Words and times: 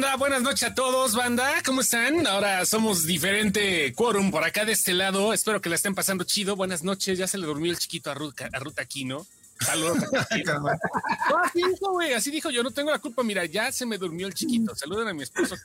onda? 0.00 0.16
Buenas 0.16 0.40
noches 0.40 0.62
a 0.62 0.74
todos, 0.74 1.14
banda. 1.14 1.52
¿Cómo 1.62 1.82
están? 1.82 2.26
Ahora 2.26 2.64
somos 2.64 3.04
diferente 3.04 3.92
quórum 3.94 4.30
por 4.30 4.42
acá 4.44 4.64
de 4.64 4.72
este 4.72 4.94
lado. 4.94 5.34
Espero 5.34 5.60
que 5.60 5.68
la 5.68 5.74
estén 5.74 5.94
pasando 5.94 6.24
chido. 6.24 6.56
Buenas 6.56 6.82
noches. 6.82 7.18
Ya 7.18 7.26
se 7.26 7.36
le 7.36 7.46
durmió 7.46 7.70
el 7.70 7.78
chiquito 7.78 8.10
a 8.10 8.14
Ruta, 8.14 8.48
a 8.50 8.58
Ruta 8.60 8.80
Aquino. 8.80 9.26
Saludos. 9.60 9.98
güey. 11.92 12.14
Así 12.14 12.30
dijo 12.30 12.48
yo, 12.48 12.62
no 12.62 12.70
tengo 12.70 12.90
la 12.90 12.98
culpa. 12.98 13.22
Mira, 13.22 13.44
ya 13.44 13.70
se 13.72 13.84
me 13.84 13.98
durmió 13.98 14.26
el 14.26 14.32
chiquito. 14.32 14.74
Saluden 14.74 15.06
a 15.08 15.12
mi 15.12 15.22
esposo. 15.22 15.56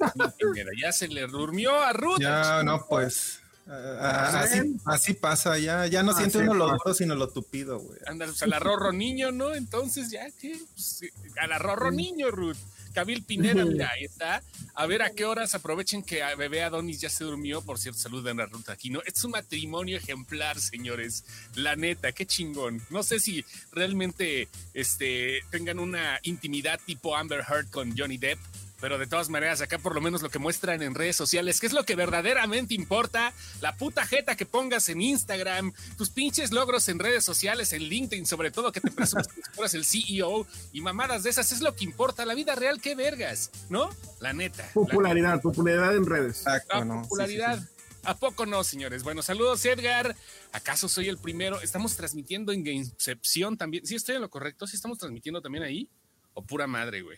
Ya 0.81 0.91
se 0.91 1.07
le 1.07 1.27
durmió 1.27 1.81
a 1.81 1.93
Ruth. 1.93 2.19
Ya, 2.19 2.61
no, 2.61 2.85
pues. 2.89 3.39
Ah, 3.67 4.41
así, 4.41 4.75
así, 4.85 5.13
pasa, 5.13 5.57
ya, 5.57 5.87
ya 5.87 6.03
no 6.03 6.13
siente 6.13 6.37
uno 6.39 6.53
lo 6.53 6.67
duro, 6.67 6.93
sino 6.93 7.15
lo 7.15 7.29
tupido, 7.29 7.79
güey. 7.79 7.99
Anda, 8.05 8.25
pues 8.25 8.43
al 8.43 8.53
arrorro 8.53 8.91
niño, 8.91 9.31
¿no? 9.31 9.55
Entonces 9.55 10.11
ya, 10.11 10.29
¿qué? 10.39 10.59
Pues, 10.75 11.01
al 11.39 11.53
arrorro 11.53 11.89
niño, 11.89 12.29
Ruth. 12.31 12.57
Cabil 12.95 13.23
Pineda, 13.23 13.65
mira, 13.65 13.91
ahí 13.91 14.05
está. 14.05 14.41
A 14.73 14.85
ver 14.85 15.01
a 15.01 15.09
qué 15.09 15.25
horas 15.25 15.53
aprovechen 15.53 16.01
que 16.01 16.23
a 16.23 16.33
bebé 16.35 16.63
Adonis 16.63 17.01
ya 17.01 17.09
se 17.09 17.25
durmió. 17.25 17.61
Por 17.61 17.77
cierto, 17.77 17.99
saluden 17.99 18.39
a 18.39 18.45
Ruth 18.45 18.69
aquí, 18.69 18.89
¿no? 18.89 19.01
Es 19.05 19.21
un 19.25 19.31
matrimonio 19.31 19.97
ejemplar, 19.97 20.57
señores. 20.61 21.25
La 21.55 21.75
neta, 21.75 22.13
qué 22.13 22.25
chingón. 22.25 22.81
No 22.89 23.03
sé 23.03 23.19
si 23.19 23.43
realmente 23.73 24.47
este, 24.73 25.41
tengan 25.51 25.79
una 25.79 26.19
intimidad 26.23 26.79
tipo 26.85 27.17
Amber 27.17 27.43
Heard 27.47 27.69
con 27.69 27.97
Johnny 27.97 28.17
Depp 28.17 28.39
pero 28.81 28.97
de 28.97 29.07
todas 29.07 29.29
maneras, 29.29 29.61
acá 29.61 29.79
por 29.79 29.95
lo 29.95 30.01
menos 30.01 30.21
lo 30.21 30.29
que 30.29 30.39
muestran 30.39 30.81
en 30.81 30.95
redes 30.95 31.15
sociales, 31.15 31.59
que 31.59 31.67
es 31.67 31.73
lo 31.73 31.83
que 31.83 31.95
verdaderamente 31.95 32.73
importa, 32.73 33.33
la 33.61 33.75
puta 33.75 34.05
jeta 34.05 34.35
que 34.35 34.45
pongas 34.45 34.89
en 34.89 35.01
Instagram, 35.01 35.73
tus 35.97 36.09
pinches 36.09 36.51
logros 36.51 36.87
en 36.89 36.99
redes 36.99 37.23
sociales, 37.23 37.73
en 37.73 37.83
LinkedIn, 37.83 38.25
sobre 38.25 38.51
todo 38.51 38.71
que 38.71 38.81
te 38.81 38.91
presumes 38.91 39.27
que 39.27 39.41
fueras 39.53 39.73
el 39.73 39.85
CEO 39.85 40.45
y 40.73 40.81
mamadas 40.81 41.23
de 41.23 41.29
esas, 41.29 41.51
es 41.51 41.61
lo 41.61 41.75
que 41.75 41.83
importa. 41.83 42.25
La 42.25 42.33
vida 42.33 42.55
real, 42.55 42.81
qué 42.81 42.95
vergas, 42.95 43.51
¿no? 43.69 43.89
La 44.19 44.33
neta. 44.33 44.69
Popularidad, 44.73 45.41
popularidad 45.41 45.95
en 45.95 46.05
redes. 46.05 46.39
Exacto, 46.39 46.75
ah, 46.75 47.01
popularidad. 47.03 47.59
¿A 48.05 48.15
poco 48.15 48.45
no, 48.45 48.63
señores? 48.63 49.01
Bueno, 49.01 49.23
saludos, 49.23 49.65
Edgar. 49.65 50.15
¿Acaso 50.51 50.87
soy 50.87 51.09
el 51.09 51.17
primero? 51.17 51.59
Estamos 51.61 51.95
transmitiendo 51.95 52.51
en 52.51 52.63
Gamecepción 52.63 53.57
también. 53.57 53.85
¿Sí 53.85 53.95
estoy 53.95 54.15
en 54.15 54.21
lo 54.21 54.29
correcto? 54.29 54.67
¿Sí 54.67 54.75
estamos 54.75 54.99
transmitiendo 54.99 55.41
también 55.41 55.63
ahí? 55.63 55.89
¿O 56.35 56.43
pura 56.43 56.67
madre, 56.67 57.01
güey? 57.01 57.17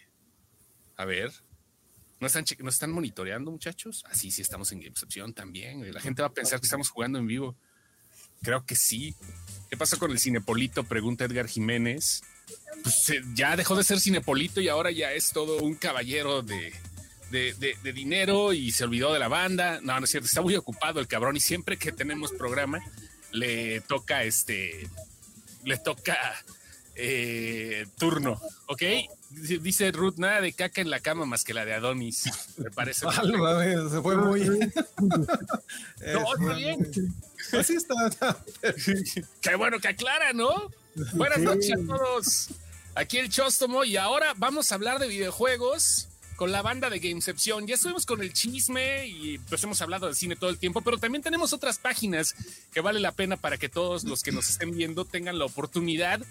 A 0.95 1.03
ver. 1.03 1.33
¿No 2.19 2.27
están, 2.27 2.45
¿No 2.59 2.69
están 2.69 2.91
monitoreando, 2.91 3.51
muchachos? 3.51 4.03
Así, 4.09 4.29
ah, 4.29 4.31
sí, 4.31 4.41
estamos 4.41 4.71
en 4.71 4.81
Gamecepción 4.81 5.33
también. 5.33 5.93
La 5.93 6.01
gente 6.01 6.21
va 6.21 6.29
a 6.29 6.33
pensar 6.33 6.59
que 6.59 6.65
estamos 6.65 6.89
jugando 6.89 7.19
en 7.19 7.27
vivo. 7.27 7.55
Creo 8.41 8.65
que 8.65 8.75
sí. 8.75 9.15
¿Qué 9.69 9.77
pasó 9.77 9.99
con 9.99 10.11
el 10.11 10.19
Cinepolito? 10.19 10.83
Pregunta 10.83 11.25
Edgar 11.25 11.47
Jiménez. 11.47 12.23
Pues 12.83 13.09
eh, 13.09 13.21
ya 13.33 13.55
dejó 13.55 13.75
de 13.75 13.83
ser 13.83 13.99
Cinepolito 13.99 14.61
y 14.61 14.67
ahora 14.69 14.91
ya 14.91 15.11
es 15.11 15.31
todo 15.31 15.61
un 15.61 15.75
caballero 15.75 16.41
de, 16.41 16.73
de, 17.29 17.93
dinero 17.93 18.53
y 18.53 18.71
se 18.71 18.83
olvidó 18.83 19.13
de 19.13 19.19
la 19.19 19.27
banda. 19.27 19.79
No, 19.81 19.99
no 19.99 20.05
es 20.05 20.11
cierto, 20.11 20.27
está 20.27 20.41
muy 20.41 20.55
ocupado 20.55 20.99
el 20.99 21.07
cabrón 21.07 21.35
y 21.35 21.39
siempre 21.39 21.77
que 21.77 21.91
tenemos 21.91 22.31
programa 22.31 22.79
le 23.31 23.81
toca 23.81 24.23
este, 24.23 24.87
le 25.63 25.77
toca 25.77 26.17
eh, 26.95 27.85
turno, 27.97 28.39
¿ok? 28.67 28.83
Dice 29.29 29.91
Ruth, 29.91 30.15
nada 30.17 30.39
de 30.39 30.53
caca 30.53 30.79
en 30.79 30.89
la 30.89 31.01
cama 31.01 31.25
más 31.25 31.43
que 31.43 31.53
la 31.53 31.65
de 31.65 31.73
Adonis. 31.73 32.29
Me 32.57 32.71
parece. 32.71 33.05
se 33.89 34.01
fue 34.01 34.15
muy. 34.15 34.41
no, 34.99 36.33
está 36.33 36.53
bien. 36.55 37.13
Así 37.51 37.75
está. 37.75 38.37
Qué 39.41 39.55
bueno 39.55 39.79
que 39.79 39.89
aclara, 39.89 40.33
¿no? 40.33 40.71
Buenas 41.13 41.39
noches 41.39 41.71
a 41.73 41.85
todos. 41.85 42.49
Aquí 42.95 43.17
el 43.17 43.29
Chóstomo 43.29 43.83
y 43.83 43.97
ahora 43.97 44.33
vamos 44.37 44.71
a 44.71 44.75
hablar 44.75 44.99
de 44.99 45.07
videojuegos 45.07 46.07
con 46.37 46.51
la 46.51 46.61
banda 46.61 46.89
de 46.89 46.99
Gamecepción. 46.99 47.67
Ya 47.67 47.75
estuvimos 47.75 48.05
con 48.05 48.21
el 48.21 48.31
chisme 48.31 49.07
y 49.07 49.39
pues 49.39 49.63
hemos 49.63 49.81
hablado 49.81 50.07
de 50.07 50.15
cine 50.15 50.35
todo 50.35 50.49
el 50.49 50.57
tiempo, 50.57 50.81
pero 50.81 50.97
también 50.97 51.21
tenemos 51.21 51.51
otras 51.51 51.79
páginas 51.79 52.33
que 52.71 52.79
vale 52.79 52.99
la 52.99 53.11
pena 53.11 53.37
para 53.37 53.57
que 53.57 53.69
todos 53.69 54.03
los 54.03 54.23
que 54.23 54.31
nos 54.31 54.47
estén 54.47 54.71
viendo 54.71 55.03
tengan 55.03 55.37
la 55.37 55.45
oportunidad 55.45 56.21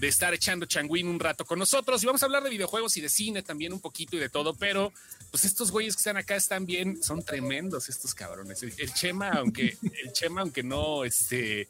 de 0.00 0.08
estar 0.08 0.32
echando 0.32 0.64
changuín 0.64 1.06
un 1.08 1.20
rato 1.20 1.44
con 1.44 1.58
nosotros 1.58 2.02
y 2.02 2.06
vamos 2.06 2.22
a 2.22 2.26
hablar 2.26 2.42
de 2.42 2.48
videojuegos 2.48 2.96
y 2.96 3.02
de 3.02 3.10
cine 3.10 3.42
también 3.42 3.74
un 3.74 3.80
poquito 3.80 4.16
y 4.16 4.18
de 4.18 4.30
todo, 4.30 4.54
pero 4.54 4.92
pues 5.30 5.44
estos 5.44 5.70
güeyes 5.70 5.94
que 5.94 6.00
están 6.00 6.16
acá 6.16 6.36
están 6.36 6.64
bien, 6.64 7.02
son 7.02 7.22
tremendos 7.22 7.90
estos 7.90 8.14
cabrones. 8.14 8.62
El, 8.62 8.94
Chema, 8.94 9.30
aunque 9.32 9.76
el 9.82 10.12
Chema, 10.12 10.40
aunque 10.40 10.62
no 10.62 11.04
este, 11.04 11.68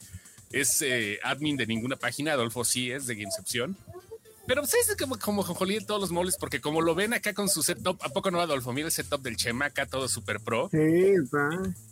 es 0.53 0.81
eh, 0.83 1.19
admin 1.25 1.57
de 1.57 1.67
ninguna 1.67 1.97
página, 1.97 2.33
Adolfo 2.33 2.65
sí 2.65 2.93
es 2.93 3.07
de 3.07 3.17
Gamecepción. 3.17 3.77
Pero 4.47 4.63
pues 4.63 4.75
es 4.75 4.97
como, 4.97 5.19
como 5.19 5.43
Jojolí 5.43 5.81
de 5.81 5.85
todos 5.85 6.01
los 6.01 6.13
moles, 6.13 6.37
porque 6.39 6.61
como 6.61 6.81
lo 6.81 6.95
ven 6.95 7.13
acá 7.13 7.35
con 7.35 7.49
su 7.49 7.65
setup, 7.65 8.01
¿a 8.03 8.11
poco 8.11 8.31
no, 8.31 8.41
Adolfo? 8.41 8.73
Mira 8.73 8.87
el 8.87 8.93
setup 8.93 9.23
del 9.23 9.37
Chema 9.37 9.67
acá, 9.67 9.87
todo 9.87 10.09
super 10.09 10.41
pro. 10.41 10.69
Sí. 10.71 11.15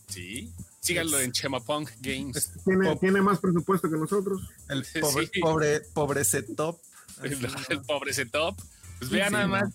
Sí. 0.08 0.52
Síganlo 0.80 1.20
en 1.20 1.32
Chemapunk 1.32 1.90
Games. 2.00 2.52
Tiene, 3.00 3.20
más 3.20 3.40
presupuesto 3.40 3.90
que 3.90 3.96
nosotros. 3.96 4.42
El 4.68 4.84
pobre, 5.00 5.30
pobre, 5.40 5.80
pobre 5.92 6.24
setup. 6.24 6.78
El, 7.22 7.82
pobre 7.82 8.12
setup. 8.12 8.56
Pues 8.98 9.10
vean 9.10 9.32
nada 9.32 9.46
más. 9.46 9.74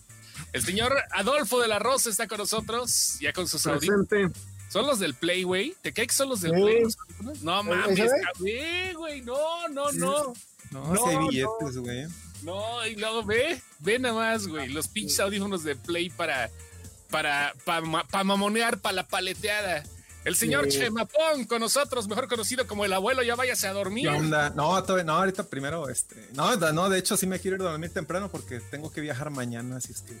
El 0.52 0.64
señor 0.64 0.94
Adolfo 1.12 1.60
de 1.60 1.68
la 1.68 1.78
Rosa 1.78 2.10
está 2.10 2.26
con 2.26 2.38
nosotros, 2.38 3.18
ya 3.20 3.32
con 3.32 3.46
sus 3.46 3.66
audífonos. 3.66 4.08
Son 4.68 4.86
los 4.86 4.98
del 4.98 5.14
Play, 5.14 5.44
güey. 5.44 5.74
¿Te 5.82 5.92
cae 5.92 6.06
que 6.06 6.14
son 6.14 6.30
los 6.30 6.40
del 6.40 6.52
Play? 6.52 6.82
No 7.42 7.62
mames, 7.62 8.10
güey. 8.38 9.20
No, 9.22 9.68
no, 9.68 9.92
no. 9.92 10.32
No, 10.70 10.94
no 10.94 11.06
hay 11.06 11.16
billetes, 11.28 11.76
güey. 11.78 12.06
No, 12.42 12.86
y 12.86 12.96
luego 12.96 13.24
ve, 13.24 13.62
ve 13.78 13.98
nada 13.98 14.14
más, 14.14 14.46
güey. 14.46 14.68
Los 14.68 14.88
pinches 14.88 15.20
audífonos 15.20 15.62
de 15.62 15.76
Play 15.76 16.10
para, 16.10 16.50
para, 17.10 17.54
para, 17.64 17.82
para 18.04 18.24
mamonear, 18.24 18.80
para 18.80 18.96
la 18.96 19.06
paleteada. 19.06 19.84
El 20.24 20.36
señor 20.36 20.68
Chemapón 20.68 21.44
con 21.44 21.60
nosotros, 21.60 22.08
mejor 22.08 22.28
conocido 22.28 22.66
como 22.66 22.84
el 22.84 22.92
abuelo, 22.92 23.22
ya 23.22 23.34
váyase 23.34 23.68
a 23.68 23.72
dormir. 23.72 24.08
¿Qué 24.08 24.16
onda? 24.16 24.50
No, 24.50 24.80
no, 24.80 25.12
ahorita 25.12 25.48
primero, 25.48 25.88
este, 25.88 26.16
no, 26.34 26.56
no, 26.56 26.88
de 26.88 26.98
hecho 26.98 27.16
sí 27.16 27.26
me 27.26 27.38
quiero 27.38 27.56
ir 27.56 27.62
a 27.62 27.70
dormir 27.72 27.90
temprano 27.90 28.30
porque 28.30 28.60
tengo 28.60 28.90
que 28.90 29.00
viajar 29.00 29.30
mañana, 29.30 29.76
así 29.76 29.92
es 29.92 30.02
que. 30.02 30.18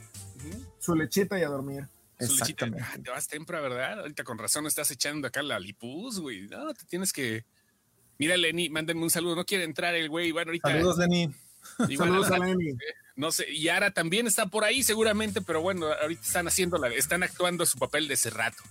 Su 0.78 0.94
lechita 0.94 1.38
y 1.38 1.42
a 1.42 1.48
dormir. 1.48 1.88
Exactamente. 2.18 2.84
te 3.02 3.10
vas 3.10 3.26
temprano, 3.26 3.68
¿verdad? 3.68 4.00
Ahorita 4.00 4.24
con 4.24 4.38
razón 4.38 4.66
estás 4.66 4.90
echando 4.90 5.26
acá 5.26 5.42
la 5.42 5.58
lipus, 5.58 6.20
güey. 6.20 6.48
No, 6.48 6.72
te 6.74 6.84
tienes 6.84 7.12
que. 7.12 7.44
Mira, 8.18 8.36
Lenny, 8.36 8.68
mándenme 8.68 9.02
un 9.02 9.10
saludo. 9.10 9.34
No 9.34 9.44
quiere 9.44 9.64
entrar 9.64 9.94
el 9.94 10.08
güey. 10.08 10.30
Bueno, 10.32 10.50
ahorita. 10.50 10.70
Saludos, 10.70 10.98
Lenny. 10.98 11.34
Saludos 11.96 12.30
a 12.30 12.38
Lenny. 12.38 12.76
No 13.16 13.30
sé, 13.30 13.50
y 13.50 13.68
Ara 13.68 13.92
también 13.92 14.26
está 14.26 14.46
por 14.46 14.64
ahí 14.64 14.82
seguramente, 14.82 15.40
pero 15.40 15.60
bueno, 15.60 15.86
ahorita 15.86 16.22
están 16.22 16.48
haciendo 16.48 16.78
la, 16.78 16.88
están 16.88 17.22
actuando 17.22 17.64
su 17.64 17.78
papel 17.78 18.08
de 18.08 18.14
ese 18.14 18.30
rato. 18.30 18.62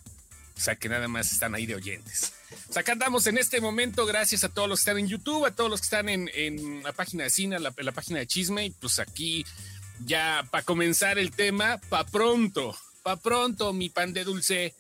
O 0.56 0.60
sea 0.60 0.76
que 0.76 0.90
nada 0.90 1.08
más 1.08 1.32
están 1.32 1.56
ahí 1.56 1.66
de 1.66 1.76
oyentes. 1.76 2.34
O 2.70 2.74
sea, 2.74 2.82
acá 2.82 2.94
andamos 2.94 3.28
en 3.28 3.38
este 3.38 3.60
momento, 3.60 4.06
gracias 4.06 4.44
a 4.44 4.50
todos 4.50 4.70
los 4.70 4.80
que 4.80 4.82
están 4.84 5.00
en 5.00 5.08
YouTube, 5.08 5.46
a 5.46 5.52
todos 5.52 5.70
los 5.70 5.82
que 5.82 5.86
están 5.86 6.10
en, 6.10 6.84
la 6.84 6.94
página 6.94 7.24
de 7.24 7.30
cine, 7.30 7.60
la, 7.60 7.74
la 7.76 7.92
página 7.92 8.20
de 8.20 8.28
chisme, 8.28 8.66
y 8.66 8.70
pues 8.72 9.00
aquí 9.00 9.46
ya 10.06 10.48
para 10.52 10.64
comenzar 10.64 11.18
el 11.18 11.32
tema, 11.32 11.80
pa 11.90 12.06
pronto, 12.06 12.76
pa 13.02 13.18
pronto, 13.18 13.74
mi 13.74 13.90
pan 13.90 14.14
de 14.14 14.24
dulce. 14.24 14.74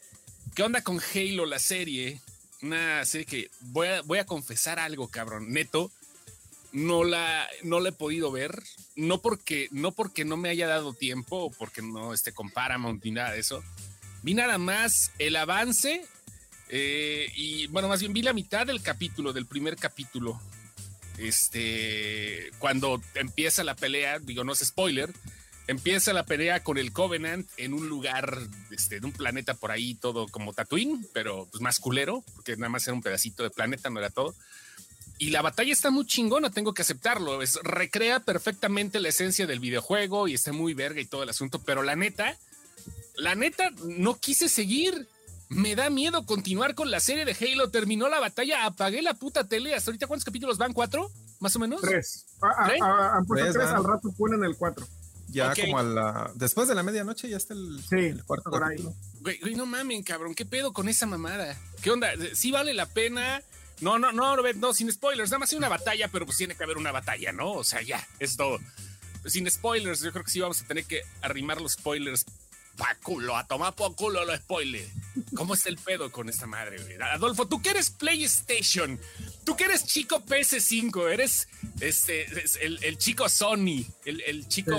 ¿Qué 0.56 0.64
onda 0.64 0.82
con 0.82 1.00
Halo, 1.00 1.46
la 1.46 1.60
serie? 1.60 2.22
Una 2.62 3.04
serie 3.06 3.26
que 3.26 3.52
voy 3.62 3.88
a, 3.88 4.02
voy 4.04 4.20
a 4.20 4.26
confesar 4.26 4.80
algo, 4.80 5.08
cabrón. 5.08 5.52
Neto, 5.52 5.92
no 6.72 7.04
la, 7.04 7.48
no 7.64 7.80
la 7.80 7.90
he 7.90 7.94
podido 7.94 8.32
ver. 8.32 8.62
No 8.96 9.22
porque, 9.22 9.68
no 9.72 9.92
porque 9.92 10.24
no 10.24 10.38
me 10.38 10.50
haya 10.50 10.68
dado 10.68 10.94
tiempo 10.94 11.38
o 11.38 11.52
porque 11.52 11.82
no 11.82 12.14
esté 12.14 12.32
con 12.32 12.52
Paramount 12.52 13.04
ni 13.04 13.12
nada 13.12 13.32
de 13.32 13.40
eso 13.40 13.64
Vi 14.24 14.34
nada 14.34 14.58
más 14.58 15.12
el 15.20 15.36
avance 15.36 16.06
eh, 16.70 17.32
y 17.36 17.68
bueno, 17.68 17.88
más 17.88 18.00
bien 18.00 18.14
vi 18.14 18.22
la 18.22 18.34
mitad 18.34 18.66
del 18.66 18.82
capítulo, 18.82 19.34
del 19.34 19.46
primer 19.46 19.76
capítulo. 19.76 20.42
Este, 21.18 22.50
cuando 22.58 23.02
empieza 23.14 23.64
la 23.64 23.76
pelea, 23.76 24.20
digo, 24.20 24.44
no 24.44 24.54
es 24.54 24.60
spoiler, 24.60 25.14
empieza 25.68 26.14
la 26.14 26.26
pelea 26.26 26.64
con 26.64 26.78
el 26.78 26.92
Covenant 26.92 27.48
en 27.58 27.74
un 27.74 27.88
lugar, 27.88 28.40
este, 28.72 29.00
de 29.00 29.06
un 29.06 29.12
planeta 29.12 29.54
por 29.54 29.72
ahí, 29.72 29.94
todo 29.94 30.28
como 30.28 30.54
Tatooine, 30.54 31.06
pero 31.14 31.48
pues 31.52 31.62
más 31.62 31.80
culero, 31.80 32.24
porque 32.34 32.56
nada 32.56 32.70
más 32.70 32.88
era 32.88 32.96
un 32.96 33.04
pedacito 33.04 33.44
de 33.44 33.50
planeta, 33.50 33.90
no 33.90 34.00
era 34.00 34.10
todo. 34.10 34.34
Y 35.20 35.30
la 35.30 35.42
batalla 35.42 35.72
está 35.72 35.92
muy 35.92 36.08
chingona, 36.08 36.50
tengo 36.50 36.74
que 36.74 36.82
aceptarlo. 36.82 37.42
Es, 37.42 37.60
recrea 37.62 38.20
perfectamente 38.22 39.00
la 39.00 39.10
esencia 39.10 39.46
del 39.46 39.60
videojuego 39.60 40.28
y 40.28 40.34
está 40.34 40.52
muy 40.54 40.74
verga 40.74 41.02
y 41.02 41.06
todo 41.06 41.24
el 41.24 41.30
asunto, 41.30 41.62
pero 41.62 41.84
la 41.84 41.96
neta, 41.96 42.38
la 43.24 43.36
neta, 43.36 43.72
no 43.86 44.20
quise 44.20 44.50
seguir. 44.50 45.08
Me 45.50 45.76
da 45.76 45.90
miedo 45.90 46.26
continuar 46.26 46.76
con 46.76 46.92
la 46.92 47.00
serie 47.00 47.26
de 47.26 47.36
Halo. 47.40 47.70
Terminó 47.70 48.10
la 48.10 48.20
batalla, 48.20 48.66
apagué 48.66 49.02
la 49.02 49.14
puta 49.14 49.48
tele. 49.48 49.74
¿Hasta 49.76 49.92
ahorita 49.92 50.08
cuántos 50.08 50.26
capítulos 50.26 50.58
van? 50.58 50.74
¿Cuatro? 50.74 51.10
¿Más 51.40 51.56
o 51.56 51.60
menos? 51.60 51.82
Tres. 51.82 52.26
Han 52.42 53.26
puesto 53.26 53.54
tres, 53.54 53.68
al 53.68 53.84
rato 53.84 54.12
ponen 54.18 54.44
el 54.44 54.58
cuatro. 54.58 54.86
Ya 55.28 55.54
como 55.56 55.80
a 55.80 55.84
la. 55.84 56.32
Después 56.36 56.68
de 56.68 56.76
la 56.76 56.84
medianoche 56.84 57.30
ya 57.30 57.38
está 57.38 57.54
el, 57.54 57.82
sí, 57.90 58.20
cuarto 58.26 58.50
por 58.50 58.64
ahí. 58.64 58.78
Güey, 59.22 59.56
no 59.56 59.66
mamen, 59.66 60.04
cabrón. 60.04 60.36
¿Qué 60.36 60.46
pedo 60.46 60.74
con 60.74 60.90
esa 60.90 61.06
mamada? 61.06 61.58
¿Qué 61.82 61.92
onda? 61.92 62.10
¿Sí 62.34 62.52
vale 62.52 62.74
la 62.74 62.88
pena? 62.88 63.42
No, 63.82 64.00
no, 64.00 64.12
no, 64.12 64.36
no, 64.36 64.74
sin 64.74 64.92
spoilers. 64.92 65.30
Nada 65.30 65.40
más 65.40 65.52
hay 65.52 65.58
una 65.58 65.70
batalla, 65.70 66.08
pero 66.10 66.26
pues 66.26 66.38
tiene 66.38 66.56
que 66.56 66.64
haber 66.64 66.78
una 66.78 66.92
batalla, 66.92 67.32
¿no? 67.32 67.54
O 67.54 67.64
sea, 67.64 67.82
ya, 67.82 68.06
es 68.20 68.38
todo. 68.38 68.60
Sin 69.26 69.50
spoilers, 69.50 70.02
yo 70.02 70.12
creo 70.12 70.24
que 70.24 70.32
sí 70.32 70.40
vamos 70.40 70.62
a 70.62 70.66
tener 70.66 70.86
que 70.86 71.02
arrimar 71.22 71.62
los 71.62 71.74
spoilers 71.74 72.26
pa' 72.78 72.96
culo, 73.04 73.36
a 73.36 73.46
tomar 73.48 73.76
por 73.76 73.96
culo 73.96 74.26
lo 74.26 74.36
spoiler. 74.36 74.88
¿Cómo 75.36 75.54
está 75.54 75.70
el 75.70 75.78
pedo 75.78 76.12
con 76.12 76.30
esta 76.30 76.48
madre, 76.48 76.82
güey? 76.82 76.96
Adolfo, 77.02 77.48
tú 77.48 77.62
que 77.62 77.70
eres 77.70 77.90
PlayStation, 77.90 79.00
tú 79.44 79.56
que 79.56 79.66
eres 79.66 79.86
chico 79.86 80.24
PS5, 80.26 81.12
eres 81.12 81.48
este, 81.80 82.26
el, 82.62 82.98
chico 82.98 83.30
Sony, 83.30 83.86
el, 84.06 84.48
chico, 84.48 84.76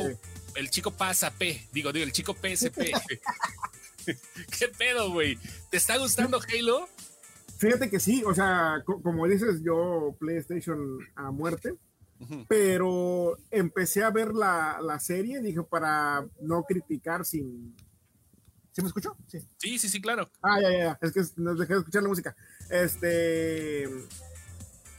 el 0.54 0.70
chico 0.70 0.92
P, 1.38 1.68
digo, 1.72 1.92
digo, 1.92 2.04
el 2.04 2.12
chico 2.12 2.34
PSP. 2.34 2.78
¿Qué 4.58 4.68
pedo, 4.76 5.10
güey? 5.10 5.38
¿Te 5.70 5.76
está 5.76 5.96
gustando 5.96 6.40
Halo? 6.40 6.88
Fíjate 7.58 7.88
que 7.88 8.00
sí, 8.00 8.22
o 8.24 8.34
sea, 8.34 8.82
como 8.84 9.26
dices, 9.26 9.62
yo 9.64 10.14
PlayStation 10.18 10.98
a 11.14 11.30
muerte, 11.30 11.74
pero 12.48 13.36
empecé 13.50 14.02
a 14.02 14.10
ver 14.10 14.34
la, 14.34 14.78
la, 14.82 14.98
serie, 14.98 15.40
dije, 15.40 15.62
para 15.62 16.26
no 16.40 16.64
criticar 16.64 17.24
sin... 17.24 17.74
¿Sí 18.74 18.82
me 18.82 18.88
escuchó? 18.88 19.16
Sí. 19.28 19.38
sí, 19.56 19.78
sí, 19.78 19.88
sí, 19.88 20.00
claro. 20.00 20.28
Ah, 20.42 20.60
ya, 20.60 20.70
ya, 20.70 20.98
es 21.00 21.12
que 21.12 21.22
nos 21.36 21.58
dejé 21.58 21.74
de 21.74 21.78
escuchar 21.80 22.02
la 22.02 22.08
música. 22.08 22.36
Este... 22.68 23.84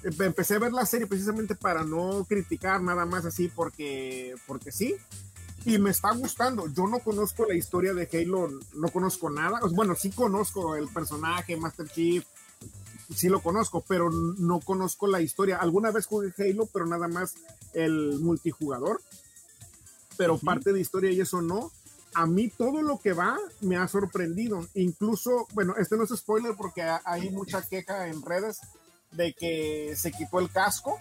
Empecé 0.04 0.56
a 0.56 0.60
ver 0.60 0.72
la 0.72 0.86
serie 0.86 1.07
precisamente 1.07 1.56
para 1.56 1.83
no 1.83 2.25
criticar 2.25 2.80
nada 2.80 3.07
más 3.07 3.25
así 3.25 3.48
porque, 3.48 4.36
porque 4.45 4.72
sí 4.72 4.95
y 5.66 5.80
me 5.80 5.89
está 5.89 6.12
gustando. 6.12 6.68
Yo 6.68 6.88
no 6.88 7.00
conozco 7.00 7.45
la 7.45 7.56
historia 7.56 7.94
de 7.94 8.07
Halo, 8.13 8.50
no 8.75 8.88
conozco 8.89 9.30
nada. 9.30 9.60
Bueno, 9.72 9.95
sí 9.95 10.12
conozco 10.12 10.75
el 10.75 10.88
personaje 10.88 11.57
Master 11.57 11.88
Chief, 11.89 12.24
sí 13.13 13.30
lo 13.30 13.42
conozco, 13.42 13.83
pero 13.88 14.12
no 14.12 14.60
conozco 14.60 15.07
la 15.07 15.22
historia. 15.22 15.57
Alguna 15.57 15.92
vez 15.92 16.06
jugué 16.06 16.33
Halo, 16.38 16.68
pero 16.72 16.86
nada 16.86 17.07
más 17.07 17.33
el 17.74 18.19
multijugador. 18.19 19.01
Pero 20.18 20.38
parte 20.38 20.72
de 20.72 20.80
historia 20.80 21.12
y 21.12 21.19
eso 21.19 21.42
no. 21.42 21.72
A 22.15 22.25
mí 22.25 22.50
todo 22.50 22.81
lo 22.81 23.00
que 23.00 23.13
va 23.13 23.38
me 23.62 23.77
ha 23.77 23.88
sorprendido. 23.88 24.65
Incluso, 24.73 25.47
bueno, 25.53 25.75
este 25.77 25.97
no 25.97 26.03
es 26.03 26.09
spoiler 26.09 26.56
porque 26.56 26.81
hay 27.03 27.29
mucha 27.29 27.62
queja 27.62 28.07
en 28.07 28.21
redes 28.21 28.59
de 29.12 29.33
que 29.33 29.94
se 29.95 30.12
quitó 30.12 30.39
el 30.39 30.50
casco, 30.50 30.97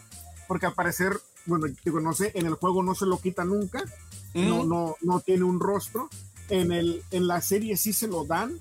porque 0.47 0.67
al 0.67 0.75
parecer, 0.75 1.19
bueno, 1.47 1.67
digo, 1.85 2.01
no 2.01 2.13
sé, 2.13 2.33
en 2.35 2.47
el 2.47 2.55
juego 2.55 2.83
no 2.83 2.95
se 2.95 3.07
lo 3.07 3.21
quita 3.21 3.45
nunca, 3.45 3.83
no, 4.35 4.65
no, 4.65 4.97
no 5.01 5.21
tiene 5.21 5.45
un 5.45 5.61
rostro. 5.61 6.09
En, 6.49 6.73
el, 6.73 7.03
en 7.11 7.27
la 7.27 7.41
serie 7.41 7.77
sí 7.77 7.93
se 7.93 8.07
lo 8.07 8.25
dan, 8.25 8.59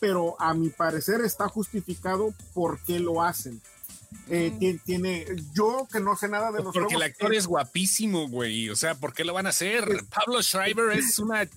pero 0.00 0.34
a 0.40 0.54
mi 0.54 0.70
parecer 0.70 1.20
está 1.20 1.48
justificado 1.48 2.34
por 2.54 2.80
qué 2.82 2.98
lo 2.98 3.22
hacen. 3.22 3.60
Eh, 4.28 4.50
mm. 4.54 4.84
tiene, 4.84 5.26
yo 5.54 5.86
que 5.90 6.00
no 6.00 6.16
sé 6.16 6.28
nada 6.28 6.52
de 6.52 6.62
los 6.62 6.72
Porque 6.72 6.94
el 6.94 7.02
actor 7.02 7.34
es 7.34 7.46
guapísimo, 7.46 8.28
güey. 8.28 8.68
O 8.70 8.76
sea, 8.76 8.94
¿por 8.94 9.12
qué 9.12 9.24
lo 9.24 9.34
van 9.34 9.46
a 9.46 9.50
hacer? 9.50 9.84
Pablo 10.10 10.42
Schreiber 10.42 10.96
es 10.96 11.18
una 11.18 11.48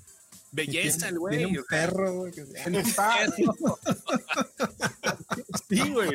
belleza, 0.55 1.09
el 1.09 1.19
güey. 1.19 1.37
Tiene 1.37 1.59
un 1.59 1.65
perro, 1.65 2.13
güey. 2.13 2.33
Está... 2.73 3.27
sí, 5.69 5.89
güey. 5.91 6.09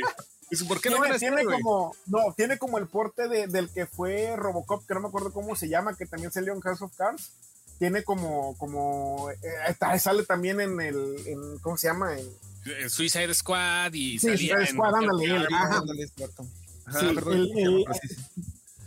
¿Por 0.66 0.80
qué 0.80 0.90
van 0.90 1.12
a 1.12 1.14
hacer, 1.14 1.32
como, 1.44 1.94
No, 2.06 2.34
tiene 2.36 2.58
como 2.58 2.78
el 2.78 2.88
porte 2.88 3.28
de, 3.28 3.46
del 3.46 3.70
que 3.70 3.86
fue 3.86 4.34
Robocop, 4.36 4.84
que 4.86 4.94
no 4.94 5.00
me 5.00 5.08
acuerdo 5.08 5.32
cómo 5.32 5.54
se 5.54 5.68
llama, 5.68 5.96
que 5.96 6.06
también 6.06 6.32
salió 6.32 6.52
en 6.52 6.60
House 6.60 6.82
of 6.82 6.96
Cards 6.96 7.30
tiene 7.80 8.04
como, 8.04 8.54
como, 8.58 9.30
eh, 9.30 9.98
sale 9.98 10.22
también 10.24 10.60
en 10.60 10.78
el, 10.82 11.16
en, 11.26 11.58
¿cómo 11.60 11.78
se 11.78 11.86
llama? 11.86 12.14
En, 12.14 12.90
Suicide 12.90 13.32
Squad 13.32 13.94
y 13.94 14.18
sí, 14.18 14.36
Suicide 14.36 14.66
Squad, 14.66 14.96
ándale, 14.96 15.46
ajá. 15.50 15.82
Sí, 17.00 17.06
el, 17.06 17.84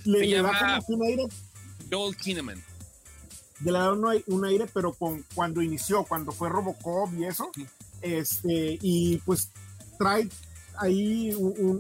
le, 0.06 0.28
le 0.28 0.42
da 0.44 0.80
como 0.86 1.00
un 1.00 1.08
aire. 1.08 1.24
Joel 1.92 2.16
Kinnaman. 2.16 2.64
Le 3.64 3.80
da 3.80 3.94
un, 3.94 4.06
un 4.28 4.46
aire, 4.46 4.68
pero 4.74 4.94
con, 4.94 5.24
cuando 5.36 5.62
inició, 5.62 6.04
cuando 6.04 6.32
fue 6.32 6.50
Robocop 6.50 7.14
y 7.14 7.26
eso, 7.26 7.52
este, 8.02 8.78
y 8.82 9.18
pues 9.20 9.50
trae 9.98 10.30
ahí 10.78 11.34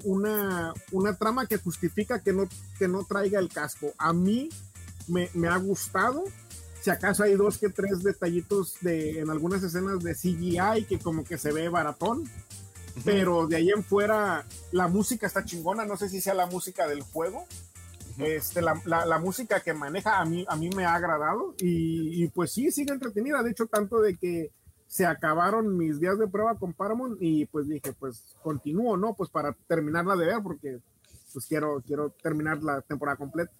una, 0.05 0.73
una 0.91 1.17
trama 1.17 1.47
que 1.47 1.57
justifica 1.57 2.21
que 2.21 2.31
no, 2.31 2.47
que 2.77 2.87
no 2.87 3.03
traiga 3.03 3.39
el 3.39 3.49
casco. 3.49 3.93
A 3.97 4.13
mí 4.13 4.49
me, 5.07 5.29
me 5.33 5.47
ha 5.47 5.57
gustado 5.57 6.23
si 6.83 6.89
acaso 6.89 7.23
hay 7.23 7.35
dos 7.35 7.59
que 7.59 7.69
tres 7.69 8.03
detallitos 8.03 8.75
de, 8.81 9.21
en 9.21 9.29
algunas 9.29 9.63
escenas 9.63 10.03
de 10.03 10.13
CGI 10.15 10.83
que 10.85 10.99
como 10.99 11.23
que 11.23 11.37
se 11.37 11.53
ve 11.53 11.69
baratón. 11.69 12.29
Pero 13.05 13.47
de 13.47 13.55
ahí 13.55 13.69
en 13.69 13.85
fuera, 13.85 14.45
la 14.73 14.89
música 14.89 15.25
está 15.25 15.45
chingona. 15.45 15.85
No 15.85 15.95
sé 15.95 16.09
si 16.09 16.19
sea 16.19 16.33
la 16.33 16.45
música 16.45 16.85
del 16.85 17.01
juego. 17.01 17.47
Este, 18.17 18.61
la, 18.61 18.79
la, 18.85 19.17
música 19.19 19.59
que 19.61 19.73
maneja 19.73 20.19
a 20.19 20.25
mí, 20.25 20.45
a 20.47 20.55
mí 20.55 20.69
me 20.69 20.85
ha 20.85 20.95
agradado. 20.95 21.55
Y, 21.59 22.27
pues 22.29 22.51
sí, 22.51 22.71
sigue 22.71 22.93
entretenida. 22.93 23.41
De 23.41 23.51
hecho, 23.51 23.65
tanto 23.65 23.99
de 24.01 24.15
que 24.15 24.51
se 24.87 25.05
acabaron 25.05 25.75
mis 25.77 25.99
días 25.99 26.19
de 26.19 26.27
prueba 26.27 26.57
con 26.59 26.73
Paramount 26.73 27.17
y 27.19 27.45
pues 27.47 27.67
dije, 27.67 27.93
pues 27.93 28.35
continúo, 28.43 28.95
¿no? 28.95 29.15
Pues 29.15 29.29
para 29.31 29.53
terminarla 29.67 30.15
de 30.15 30.27
ver 30.27 30.37
porque 30.43 30.77
pues 31.33 31.47
quiero, 31.47 31.81
quiero 31.85 32.11
terminar 32.21 32.61
la 32.61 32.81
temporada 32.81 33.17
completa. 33.17 33.51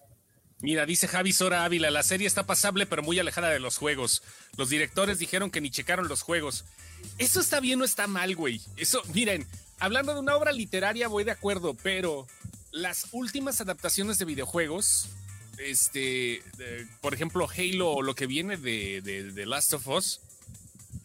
Mira, 0.60 0.86
dice 0.86 1.08
Javi 1.08 1.32
Sora 1.32 1.64
Ávila, 1.64 1.90
la 1.90 2.04
serie 2.04 2.28
está 2.28 2.46
pasable 2.46 2.86
pero 2.86 3.02
muy 3.02 3.18
alejada 3.18 3.50
de 3.50 3.58
los 3.58 3.78
juegos. 3.78 4.22
Los 4.56 4.70
directores 4.70 5.18
dijeron 5.18 5.50
que 5.50 5.60
ni 5.60 5.70
checaron 5.70 6.06
los 6.06 6.22
juegos. 6.22 6.64
Eso 7.18 7.40
está 7.40 7.58
bien 7.58 7.82
o 7.82 7.84
está 7.84 8.06
mal, 8.06 8.36
güey. 8.36 8.60
Eso, 8.76 9.02
miren, 9.12 9.44
hablando 9.80 10.14
de 10.14 10.20
una 10.20 10.36
obra 10.36 10.52
literaria 10.52 11.08
voy 11.08 11.24
de 11.24 11.32
acuerdo, 11.32 11.74
pero 11.82 12.28
las 12.74 13.06
últimas 13.12 13.60
adaptaciones 13.60 14.18
de 14.18 14.24
videojuegos, 14.24 15.08
este, 15.58 16.42
por 17.00 17.14
ejemplo, 17.14 17.48
Halo 17.48 17.92
o 17.92 18.02
lo 18.02 18.16
que 18.16 18.26
viene 18.26 18.56
de, 18.56 19.00
de, 19.00 19.30
de 19.32 19.46
Last 19.46 19.72
of 19.74 19.86
Us, 19.86 20.20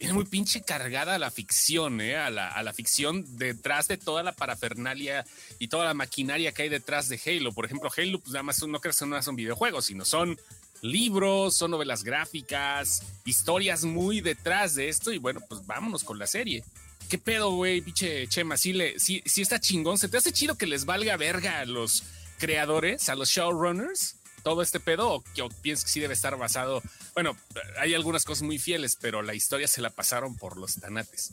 es 0.00 0.12
muy 0.12 0.24
pinche 0.24 0.62
cargada 0.62 1.14
a 1.14 1.18
la 1.18 1.30
ficción, 1.30 2.00
¿eh? 2.00 2.16
a, 2.16 2.28
la, 2.30 2.48
a 2.48 2.62
la 2.64 2.72
ficción 2.72 3.24
detrás 3.36 3.86
de 3.86 3.98
toda 3.98 4.24
la 4.24 4.32
parafernalia 4.32 5.24
y 5.60 5.68
toda 5.68 5.84
la 5.84 5.94
maquinaria 5.94 6.52
que 6.52 6.62
hay 6.62 6.68
detrás 6.68 7.08
de 7.08 7.20
Halo. 7.24 7.52
Por 7.52 7.66
ejemplo, 7.66 7.88
Halo, 7.96 8.18
pues 8.18 8.32
nada 8.32 8.42
más 8.42 8.60
no 8.66 8.80
crees 8.80 8.98
que 8.98 9.06
no 9.06 9.22
son 9.22 9.36
videojuegos, 9.36 9.84
sino 9.84 10.04
son 10.04 10.40
libros, 10.82 11.56
son 11.56 11.70
novelas 11.70 12.02
gráficas, 12.02 13.02
historias 13.24 13.84
muy 13.84 14.20
detrás 14.20 14.74
de 14.74 14.88
esto. 14.88 15.12
Y 15.12 15.18
bueno, 15.18 15.40
pues 15.48 15.64
vámonos 15.66 16.02
con 16.02 16.18
la 16.18 16.26
serie. 16.26 16.64
¿Qué 17.10 17.18
pedo, 17.18 17.50
güey, 17.50 17.80
pinche 17.80 18.28
Chema? 18.28 18.56
Sí, 18.56 18.72
le, 18.72 18.98
sí, 19.00 19.20
sí 19.26 19.42
está 19.42 19.58
chingón. 19.58 19.98
¿Se 19.98 20.08
te 20.08 20.16
hace 20.16 20.32
chido 20.32 20.56
que 20.56 20.66
les 20.66 20.84
valga 20.84 21.16
verga 21.16 21.58
a 21.58 21.64
los 21.64 22.04
creadores, 22.38 23.08
a 23.08 23.16
los 23.16 23.28
showrunners? 23.28 24.14
todo 24.42 24.62
este 24.62 24.80
pedo 24.80 25.10
o 25.10 25.22
que 25.22 25.46
piensas 25.60 25.84
que 25.84 25.90
sí 25.90 26.00
debe 26.00 26.14
estar 26.14 26.36
basado? 26.38 26.82
Bueno, 27.14 27.36
hay 27.78 27.94
algunas 27.94 28.24
cosas 28.24 28.42
muy 28.42 28.58
fieles, 28.58 28.96
pero 28.98 29.20
la 29.22 29.34
historia 29.34 29.68
se 29.68 29.82
la 29.82 29.90
pasaron 29.90 30.36
por 30.36 30.56
los 30.56 30.76
tanates. 30.76 31.32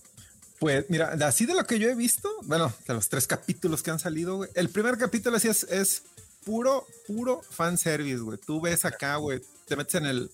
Pues 0.59 0.85
mira, 0.89 1.15
así 1.25 1.45
de 1.45 1.53
lo 1.53 1.65
que 1.65 1.79
yo 1.79 1.89
he 1.89 1.95
visto, 1.95 2.29
bueno, 2.43 2.73
de 2.87 2.93
los 2.93 3.07
tres 3.07 3.27
capítulos 3.27 3.83
que 3.83 3.91
han 3.91 3.99
salido, 3.99 4.37
güey, 4.37 4.49
el 4.55 4.69
primer 4.69 4.97
capítulo 4.97 5.37
así 5.37 5.47
es, 5.47 5.63
es 5.63 6.03
puro, 6.43 6.85
puro 7.05 7.41
fanservice, 7.49 8.17
güey. 8.17 8.39
Tú 8.39 8.59
ves 8.59 8.83
acá, 8.83 9.17
güey, 9.17 9.41
te 9.67 9.75
metes 9.75 9.95
en 9.95 10.07
el, 10.07 10.31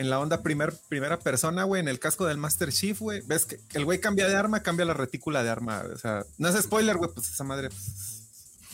en 0.00 0.08
la 0.08 0.18
onda 0.18 0.42
primer, 0.42 0.72
primera 0.88 1.18
persona, 1.18 1.64
güey, 1.64 1.80
en 1.80 1.86
el 1.86 1.98
casco 1.98 2.24
del 2.24 2.38
Master 2.38 2.72
Chief, 2.72 2.98
güey. 2.98 3.20
Ves 3.26 3.44
que 3.44 3.60
el 3.74 3.84
güey 3.84 4.00
cambia 4.00 4.26
de 4.28 4.34
arma, 4.34 4.62
cambia 4.62 4.86
la 4.86 4.94
retícula 4.94 5.42
de 5.42 5.50
arma. 5.50 5.84
O 5.92 5.98
sea, 5.98 6.24
no 6.38 6.48
es 6.48 6.62
spoiler, 6.62 6.96
güey, 6.96 7.10
pues 7.12 7.28
esa 7.28 7.44
madre 7.44 7.68
pues, 7.68 8.22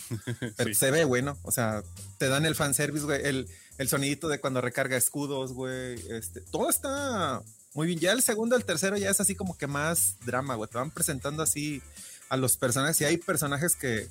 pero 0.56 0.72
se 0.72 0.92
ve, 0.92 1.02
güey, 1.02 1.22
¿no? 1.22 1.36
O 1.42 1.50
sea, 1.50 1.82
te 2.18 2.28
dan 2.28 2.46
el 2.46 2.54
fanservice, 2.54 3.04
güey, 3.04 3.26
el, 3.26 3.48
el 3.76 3.88
sonidito 3.88 4.28
de 4.28 4.38
cuando 4.38 4.60
recarga 4.60 4.96
escudos, 4.96 5.52
güey. 5.52 6.00
Este, 6.10 6.42
todo 6.42 6.70
está 6.70 7.42
muy 7.74 7.88
bien. 7.88 7.98
Ya 7.98 8.12
el 8.12 8.22
segundo, 8.22 8.54
el 8.54 8.64
tercero 8.64 8.96
ya 8.96 9.10
es 9.10 9.20
así 9.20 9.34
como 9.34 9.58
que 9.58 9.66
más 9.66 10.18
drama, 10.24 10.54
güey. 10.54 10.70
Te 10.70 10.78
van 10.78 10.92
presentando 10.92 11.42
así 11.42 11.82
a 12.28 12.36
los 12.36 12.56
personajes. 12.56 13.00
Y 13.00 13.04
hay 13.04 13.16
personajes 13.16 13.74
que 13.74 14.08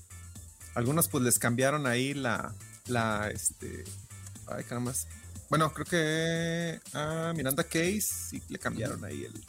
algunos 0.74 1.07
pues 1.07 1.24
les 1.24 1.39
cambiaron 1.39 1.88
ahí 1.88 2.13
la, 2.13 2.53
la, 2.88 3.29
este, 3.34 3.86
ay, 4.48 4.65
caramba. 4.65 4.91
Bueno, 5.50 5.72
creo 5.74 5.86
que 5.86 6.80
a 6.94 7.34
Miranda 7.36 7.64
Case 7.64 8.02
sí 8.02 8.42
le 8.50 8.60
cambiaron 8.60 9.04
ahí 9.06 9.25
el, 9.25 9.46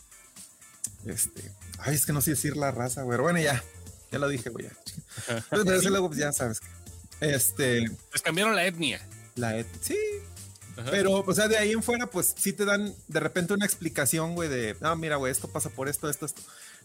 este, 1.10 1.52
ay, 1.78 1.94
es 1.94 2.04
que 2.04 2.12
no 2.12 2.20
sé 2.20 2.32
decir 2.32 2.56
la 2.56 2.70
raza, 2.70 3.02
güey. 3.02 3.18
Bueno, 3.18 3.38
ya, 3.38 3.62
ya 4.10 4.18
lo 4.18 4.28
dije, 4.28 4.50
güey. 4.50 4.66
Pues, 5.50 5.84
luego, 5.84 6.08
pues, 6.08 6.18
ya 6.18 6.32
sabes 6.32 6.60
que. 6.60 6.66
Este. 7.20 7.90
Pues 8.10 8.22
cambiaron 8.22 8.54
la 8.54 8.66
etnia. 8.66 9.00
La 9.36 9.56
etnia. 9.56 9.80
Sí. 9.80 9.96
Pero, 10.90 11.24
o 11.26 11.34
sea, 11.34 11.48
de 11.48 11.56
ahí 11.56 11.72
en 11.72 11.82
fuera, 11.82 12.06
pues 12.06 12.34
sí 12.36 12.52
te 12.52 12.66
dan 12.66 12.94
de 13.08 13.20
repente 13.20 13.54
una 13.54 13.64
explicación, 13.64 14.34
güey, 14.34 14.50
de, 14.50 14.76
ah, 14.82 14.94
mira, 14.94 15.16
güey, 15.16 15.32
esto 15.32 15.48
pasa 15.48 15.70
por 15.70 15.88
esto, 15.88 16.10
esto, 16.10 16.26
esto. 16.26 16.42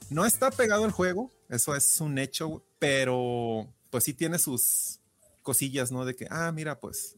No 0.10 0.26
está 0.26 0.50
pegado 0.50 0.86
el 0.86 0.92
juego, 0.92 1.30
eso 1.50 1.76
es 1.76 2.00
un 2.00 2.18
hecho, 2.18 2.64
pero 2.80 3.68
pues 3.90 4.06
sí 4.06 4.14
tiene 4.14 4.40
sus 4.40 5.00
cosillas, 5.42 5.92
¿no? 5.92 6.06
De 6.06 6.16
que, 6.16 6.26
ah, 6.30 6.52
mira, 6.54 6.80
pues 6.80 7.18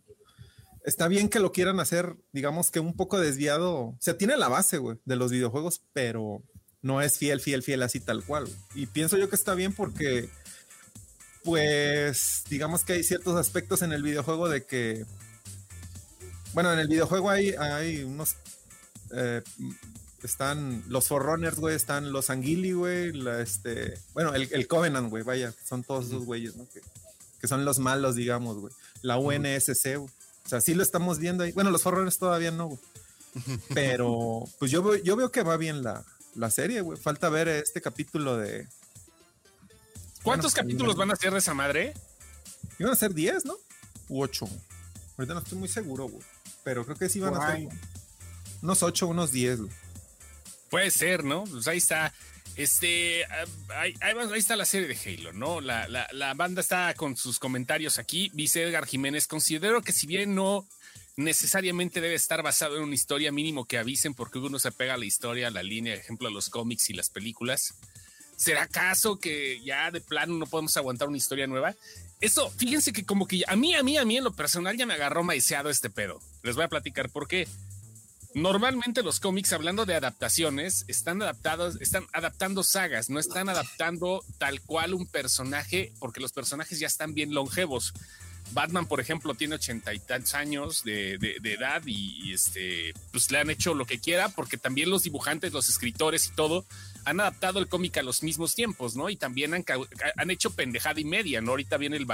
está 0.84 1.08
bien 1.08 1.30
que 1.30 1.40
lo 1.40 1.52
quieran 1.52 1.80
hacer, 1.80 2.16
digamos 2.32 2.72
que 2.72 2.80
un 2.80 2.96
poco 2.96 3.20
desviado. 3.20 3.74
O 3.74 3.98
sea, 4.00 4.18
tiene 4.18 4.38
la 4.38 4.50
base, 4.50 4.78
güey, 4.78 4.98
de 5.06 5.16
los 5.16 5.32
videojuegos, 5.32 5.82
pero 5.94 6.44
no 6.82 7.02
es 7.02 7.18
fiel, 7.18 7.40
fiel, 7.40 7.64
fiel 7.64 7.82
así 7.82 8.00
tal 8.00 8.24
cual. 8.24 8.48
Y 8.76 8.88
pienso 8.88 9.18
yo 9.18 9.30
que 9.30 9.36
está 9.36 9.56
bien 9.56 9.74
porque, 9.74 10.30
pues, 11.44 12.44
digamos 12.50 12.84
que 12.84 12.94
hay 12.94 13.04
ciertos 13.04 13.36
aspectos 13.38 13.82
en 13.82 13.94
el 13.94 14.04
videojuego 14.04 14.50
de 14.50 14.66
que, 14.66 15.06
bueno, 16.54 16.72
en 16.74 16.80
el 16.80 16.88
videojuego 16.88 17.30
hay, 17.30 17.52
hay 17.52 18.04
unos, 18.04 18.36
eh, 19.16 19.42
están 20.24 20.84
los 20.88 21.08
Forerunners, 21.08 21.58
güey, 21.58 21.76
están 21.76 22.12
los 22.12 22.30
Anguili, 22.30 22.74
güey, 22.74 23.14
este, 23.42 23.98
bueno, 24.14 24.36
el, 24.36 24.50
el 24.52 24.68
Covenant, 24.68 25.10
güey, 25.10 25.24
vaya, 25.24 25.54
son 25.66 25.84
todos 25.84 26.08
esos 26.08 26.26
güeyes, 26.26 26.56
¿no? 26.56 26.68
Que, 26.70 26.82
que, 27.40 27.48
son 27.48 27.66
los 27.66 27.80
malos, 27.80 28.16
digamos, 28.16 28.58
güey. 28.58 28.74
La 29.02 29.18
UNSC, 29.18 29.98
güey. 29.98 30.10
O 30.46 30.50
sea, 30.50 30.62
sí 30.62 30.74
lo 30.74 30.84
estamos 30.84 31.20
viendo 31.20 31.44
ahí. 31.44 31.52
Bueno, 31.52 31.72
los 31.72 31.82
Forerunners 31.82 32.18
todavía 32.18 32.52
no, 32.52 32.68
güey. 32.68 32.80
Pero, 33.74 34.44
pues 34.60 34.72
yo, 34.72 34.84
veo, 34.84 35.02
yo 35.04 35.16
veo 35.16 35.32
que 35.32 35.44
va 35.44 35.58
bien 35.58 35.84
la, 35.84 36.04
la 36.36 36.50
serie, 36.50 36.82
güey. 36.82 37.00
Falta 37.00 37.30
ver 37.30 37.48
este 37.48 37.82
capítulo 37.82 38.38
de. 38.38 38.68
¿Cuántos 40.24 40.54
bueno, 40.54 40.68
capítulos 40.68 40.96
van 40.96 41.12
a 41.12 41.16
ser 41.16 41.34
de 41.34 41.40
esa 41.40 41.54
madre? 41.54 41.94
Iban 42.80 42.94
a 42.94 42.96
ser 42.96 43.14
10, 43.14 43.46
¿no? 43.46 43.58
U 44.10 44.22
8. 44.22 44.48
Ahorita 45.18 45.34
no 45.34 45.40
estoy 45.40 45.58
muy 45.58 45.68
seguro, 45.68 46.08
güey. 46.08 46.24
Pero 46.64 46.86
creo 46.86 46.98
que 46.98 47.10
sí 47.10 47.20
van 47.20 47.36
a 47.36 47.52
ser 47.52 47.68
unos 48.62 48.84
8, 48.84 49.08
unos 49.08 49.32
10, 49.32 49.62
güey. 49.62 49.72
Puede 50.70 50.92
ser, 50.92 51.24
¿no? 51.24 51.44
Pues 51.44 51.68
ahí 51.68 51.78
está. 51.78 52.14
Este, 52.56 53.26
ahí, 53.76 53.96
ahí, 54.00 54.16
está 54.36 54.56
la 54.56 54.66
serie 54.66 54.88
de 54.88 54.96
Halo, 54.96 55.34
¿no? 55.34 55.60
La, 55.60 55.88
la, 55.88 56.34
banda 56.36 56.62
está 56.62 56.94
con 56.94 57.18
sus 57.18 57.40
comentarios 57.40 57.98
aquí. 57.98 58.30
Dice 58.34 58.64
Edgar 58.64 58.86
Jiménez, 58.86 59.28
considero 59.28 59.82
que 59.82 59.92
si 59.92 60.06
bien 60.06 60.36
no 60.36 60.68
necesariamente 61.16 62.02
debe 62.02 62.16
estar 62.16 62.44
basado 62.44 62.78
en 62.78 62.84
una 62.84 62.96
historia 62.96 63.32
mínimo 63.32 63.66
que 63.66 63.78
avisen 63.78 64.14
porque 64.14 64.40
uno 64.40 64.60
se 64.60 64.72
pega 64.72 64.96
a 64.96 64.98
la 64.98 65.06
historia, 65.06 65.48
a 65.48 65.52
la 65.52 65.64
línea, 65.64 65.96
ejemplo, 65.96 66.28
a 66.28 66.32
los 66.32 66.50
cómics 66.50 66.90
y 66.90 66.94
las 66.94 67.10
películas. 67.10 67.76
¿Será 68.36 68.64
acaso 68.64 69.20
que 69.20 69.62
ya 69.64 69.92
de 69.92 70.02
plano 70.02 70.34
no 70.34 70.46
podemos 70.46 70.76
aguantar 70.78 71.08
una 71.08 71.18
historia 71.18 71.48
nueva? 71.48 71.76
Eso, 72.20 72.50
fíjense 72.52 72.94
que 72.94 73.06
como 73.06 73.28
que 73.28 73.44
a 73.48 73.56
mí, 73.56 73.76
a 73.76 73.84
mí, 73.84 73.98
a 73.98 74.06
mí 74.06 74.18
en 74.18 74.24
lo 74.24 74.34
personal 74.34 74.78
ya 74.78 74.86
me 74.86 74.94
agarró 74.94 75.24
maiceado 75.24 75.70
este 75.70 75.90
pedo. 75.90 76.20
Les 76.42 76.56
voy 76.56 76.66
a 76.66 76.70
platicar 76.70 77.10
por 77.10 77.28
qué. 77.28 77.48
Normalmente 78.36 79.04
los 79.04 79.20
cómics, 79.20 79.54
hablando 79.54 79.86
de 79.86 79.94
adaptaciones, 79.94 80.86
están 80.88 81.22
adaptados, 81.22 81.80
están 81.82 82.06
adaptando 82.14 82.64
sagas, 82.64 83.10
no 83.10 83.20
están 83.20 83.48
adaptando 83.48 84.24
tal 84.40 84.60
cual 84.62 84.96
un 84.96 85.06
personaje, 85.06 85.94
porque 86.00 86.20
los 86.20 86.32
personajes 86.32 86.80
ya 86.80 86.88
están 86.88 87.14
bien 87.14 87.34
longevos. 87.34 87.94
Batman, 88.52 88.86
por 88.86 89.00
ejemplo, 89.00 89.34
tiene 89.34 89.56
ochenta 89.56 89.94
y 89.94 90.00
tantos 90.00 90.34
años 90.36 90.84
de, 90.84 91.18
de, 91.18 91.54
edad 91.54 91.82
y, 91.86 92.30
y, 92.30 92.34
este, 92.34 92.94
pues 93.12 93.32
le 93.32 93.40
han 93.40 93.50
hecho 93.50 93.74
lo 93.74 93.86
que 93.86 94.00
quiera, 94.00 94.30
porque 94.30 94.58
también 94.58 94.90
los 94.90 95.04
dibujantes, 95.04 95.54
los 95.54 95.70
escritores 95.70 96.28
y 96.28 96.32
todo 96.36 96.66
han 97.06 97.20
adaptado 97.20 97.60
el 97.60 97.68
cómic 97.68 97.98
a 97.98 98.04
los 98.04 98.24
mismos 98.24 98.56
tiempos, 98.56 98.96
¿no? 98.96 99.10
Y 99.10 99.16
también 99.16 99.54
han, 99.54 99.66
han 100.16 100.32
hecho 100.32 100.52
pendejada 100.52 101.00
y 101.00 101.06
media, 101.06 101.42
¿no? 101.42 101.52
Ahorita 101.52 101.78
viene 101.78 101.98
el 101.98 102.08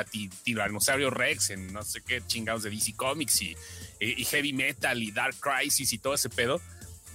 Tiranosaurio 0.44 1.10
Rex 1.10 1.52
en 1.52 1.74
no 1.74 1.84
sé 1.84 2.02
qué 2.02 2.22
chingados 2.26 2.64
de 2.64 2.70
DC 2.70 2.94
Comics 2.96 3.42
y, 3.42 3.56
y 4.00 4.26
Heavy 4.26 4.54
Metal 4.54 5.02
y 5.02 5.12
Dark 5.12 5.36
Crisis 5.40 5.94
y 5.94 5.98
todo 5.98 6.14
ese 6.14 6.30
pedo. 6.30 6.62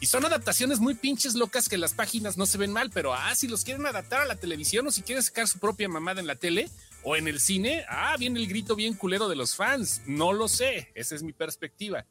Y 0.00 0.06
son 0.06 0.24
adaptaciones 0.24 0.80
muy 0.80 0.94
pinches 0.94 1.34
locas 1.34 1.68
que 1.68 1.78
las 1.78 1.94
páginas 1.94 2.36
no 2.36 2.46
se 2.46 2.58
ven 2.58 2.72
mal, 2.72 2.90
pero 2.90 3.14
ah, 3.14 3.34
si 3.34 3.48
los 3.48 3.64
quieren 3.64 3.86
adaptar 3.86 4.20
a 4.20 4.26
la 4.26 4.36
televisión 4.36 4.86
o 4.86 4.90
si 4.90 5.02
quieren 5.02 5.22
sacar 5.22 5.48
su 5.48 5.58
propia 5.58 5.88
mamada 5.88 6.20
en 6.20 6.26
la 6.26 6.36
tele, 6.36 6.68
o 7.04 7.16
en 7.16 7.28
el 7.28 7.38
cine, 7.38 7.84
ah, 7.88 8.16
viene 8.18 8.40
el 8.40 8.48
grito 8.48 8.74
bien 8.74 8.94
culero 8.94 9.28
de 9.28 9.36
los 9.36 9.54
fans. 9.54 10.02
No 10.06 10.32
lo 10.32 10.48
sé, 10.48 10.90
esa 10.94 11.14
es 11.14 11.22
mi 11.22 11.32
perspectiva. 11.32 12.06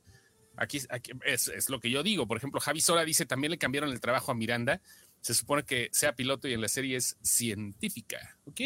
Aquí, 0.56 0.80
aquí 0.90 1.12
es, 1.26 1.48
es, 1.48 1.70
lo 1.70 1.80
que 1.80 1.90
yo 1.90 2.04
digo. 2.04 2.28
Por 2.28 2.38
ejemplo, 2.38 2.60
Javi 2.60 2.80
Sora 2.80 3.04
dice 3.04 3.26
también 3.26 3.52
le 3.52 3.58
cambiaron 3.58 3.90
el 3.90 4.00
trabajo 4.00 4.32
a 4.32 4.36
Miranda. 4.36 4.82
Se 5.22 5.34
supone 5.34 5.64
que 5.64 5.90
sea 5.94 6.16
piloto 6.16 6.48
y 6.48 6.54
en 6.54 6.62
la 6.62 6.68
serie 6.68 6.98
es 6.98 7.18
científica, 7.24 8.38
¿ok? 8.46 8.60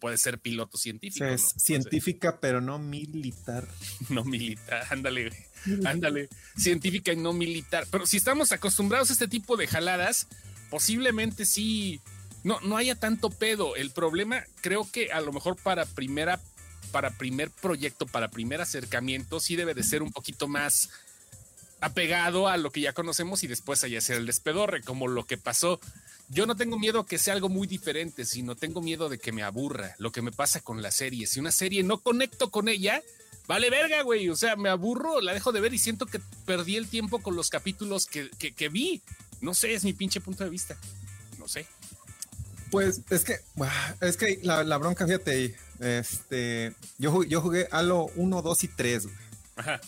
Puede 0.00 0.18
ser 0.18 0.40
piloto 0.40 0.76
científico. 0.76 1.24
O 1.24 1.28
sea, 1.28 1.34
es 1.34 1.54
¿no? 1.54 1.60
científica, 1.60 2.32
no 2.32 2.40
pero 2.40 2.60
no 2.60 2.78
militar. 2.78 3.66
No 4.10 4.24
militar, 4.24 4.84
ándale, 4.90 5.30
ándale. 5.86 6.28
científica 6.56 7.12
y 7.12 7.16
no 7.16 7.32
militar. 7.32 7.86
Pero 7.90 8.04
si 8.04 8.16
estamos 8.18 8.52
acostumbrados 8.52 9.10
a 9.10 9.12
este 9.14 9.28
tipo 9.28 9.56
de 9.56 9.68
jaladas, 9.68 10.26
posiblemente 10.70 11.46
sí 11.46 12.00
no, 12.46 12.60
no 12.60 12.76
haya 12.76 12.94
tanto 12.94 13.28
pedo. 13.28 13.74
El 13.74 13.90
problema, 13.90 14.44
creo 14.60 14.88
que 14.88 15.10
a 15.10 15.20
lo 15.20 15.32
mejor 15.32 15.56
para 15.56 15.84
primera, 15.84 16.40
para 16.92 17.10
primer 17.10 17.50
proyecto, 17.50 18.06
para 18.06 18.30
primer 18.30 18.60
acercamiento, 18.60 19.40
sí 19.40 19.56
debe 19.56 19.74
de 19.74 19.82
ser 19.82 20.00
un 20.00 20.12
poquito 20.12 20.46
más 20.46 20.90
apegado 21.80 22.46
a 22.46 22.56
lo 22.56 22.70
que 22.70 22.82
ya 22.82 22.92
conocemos 22.92 23.42
y 23.42 23.48
después 23.48 23.82
allá 23.82 23.98
hacer 23.98 24.18
el 24.18 24.26
despedorre, 24.26 24.82
como 24.82 25.08
lo 25.08 25.24
que 25.24 25.36
pasó. 25.36 25.80
Yo 26.28 26.46
no 26.46 26.54
tengo 26.54 26.78
miedo 26.78 27.04
que 27.04 27.18
sea 27.18 27.34
algo 27.34 27.48
muy 27.48 27.66
diferente, 27.66 28.24
sino 28.24 28.54
tengo 28.54 28.80
miedo 28.80 29.08
de 29.08 29.18
que 29.18 29.32
me 29.32 29.42
aburra. 29.42 29.96
Lo 29.98 30.12
que 30.12 30.22
me 30.22 30.30
pasa 30.30 30.60
con 30.60 30.82
la 30.82 30.92
serie. 30.92 31.26
Si 31.26 31.40
una 31.40 31.50
serie 31.50 31.82
no 31.82 31.98
conecto 31.98 32.52
con 32.52 32.68
ella, 32.68 33.02
vale 33.48 33.70
verga, 33.70 34.02
güey. 34.02 34.28
O 34.28 34.36
sea, 34.36 34.54
me 34.54 34.68
aburro, 34.68 35.20
la 35.20 35.34
dejo 35.34 35.50
de 35.50 35.60
ver 35.60 35.74
y 35.74 35.78
siento 35.78 36.06
que 36.06 36.20
perdí 36.44 36.76
el 36.76 36.86
tiempo 36.86 37.20
con 37.20 37.34
los 37.34 37.50
capítulos 37.50 38.06
que, 38.06 38.30
que, 38.38 38.54
que 38.54 38.68
vi. 38.68 39.02
No 39.40 39.52
sé, 39.52 39.74
es 39.74 39.82
mi 39.82 39.94
pinche 39.94 40.20
punto 40.20 40.44
de 40.44 40.50
vista. 40.50 40.76
No 41.40 41.48
sé. 41.48 41.66
Pues 42.70 43.00
es 43.10 43.24
que, 43.24 43.38
es 44.00 44.16
que 44.16 44.40
la, 44.42 44.64
la 44.64 44.78
bronca, 44.78 45.06
fíjate, 45.06 45.54
este, 45.80 46.74
yo, 46.98 47.22
yo 47.24 47.40
jugué 47.40 47.68
Halo 47.70 48.10
1, 48.16 48.42
2 48.42 48.64
y 48.64 48.68
3, 48.68 49.04
güey. 49.04 49.16
Ajá. 49.56 49.80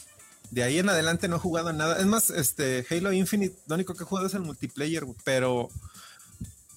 De 0.51 0.63
ahí 0.63 0.79
en 0.79 0.89
adelante 0.89 1.29
no 1.29 1.37
he 1.37 1.41
jugado 1.41 1.73
nada. 1.73 1.99
Es 1.99 2.07
más, 2.07 2.31
este, 2.31 2.87
Halo 2.91 3.13
Infinite, 3.13 3.57
lo 3.67 3.75
único 3.75 3.95
que 3.95 4.05
he 4.05 4.07
jugado 4.07 4.29
es 4.29 4.35
el 4.35 4.41
multiplayer, 4.41 5.05
güey, 5.05 5.17
pero, 5.25 5.69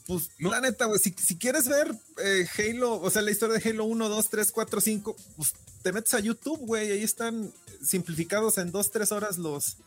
pues, 0.08 0.30
no. 0.40 0.50
la 0.50 0.60
neta, 0.60 0.86
güey, 0.86 1.00
si, 1.00 1.14
si, 1.18 1.38
quieres 1.38 1.68
ver 1.68 1.94
eh, 2.24 2.48
Halo, 2.58 3.00
o 3.00 3.10
sea, 3.10 3.22
la 3.22 3.32
historia 3.32 3.58
de 3.58 3.70
Halo 3.70 3.86
1, 3.86 4.10
2, 4.10 4.30
3, 4.30 4.52
4, 4.52 4.82
5, 4.82 5.16
pues 5.38 5.54
te 5.84 5.94
metes 5.94 6.14
a 6.14 6.20
YouTube, 6.20 6.60
güey, 6.60 6.92
ahí 6.92 7.04
están 7.04 7.54
simplificados 7.82 8.58
en 8.58 8.72
2, 8.72 8.92
3 8.92 9.12
horas 9.12 9.38
los, 9.38 9.78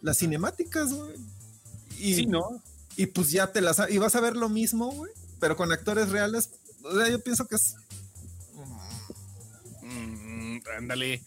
las 0.00 0.18
cinemáticas, 0.18 0.92
güey. 0.92 1.14
Y, 1.98 2.14
sí, 2.14 2.26
¿no? 2.26 2.62
Y 2.96 3.06
pues 3.06 3.30
ya 3.30 3.48
te 3.48 3.60
las, 3.60 3.78
y 3.90 3.98
vas 3.98 4.14
a 4.14 4.20
ver 4.20 4.36
lo 4.36 4.48
mismo, 4.48 4.90
güey 4.92 5.12
pero 5.40 5.56
con 5.56 5.72
actores 5.72 6.08
reales, 6.10 6.50
o 6.82 6.98
sea, 6.98 7.08
yo 7.08 7.20
pienso 7.20 7.46
que 7.46 7.56
es. 7.56 7.74
Mm, 9.82 10.58
ándale. 10.78 11.22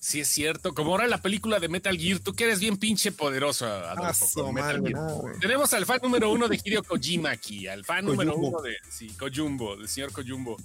Sí, 0.00 0.18
es 0.18 0.28
cierto. 0.28 0.74
Como 0.74 0.90
ahora 0.90 1.06
la 1.06 1.22
película 1.22 1.60
de 1.60 1.68
Metal 1.68 1.96
Gear, 1.96 2.18
tú 2.18 2.32
que 2.32 2.42
eres 2.42 2.58
bien 2.58 2.76
pinche 2.76 3.12
poderoso, 3.12 3.66
Adolfo, 3.66 4.26
ah, 4.26 4.30
con 4.34 4.54
Metal 4.54 4.82
Gear. 4.84 5.38
Tenemos 5.40 5.72
al 5.74 5.86
fan 5.86 6.00
número 6.02 6.32
uno 6.32 6.48
de 6.48 6.60
Hideo 6.62 6.82
Kojima 6.82 7.30
aquí, 7.30 7.68
al 7.68 7.84
fan 7.84 8.04
Kojumbo. 8.04 8.24
número 8.24 8.48
uno 8.48 8.62
de 8.62 8.76
sí, 8.90 9.10
Kojumbo, 9.10 9.76
del 9.76 9.88
señor 9.88 10.10
Kojumbo. 10.10 10.56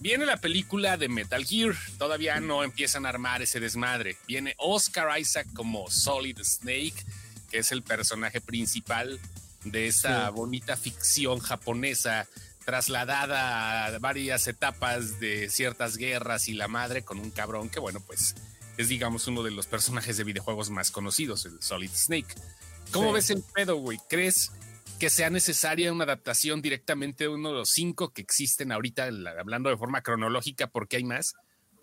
Viene 0.00 0.24
la 0.24 0.38
película 0.38 0.96
de 0.96 1.10
Metal 1.10 1.44
Gear, 1.44 1.74
todavía 1.98 2.40
no 2.40 2.64
empiezan 2.64 3.04
a 3.04 3.10
armar 3.10 3.42
ese 3.42 3.60
desmadre. 3.60 4.16
Viene 4.26 4.54
Oscar 4.56 5.20
Isaac 5.20 5.46
como 5.52 5.90
Solid 5.90 6.38
Snake, 6.42 7.04
que 7.50 7.58
es 7.58 7.72
el 7.72 7.82
personaje 7.82 8.40
principal 8.40 9.20
de 9.64 9.86
esta 9.86 10.28
sí. 10.28 10.32
bonita 10.34 10.76
ficción 10.76 11.38
japonesa 11.38 12.26
trasladada 12.64 13.86
a 13.86 13.98
varias 13.98 14.46
etapas 14.46 15.18
de 15.20 15.48
ciertas 15.50 15.96
guerras 15.96 16.48
y 16.48 16.54
la 16.54 16.68
madre 16.68 17.02
con 17.02 17.18
un 17.18 17.30
cabrón 17.30 17.68
que 17.68 17.80
bueno 17.80 18.00
pues 18.00 18.34
es 18.80 18.88
digamos 18.88 19.26
uno 19.26 19.42
de 19.42 19.50
los 19.50 19.66
personajes 19.66 20.16
de 20.16 20.24
videojuegos 20.24 20.70
más 20.70 20.90
conocidos, 20.90 21.44
el 21.44 21.60
Solid 21.60 21.90
Snake. 21.92 22.34
¿Cómo 22.92 23.08
sí. 23.08 23.14
ves 23.14 23.30
el 23.30 23.44
pedo, 23.54 23.76
güey? 23.76 23.98
¿Crees 24.08 24.52
que 24.98 25.10
sea 25.10 25.30
necesaria 25.30 25.92
una 25.92 26.04
adaptación 26.04 26.62
directamente 26.62 27.24
de 27.24 27.28
uno 27.28 27.50
de 27.50 27.56
los 27.56 27.70
cinco 27.70 28.12
que 28.12 28.22
existen 28.22 28.72
ahorita, 28.72 29.08
hablando 29.38 29.68
de 29.70 29.76
forma 29.76 30.02
cronológica, 30.02 30.68
porque 30.68 30.96
hay 30.96 31.04
más? 31.04 31.34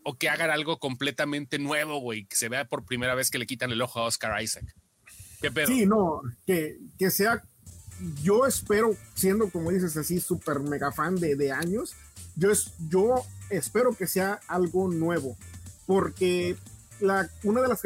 ¿O 0.03 0.17
que 0.17 0.29
hagan 0.29 0.49
algo 0.49 0.79
completamente 0.79 1.59
nuevo, 1.59 1.99
güey? 1.99 2.25
Que 2.25 2.35
se 2.35 2.49
vea 2.49 2.65
por 2.65 2.85
primera 2.85 3.13
vez 3.13 3.29
que 3.29 3.37
le 3.37 3.45
quitan 3.45 3.71
el 3.71 3.81
ojo 3.81 3.99
a 3.99 4.05
Oscar 4.05 4.41
Isaac. 4.41 4.73
¿Qué 5.41 5.51
pedo? 5.51 5.67
Sí, 5.67 5.85
no, 5.85 6.21
que, 6.45 6.77
que 6.97 7.11
sea 7.11 7.43
yo 8.23 8.45
espero, 8.45 8.95
siendo 9.15 9.49
como 9.49 9.71
dices 9.71 9.97
así, 9.97 10.19
súper 10.19 10.59
mega 10.59 10.91
fan 10.91 11.15
de, 11.15 11.35
de 11.35 11.51
años, 11.51 11.95
yo, 12.35 12.51
es, 12.51 12.71
yo 12.89 13.23
espero 13.49 13.93
que 13.93 14.07
sea 14.07 14.39
algo 14.47 14.87
nuevo, 14.89 15.35
porque 15.85 16.55
la, 16.99 17.29
una 17.43 17.61
de 17.61 17.67
las 17.67 17.81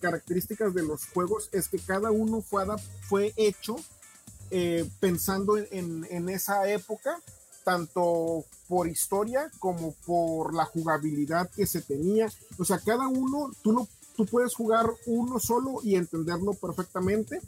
características 0.00 0.74
de 0.74 0.82
los 0.82 1.06
juegos 1.06 1.48
es 1.52 1.68
que 1.68 1.78
cada 1.78 2.10
uno 2.10 2.40
fue, 2.40 2.64
fue 3.02 3.32
hecho 3.36 3.76
eh, 4.50 4.88
pensando 5.00 5.56
en, 5.58 6.06
en, 6.10 6.28
esa 6.28 6.68
época, 6.68 7.20
tanto 7.64 8.44
por 8.66 8.88
historia 8.88 9.50
como 9.58 9.92
por 10.06 10.54
la 10.54 10.64
jugabilidad 10.64 11.50
que 11.50 11.66
se 11.66 11.82
tenía. 11.82 12.28
O 12.58 12.64
sea, 12.64 12.78
cada 12.78 13.08
uno, 13.08 13.50
tú, 13.62 13.72
lo, 13.72 13.88
tú 14.16 14.26
puedes 14.26 14.54
jugar 14.54 14.86
uno 15.06 15.38
solo 15.38 15.80
y 15.82 15.96
entenderlo 15.96 16.54
perfectamente 16.54 17.40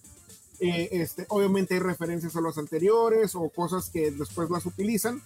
eh, 0.60 0.88
este, 0.92 1.24
obviamente 1.28 1.74
hay 1.74 1.80
referencias 1.80 2.36
a 2.36 2.40
los 2.40 2.58
anteriores 2.58 3.34
o 3.34 3.48
cosas 3.48 3.88
que 3.88 4.10
después 4.10 4.50
las 4.50 4.66
utilizan, 4.66 5.22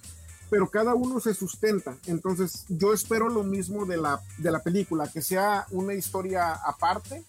pero 0.49 0.71
cada 0.71 0.95
uno 0.95 1.19
se 1.21 1.35
sustenta. 1.35 1.97
Entonces 2.07 2.65
yo 2.69 2.93
espero 2.93 3.29
lo 3.29 3.43
mismo 3.43 3.85
de 3.85 3.97
la, 3.97 4.23
de 4.39 4.53
la 4.53 4.63
película, 4.63 5.11
que 5.13 5.23
sea 5.23 5.67
una 5.73 5.95
historia 5.95 6.53
aparte. 6.53 7.25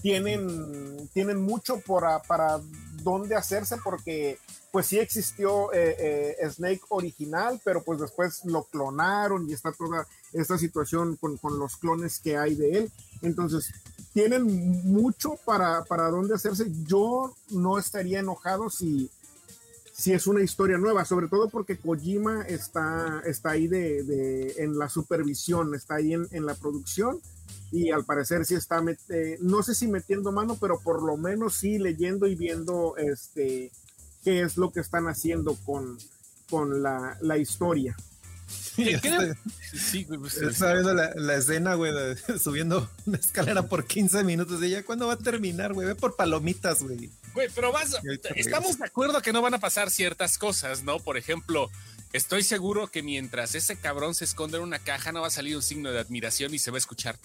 Tienen, 0.00 1.08
tienen 1.12 1.42
mucho 1.42 1.80
por 1.80 2.04
para 2.28 2.60
dónde 3.02 3.34
hacerse 3.34 3.76
porque 3.82 4.38
pues 4.70 4.86
sí 4.86 5.00
existió 5.00 5.72
eh, 5.72 6.36
eh, 6.40 6.50
Snake 6.50 6.82
original, 6.90 7.60
pero 7.64 7.82
pues 7.82 7.98
después 7.98 8.44
lo 8.44 8.62
clonaron 8.64 9.48
y 9.48 9.54
está 9.54 9.72
toda 9.72 10.06
esta 10.32 10.56
situación 10.56 11.16
con, 11.16 11.36
con 11.38 11.58
los 11.58 11.76
clones 11.76 12.20
que 12.20 12.36
hay 12.36 12.54
de 12.54 12.78
él. 12.78 12.92
Entonces, 13.22 13.72
tienen 14.12 14.44
mucho 14.84 15.34
para, 15.44 15.84
para 15.84 16.10
dónde 16.10 16.34
hacerse. 16.34 16.70
Yo 16.84 17.34
no 17.50 17.78
estaría 17.78 18.20
enojado 18.20 18.70
si, 18.70 19.10
si 19.92 20.12
es 20.12 20.26
una 20.26 20.42
historia 20.42 20.78
nueva, 20.78 21.04
sobre 21.04 21.28
todo 21.28 21.48
porque 21.48 21.76
Kojima 21.76 22.42
está, 22.42 23.22
está 23.24 23.50
ahí 23.50 23.68
de, 23.68 24.02
de 24.04 24.54
en 24.58 24.78
la 24.78 24.88
supervisión, 24.88 25.74
está 25.74 25.96
ahí 25.96 26.14
en, 26.14 26.26
en 26.30 26.46
la 26.46 26.54
producción 26.54 27.20
y 27.70 27.90
al 27.90 28.04
parecer 28.04 28.44
sí 28.46 28.54
está, 28.54 28.82
eh, 29.10 29.38
no 29.40 29.62
sé 29.62 29.74
si 29.74 29.88
metiendo 29.88 30.32
mano, 30.32 30.56
pero 30.60 30.78
por 30.80 31.02
lo 31.02 31.16
menos 31.16 31.54
sí 31.54 31.78
leyendo 31.78 32.26
y 32.26 32.34
viendo 32.34 32.96
este, 32.96 33.70
qué 34.24 34.42
es 34.42 34.56
lo 34.56 34.72
que 34.72 34.80
están 34.80 35.06
haciendo 35.06 35.54
con, 35.66 35.98
con 36.48 36.82
la, 36.82 37.18
la 37.20 37.36
historia. 37.36 37.96
Sí, 38.48 38.90
este, 38.90 39.34
sí, 39.76 40.04
pues, 40.04 40.36
Estaba 40.36 40.72
viendo 40.72 40.94
la, 40.94 41.12
la 41.14 41.34
escena, 41.34 41.74
güey, 41.74 41.92
subiendo 42.42 42.88
una 43.06 43.18
escalera 43.18 43.62
por 43.68 43.86
15 43.86 44.24
minutos. 44.24 44.62
Y 44.62 44.70
ya, 44.70 44.84
¿cuándo 44.84 45.06
va 45.06 45.14
a 45.14 45.18
terminar, 45.18 45.74
güey? 45.74 45.86
Ve 45.86 45.94
por 45.94 46.16
palomitas, 46.16 46.82
güey. 46.82 47.10
Güey, 47.34 47.48
pero 47.54 47.72
vas, 47.72 47.96
estamos 48.34 48.78
de 48.78 48.86
acuerdo 48.86 49.20
que 49.20 49.32
no 49.32 49.42
van 49.42 49.54
a 49.54 49.58
pasar 49.58 49.90
ciertas 49.90 50.38
cosas, 50.38 50.82
¿no? 50.82 50.98
Por 50.98 51.16
ejemplo, 51.16 51.70
estoy 52.12 52.42
seguro 52.42 52.88
que 52.88 53.02
mientras 53.02 53.54
ese 53.54 53.76
cabrón 53.76 54.14
se 54.14 54.24
esconde 54.24 54.56
en 54.56 54.62
una 54.62 54.78
caja 54.78 55.12
no 55.12 55.20
va 55.20 55.26
a 55.26 55.30
salir 55.30 55.54
un 55.56 55.62
signo 55.62 55.92
de 55.92 55.98
admiración 55.98 56.54
y 56.54 56.58
se 56.58 56.70
va 56.70 56.76
a 56.76 56.78
escuchar, 56.78 57.18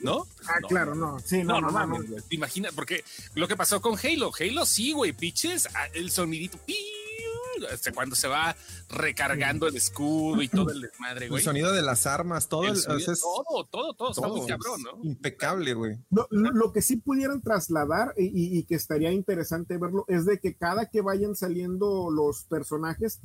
¿no? 0.00 0.26
Ah, 0.46 0.58
claro, 0.68 0.94
no. 0.94 1.18
Sí, 1.24 1.42
no, 1.44 1.60
no, 1.60 1.70
no. 1.70 1.86
no, 1.86 1.98
no. 1.98 2.22
¿Te 2.22 2.34
imaginas? 2.34 2.72
Porque 2.74 3.04
lo 3.34 3.48
que 3.48 3.56
pasó 3.56 3.80
con 3.80 3.98
Halo, 3.98 4.30
Halo 4.38 4.66
sí, 4.66 4.92
güey, 4.92 5.12
pitches, 5.12 5.68
ah, 5.74 5.86
el 5.94 6.10
sonidito, 6.10 6.58
¡pi! 6.58 6.76
Este, 7.66 7.92
cuando 7.92 8.16
se 8.16 8.28
va 8.28 8.56
recargando 8.88 9.66
el 9.66 9.76
escudo 9.76 10.42
y 10.42 10.48
todo 10.48 10.70
el 10.70 10.80
desmadre, 10.80 11.28
güey. 11.28 11.40
El 11.40 11.44
sonido 11.44 11.72
de 11.72 11.82
las 11.82 12.06
armas, 12.06 12.48
todo. 12.48 12.64
El 12.64 12.76
sonido, 12.76 13.14
todo, 13.16 13.64
todo, 13.66 13.94
todo, 13.94 14.10
está 14.10 14.28
muy 14.28 14.46
cabrón, 14.46 14.82
¿no? 14.82 15.04
Impecable, 15.04 15.74
güey. 15.74 15.98
Lo, 16.10 16.26
lo, 16.30 16.72
que 16.72 16.82
sí 16.82 16.96
pudieran 16.96 17.40
trasladar 17.40 18.14
y, 18.16 18.58
y, 18.58 18.62
que 18.64 18.74
estaría 18.74 19.12
interesante 19.12 19.78
verlo 19.78 20.04
es 20.08 20.24
de 20.26 20.38
que 20.38 20.56
cada 20.56 20.86
que 20.86 21.00
vayan 21.00 21.34
saliendo 21.34 22.10
los 22.10 22.44
personajes, 22.44 23.20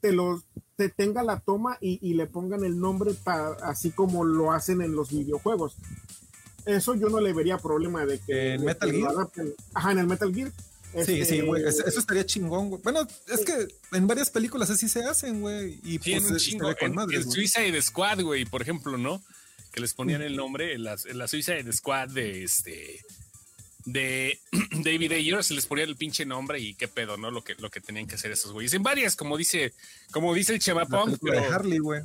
te 0.00 0.12
los 0.12 0.44
te 0.76 0.88
tenga 0.88 1.24
la 1.24 1.40
toma 1.40 1.76
y, 1.80 1.98
y 2.08 2.14
le 2.14 2.26
pongan 2.26 2.64
el 2.64 2.78
nombre 2.78 3.12
para, 3.12 3.50
así 3.64 3.90
como 3.90 4.24
lo 4.24 4.52
hacen 4.52 4.80
en 4.80 4.94
los 4.94 5.10
videojuegos. 5.10 5.76
Eso 6.66 6.94
yo 6.94 7.08
no 7.08 7.18
le 7.18 7.32
vería 7.32 7.58
problema 7.58 8.06
de 8.06 8.20
que... 8.20 8.54
¿En 8.54 8.64
Metal 8.64 8.92
Gear? 8.92 9.14
Ajá, 9.74 9.92
en 9.92 9.98
el 9.98 10.06
Metal 10.06 10.32
Gear 10.32 10.52
Sí, 11.04 11.24
sí, 11.24 11.40
güey. 11.40 11.64
Eso, 11.66 11.82
estaría 11.86 12.24
chingón, 12.24 12.70
güey. 12.70 12.82
Bueno, 12.82 13.06
es 13.28 13.44
que 13.44 13.68
en 13.96 14.06
varias 14.06 14.30
películas 14.30 14.70
así 14.70 14.88
se 14.88 15.04
hacen, 15.04 15.40
güey. 15.40 15.80
Y 15.84 15.98
sí, 15.98 16.18
pues, 16.20 16.42
chingo. 16.42 16.74
Con 16.76 16.94
madres, 16.94 17.24
en, 17.24 17.30
Suicide 17.30 17.80
Squad, 17.82 18.22
güey, 18.22 18.44
por 18.44 18.62
ejemplo, 18.62 18.96
¿no? 18.96 19.22
Que 19.72 19.80
les 19.80 19.94
ponían 19.94 20.22
el 20.22 20.36
nombre 20.36 20.74
en 20.74 20.84
la, 20.84 20.96
en 21.04 21.18
la 21.18 21.28
Suicide 21.28 21.72
Squad 21.72 22.08
de 22.08 22.44
este. 22.44 23.00
De 23.84 24.38
David 24.84 25.12
Ayer 25.12 25.42
se 25.44 25.54
les 25.54 25.66
ponía 25.66 25.84
el 25.84 25.96
pinche 25.96 26.26
nombre 26.26 26.60
y 26.60 26.74
qué 26.74 26.88
pedo, 26.88 27.16
¿no? 27.16 27.30
Lo 27.30 27.42
que, 27.42 27.54
lo 27.56 27.70
que 27.70 27.80
tenían 27.80 28.06
que 28.06 28.16
hacer 28.16 28.30
esos 28.30 28.52
güeyes. 28.52 28.74
En 28.74 28.82
varias, 28.82 29.16
como 29.16 29.36
dice, 29.36 29.72
como 30.10 30.34
dice 30.34 30.54
el 30.54 30.60
Chemapong. 30.60 31.18
La 31.22 31.40
de 31.40 31.46
Harley, 31.46 31.78
güey. 31.78 32.02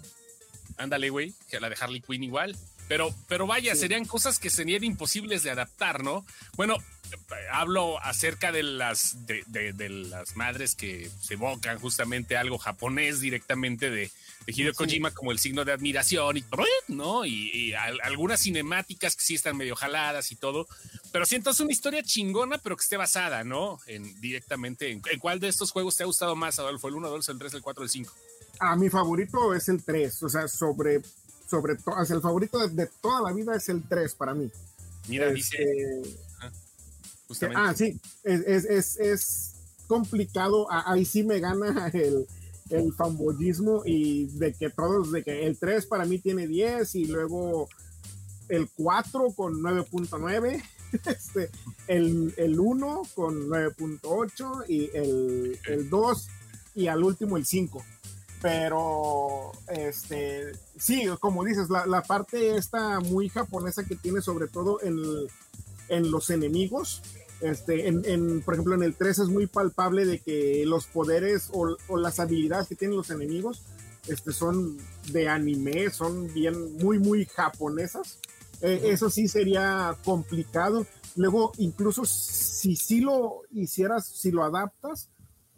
Ándale, 0.77 1.09
güey. 1.09 1.33
La 1.59 1.69
de 1.69 1.75
Harley 1.79 2.01
Quinn 2.01 2.23
igual. 2.23 2.55
Pero, 2.93 3.12
pero 3.27 3.47
vaya, 3.47 3.73
sí. 3.73 3.81
serían 3.81 4.05
cosas 4.05 4.38
que 4.38 4.51
serían 4.51 4.83
imposibles 4.83 5.41
de 5.41 5.50
adaptar, 5.50 6.03
¿no? 6.03 6.23
Bueno, 6.55 6.77
hablo 7.51 8.00
acerca 8.03 8.51
de 8.51 8.62
las, 8.62 9.25
de, 9.25 9.43
de, 9.47 9.73
de, 9.73 9.89
las 9.89 10.35
madres 10.35 10.75
que 10.75 11.09
se 11.19 11.33
evocan 11.33 11.79
justamente 11.79 12.38
algo 12.38 12.59
japonés 12.59 13.19
directamente 13.19 13.89
de, 13.89 14.12
de 14.45 14.53
Hideo 14.55 14.75
Kojima 14.75 15.09
como 15.09 15.31
el 15.31 15.39
signo 15.39 15.65
de 15.65 15.71
admiración 15.71 16.38
y 16.38 16.45
¿no? 16.88 17.25
Y, 17.25 17.50
y 17.51 17.73
a, 17.73 17.85
algunas 18.03 18.41
cinemáticas 18.41 19.15
que 19.15 19.23
sí 19.23 19.33
están 19.33 19.57
medio 19.57 19.75
jaladas 19.75 20.31
y 20.31 20.35
todo. 20.35 20.67
Pero 21.12 21.25
siento 21.25 21.49
es 21.49 21.60
una 21.62 21.71
historia 21.71 22.03
chingona, 22.03 22.60
pero 22.60 22.77
que 22.77 22.84
esté 22.84 22.97
basada, 22.97 23.43
¿no? 23.43 23.79
En 23.88 24.21
directamente. 24.21 24.91
¿En, 24.91 25.01
en 25.12 25.19
cuál 25.19 25.39
de 25.39 25.47
estos 25.47 25.71
juegos 25.71 25.97
te 25.97 26.03
ha 26.03 26.06
gustado 26.06 26.36
más, 26.36 26.60
Adolfo? 26.60 26.89
¿El 26.89 26.93
1, 26.93 27.10
2, 27.10 27.29
el 27.29 27.39
3, 27.39 27.53
el 27.56 27.62
4, 27.63 27.84
el 27.86 27.89
5? 27.89 28.13
A 28.60 28.75
mi 28.75 28.91
favorito 28.91 29.56
es 29.56 29.67
el 29.67 29.84
3. 29.84 30.21
O 30.21 30.29
sea, 30.29 30.47
sobre, 30.47 31.01
sobre 31.53 31.75
todo, 31.75 32.01
el 32.01 32.19
favorito 32.19 32.57
de, 32.57 32.69
de, 32.69 32.89
toda 32.99 33.21
la 33.21 33.31
vida 33.31 33.55
es 33.55 33.69
el 33.69 33.83
3 33.83 34.15
para 34.15 34.33
mí. 34.33 34.49
Mira, 35.07 35.29
este, 35.29 35.63
dice. 35.63 36.17
Justamente. 37.27 37.61
Ah, 37.61 37.73
sí, 37.75 38.01
es, 38.23 38.41
es, 38.41 38.65
es, 38.65 38.99
es 38.99 39.55
complicado. 39.85 40.65
Ahí 40.71 41.05
sí 41.05 41.21
me 41.21 41.39
gana 41.39 41.91
el, 41.93 42.25
el 42.71 42.91
fanboyismo 42.93 43.83
y 43.85 44.25
de 44.39 44.53
que 44.53 44.71
todos, 44.71 45.11
de 45.11 45.23
que 45.23 45.45
el 45.45 45.59
3 45.59 45.85
para 45.85 46.05
mí 46.05 46.17
tiene 46.17 46.47
10 46.47 46.95
y 46.95 47.05
luego 47.05 47.69
el 48.49 48.67
4 48.75 49.33
con 49.35 49.61
9.9, 49.61 50.63
este, 51.05 51.51
el, 51.85 52.33
el 52.37 52.59
1 52.59 53.03
con 53.13 53.47
9.8 53.47 54.65
y 54.69 54.89
el, 54.91 55.59
el 55.67 55.87
2 55.87 56.27
y 56.73 56.87
al 56.87 57.03
último 57.03 57.37
el 57.37 57.45
5. 57.45 57.85
Pero, 58.43 59.53
este, 59.69 60.51
sí, 60.77 61.06
como 61.21 61.45
dices, 61.45 61.69
la, 61.69 61.86
la 61.86 62.03
parte 62.03 62.58
esta 62.58 62.99
muy 62.99 63.29
japonesa 63.29 63.86
que 63.86 63.95
tiene 63.95 64.21
sobre 64.21 64.49
todo 64.49 64.82
en, 64.84 64.97
en 65.88 66.12
los 66.12 66.29
enemigos, 66.29 67.01
este, 67.39 67.88
en, 67.88 68.03
en, 68.03 68.41
por 68.41 68.56
ejemplo, 68.56 68.75
en 68.75 68.84
el 68.84 68.95
3 68.95 69.19
es 69.19 69.27
muy 69.29 69.47
palpable 69.47 70.06
de 70.06 70.19
que 70.19 70.65
los 70.65 70.88
poderes 70.88 71.51
o, 71.53 71.77
o, 71.88 71.97
las 71.97 72.19
habilidades 72.19 72.67
que 72.67 72.75
tienen 72.75 72.97
los 72.97 73.12
enemigos 73.12 73.63
este, 74.10 74.34
son 74.34 74.77
de 75.13 75.29
anime, 75.29 75.89
son 75.89 76.34
bien, 76.34 76.75
muy, 76.79 76.99
muy 76.99 77.25
japonesas. 77.25 78.19
Eh, 78.60 78.82
eso 78.86 79.10
sí 79.10 79.29
sería 79.29 79.95
complicado. 80.03 80.86
Luego, 81.15 81.53
incluso 81.60 82.03
si 82.03 82.75
sí 82.75 82.75
si 82.75 82.99
lo 82.99 83.43
hicieras, 83.51 84.06
si 84.06 84.32
lo 84.32 84.43
adaptas, 84.43 85.08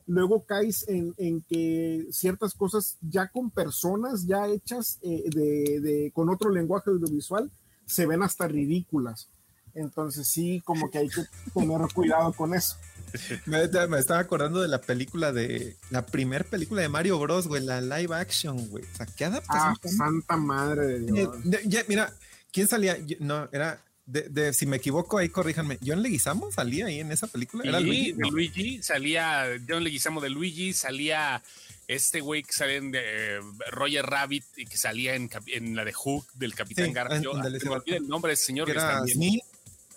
luego 0.07 0.45
caes 0.45 0.87
en, 0.87 1.13
en, 1.17 1.41
que 1.41 2.05
ciertas 2.11 2.53
cosas 2.53 2.97
ya 3.01 3.27
con 3.27 3.49
personas 3.49 4.25
ya 4.25 4.47
hechas 4.47 4.99
eh, 5.01 5.23
de, 5.27 5.79
de, 5.81 6.11
con 6.13 6.29
otro 6.29 6.49
lenguaje 6.49 6.91
audiovisual 6.91 7.51
se 7.85 8.05
ven 8.05 8.23
hasta 8.23 8.47
ridículas. 8.47 9.29
Entonces 9.73 10.27
sí, 10.27 10.61
como 10.63 10.89
que 10.89 10.99
hay 10.99 11.09
que 11.09 11.23
tener 11.53 11.81
cuidado 11.93 12.31
con 12.33 12.53
eso. 12.53 12.77
Me, 13.45 13.67
me, 13.87 13.99
estaba 13.99 14.19
acordando 14.19 14.61
de 14.61 14.67
la 14.67 14.81
película 14.81 15.31
de 15.31 15.77
la 15.89 16.05
primera 16.05 16.43
película 16.43 16.81
de 16.81 16.89
Mario 16.89 17.17
Bros, 17.17 17.47
güey, 17.47 17.63
la 17.63 17.79
live 17.79 18.13
action, 18.13 18.67
güey. 18.67 18.83
O 18.83 18.95
sea, 18.95 19.05
qué 19.05 19.23
adaptación. 19.23 19.75
Ah, 19.81 19.87
santa 19.87 20.35
madre 20.35 20.85
de 20.85 20.99
Dios. 20.99 21.37
Ya, 21.45 21.59
ya, 21.63 21.83
mira, 21.87 22.13
¿quién 22.51 22.67
salía? 22.67 22.97
No, 23.21 23.47
era 23.53 23.81
de, 24.05 24.23
de, 24.29 24.53
si 24.53 24.65
me 24.65 24.77
equivoco 24.77 25.17
ahí 25.17 25.29
corríjanme. 25.29 25.77
John 25.85 26.01
Leguizamo 26.01 26.51
salía 26.51 26.85
ahí 26.87 26.99
en 26.99 27.11
esa 27.11 27.27
película. 27.27 27.63
¿Era 27.65 27.79
Luigi? 27.79 28.11
De 28.11 28.29
Luigi, 28.29 28.83
salía 28.83 29.45
John 29.67 29.83
Leguizamo 29.83 30.21
de 30.21 30.29
Luigi, 30.29 30.73
salía 30.73 31.41
este 31.87 32.21
güey 32.21 32.43
que 32.43 32.53
salía 32.53 32.77
en 32.77 32.91
de, 32.91 32.99
eh, 33.01 33.39
Roger 33.71 34.05
Rabbit 34.05 34.43
y 34.57 34.65
que 34.65 34.77
salía 34.77 35.15
en, 35.15 35.29
en, 35.47 35.75
la 35.75 35.85
de 35.85 35.93
Hook 35.93 36.27
del 36.33 36.55
Capitán 36.55 36.87
sí, 36.87 36.93
Garfio. 36.93 37.35
Ah, 37.35 37.49
me 37.49 37.69
olvidé 37.69 37.97
el 37.97 38.07
nombre 38.07 38.29
de 38.29 38.33
ese 38.33 38.45
señor. 38.45 38.69
Era 38.69 39.01
Smith. 39.07 39.43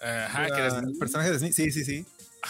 Ajá, 0.03 0.47
que 0.47 0.61
era 0.61 0.79
el 0.79 0.97
personaje 0.99 1.31
de 1.31 1.39
Smith. 1.39 1.53
Sí, 1.53 1.71
sí, 1.71 1.85
sí. 1.85 2.07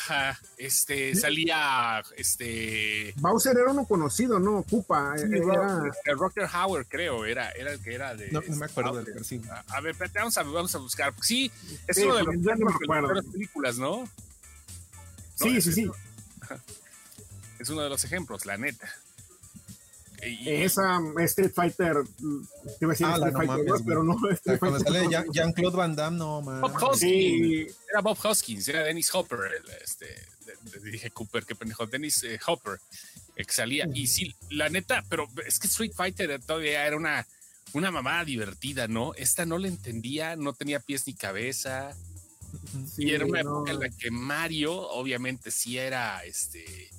Ajá, 0.09 0.41
este, 0.57 1.15
salía, 1.15 2.03
este... 2.17 3.13
Bowser 3.19 3.55
era 3.59 3.71
uno 3.71 3.85
conocido, 3.85 4.41
¿no? 4.41 4.61
Ocupa. 4.61 5.19
Sí, 5.19 5.25
era... 5.31 5.83
Este, 5.87 6.13
Rocker 6.15 6.49
Howard, 6.51 6.87
creo, 6.89 7.27
era, 7.27 7.51
era 7.51 7.73
el 7.73 7.83
que 7.83 7.95
era 7.95 8.15
de... 8.15 8.31
No, 8.31 8.41
no 8.41 8.57
me 8.57 8.65
acuerdo 8.65 9.03
del 9.03 9.23
sí. 9.23 9.43
A, 9.51 9.65
a 9.69 9.81
ver, 9.83 9.93
espérate, 9.93 10.19
vamos 10.19 10.39
a, 10.39 10.43
vamos 10.45 10.75
a 10.75 10.79
buscar. 10.79 11.13
Sí, 11.21 11.53
es 11.87 11.97
sí, 11.97 12.05
uno 12.05 12.17
de 12.17 12.25
los, 12.25 12.37
no 12.37 12.55
de 13.09 13.15
las 13.15 13.27
películas, 13.27 13.77
¿no? 13.77 14.09
Sí, 15.35 15.61
sí, 15.61 15.73
sí. 15.73 15.91
Es 17.59 17.69
uno 17.71 17.83
de 17.83 17.91
los 17.91 18.05
ejemplos, 18.05 18.47
la 18.47 18.57
neta. 18.57 18.89
Y, 20.23 20.49
Esa 20.49 21.01
Street 21.19 21.53
Fighter, 21.55 21.97
iba 22.81 22.91
a 22.91 22.95
decir 22.95 23.07
ah, 23.07 23.15
Street 23.17 23.33
no 23.33 23.39
Fighter, 23.39 23.47
mames, 23.47 23.83
pero 23.87 24.03
no 24.03 24.17
Street 24.31 24.59
Cuando 24.59 24.81
Fighter. 24.81 25.11
sale 25.11 25.27
Jean-Claude 25.33 25.77
Van 25.77 25.95
Damme, 25.95 26.19
no, 26.19 26.43
man. 26.43 26.61
Bob 26.61 26.75
Hoskins. 26.75 26.99
Sí. 26.99 27.67
Era 27.91 28.01
Bob 28.01 28.19
Hoskins, 28.23 28.69
era 28.69 28.83
Dennis 28.83 29.15
Hopper, 29.15 29.39
este, 29.83 30.07
dije 30.91 31.11
Cooper, 31.11 31.45
qué 31.45 31.55
pendejo, 31.55 31.87
Dennis 31.87 32.25
eh, 32.25 32.39
Hopper, 32.47 32.81
que 33.37 33.53
salía. 33.53 33.89
Y 33.95 34.09
sí, 34.09 34.35
la 34.51 34.69
neta, 34.69 35.05
pero 35.09 35.29
es 35.47 35.59
que 35.59 35.69
Street 35.69 35.93
Fighter 35.95 36.41
todavía 36.43 36.85
era 36.87 36.97
una, 36.97 37.27
una 37.73 37.91
mamada 37.91 38.25
divertida, 38.25 38.89
¿no? 38.89 39.15
Esta 39.15 39.47
no 39.47 39.59
la 39.59 39.69
entendía, 39.69 40.35
no 40.35 40.53
tenía 40.53 40.81
pies 40.81 41.07
ni 41.07 41.15
cabeza. 41.15 41.95
Sí, 42.93 43.05
y 43.05 43.11
era 43.13 43.25
una 43.25 43.43
no. 43.43 43.59
época 43.59 43.71
en 43.73 43.81
la 43.81 43.89
que 43.91 44.11
Mario, 44.11 44.73
obviamente, 44.75 45.51
sí 45.51 45.79
era 45.79 46.25
este 46.25 46.91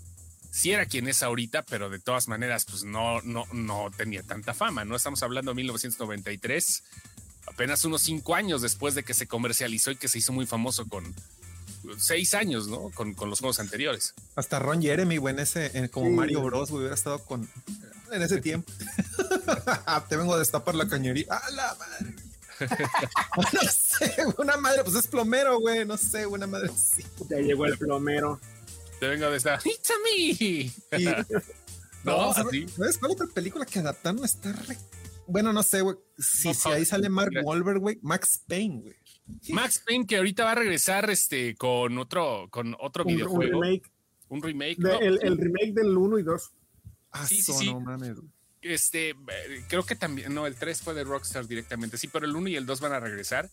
sí 0.51 0.71
era 0.71 0.85
quien 0.85 1.07
es 1.07 1.23
ahorita, 1.23 1.63
pero 1.63 1.89
de 1.89 1.99
todas 1.99 2.27
maneras, 2.27 2.65
pues 2.69 2.83
no, 2.83 3.21
no, 3.21 3.45
no 3.53 3.91
tenía 3.95 4.23
tanta 4.23 4.53
fama, 4.53 4.85
¿no? 4.85 4.95
Estamos 4.95 5.21
hablando 5.23 5.51
de 5.51 5.55
1993, 5.55 6.83
apenas 7.47 7.85
unos 7.85 8.01
cinco 8.01 8.35
años 8.35 8.61
después 8.61 8.95
de 8.95 9.03
que 9.03 9.13
se 9.13 9.27
comercializó 9.27 9.91
y 9.91 9.95
que 9.95 10.07
se 10.07 10.19
hizo 10.19 10.33
muy 10.33 10.45
famoso 10.45 10.87
con 10.87 11.13
seis 11.97 12.33
años, 12.33 12.67
¿no? 12.67 12.89
Con, 12.89 13.13
con 13.13 13.29
los 13.29 13.39
juegos 13.39 13.59
anteriores. 13.59 14.13
Hasta 14.35 14.59
Ron 14.59 14.81
Jeremy, 14.81 15.17
güey, 15.17 15.33
en 15.33 15.39
ese, 15.39 15.77
en, 15.77 15.87
como 15.87 16.07
sí. 16.07 16.13
Mario 16.13 16.41
Bros, 16.41 16.69
güey, 16.69 16.81
hubiera 16.81 16.95
estado 16.95 17.19
con 17.19 17.49
en 18.11 18.21
ese 18.21 18.41
tiempo. 18.41 18.71
Te 20.09 20.17
vengo 20.17 20.33
a 20.33 20.39
destapar 20.39 20.75
la 20.75 20.87
cañería. 20.87 21.25
¡A 21.29 21.49
la 21.51 21.75
madre! 21.75 22.15
no 23.53 23.69
sé, 23.71 24.15
una 24.37 24.57
madre, 24.57 24.83
pues 24.83 24.95
es 24.95 25.07
plomero, 25.07 25.59
güey. 25.59 25.85
No 25.85 25.97
sé, 25.97 26.25
una 26.25 26.47
madre 26.47 26.69
sí. 26.75 27.05
Ya 27.29 27.37
llegó 27.37 27.65
el 27.65 27.77
plomero. 27.77 28.39
Te 28.99 29.07
vengo 29.07 29.29
de 29.29 29.37
esta. 29.37 29.59
It's 29.63 29.91
a 29.91 29.93
me. 30.03 30.71
no, 32.03 32.33
¿sabes 32.33 32.97
cuál 32.97 33.11
otra 33.11 33.27
película 33.27 33.65
que 33.65 33.79
adaptaron 33.79 34.23
está 34.25 34.51
re... 34.51 34.77
Bueno, 35.27 35.53
no 35.53 35.63
sé, 35.63 35.81
güey. 35.81 35.95
Si, 36.17 36.53
si 36.53 36.69
ahí 36.69 36.85
sale 36.85 37.07
Mark 37.07 37.31
Wahlberg, 37.43 37.79
güey. 37.79 37.99
Max 38.01 38.41
Payne, 38.47 38.81
güey. 38.81 38.95
Max 39.49 39.81
Payne 39.85 40.05
que 40.05 40.17
ahorita 40.17 40.43
va 40.43 40.51
a 40.53 40.55
regresar 40.55 41.09
este 41.09 41.55
con 41.55 41.97
otro 41.97 42.47
con 42.49 42.75
otro 42.79 43.05
videojuego. 43.05 43.57
Un 43.57 43.63
remake. 43.63 43.91
Un 44.29 44.41
remake. 44.41 44.77
el, 45.01 45.37
remake 45.37 45.73
del 45.73 45.95
1 45.95 46.19
y 46.19 46.23
2. 46.23 46.51
Ah, 47.11 47.25
sí, 47.25 47.41
sí, 47.41 47.53
sí. 47.53 47.73
No 47.73 47.79
mames. 47.79 48.17
Este, 48.61 49.15
creo 49.69 49.85
que 49.85 49.95
también, 49.95 50.33
no, 50.33 50.45
el 50.45 50.55
3 50.55 50.81
fue 50.81 50.93
de 50.93 51.05
Rockstar 51.05 51.47
directamente, 51.47 51.97
sí, 51.97 52.09
pero 52.09 52.25
el 52.25 52.35
1 52.35 52.49
y 52.49 52.55
el 52.57 52.65
2 52.65 52.81
van 52.81 52.91
a 52.91 52.99
regresar. 52.99 53.49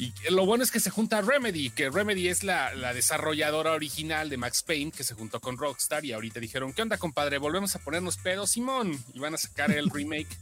Y 0.00 0.14
lo 0.30 0.46
bueno 0.46 0.64
es 0.64 0.70
que 0.70 0.80
se 0.80 0.88
junta 0.88 1.20
Remedy, 1.20 1.68
que 1.68 1.90
Remedy 1.90 2.28
es 2.28 2.42
la, 2.42 2.74
la, 2.74 2.94
desarrolladora 2.94 3.72
original 3.72 4.30
de 4.30 4.38
Max 4.38 4.62
Payne, 4.62 4.92
que 4.92 5.04
se 5.04 5.12
juntó 5.14 5.40
con 5.40 5.58
Rockstar 5.58 6.06
y 6.06 6.12
ahorita 6.12 6.40
dijeron, 6.40 6.72
¿qué 6.72 6.80
onda, 6.80 6.96
compadre? 6.96 7.36
Volvemos 7.36 7.76
a 7.76 7.80
ponernos 7.80 8.16
pedos, 8.16 8.52
Simón, 8.52 8.98
y 9.12 9.18
van 9.18 9.34
a 9.34 9.36
sacar 9.36 9.70
el 9.70 9.90
remake 9.90 10.38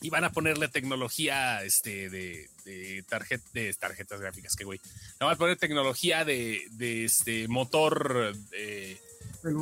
y 0.00 0.10
van 0.10 0.24
a 0.24 0.32
ponerle 0.32 0.66
tecnología 0.66 1.62
este, 1.62 2.10
de, 2.10 2.48
de, 2.64 3.04
de 3.52 3.74
tarjetas 3.74 4.20
gráficas, 4.20 4.56
que 4.56 4.64
güey. 4.64 4.80
van 5.20 5.34
a 5.34 5.36
poner 5.36 5.56
tecnología 5.56 6.24
de, 6.24 6.66
de 6.72 7.04
este 7.04 7.46
motor... 7.46 8.34
Eh, 8.50 8.98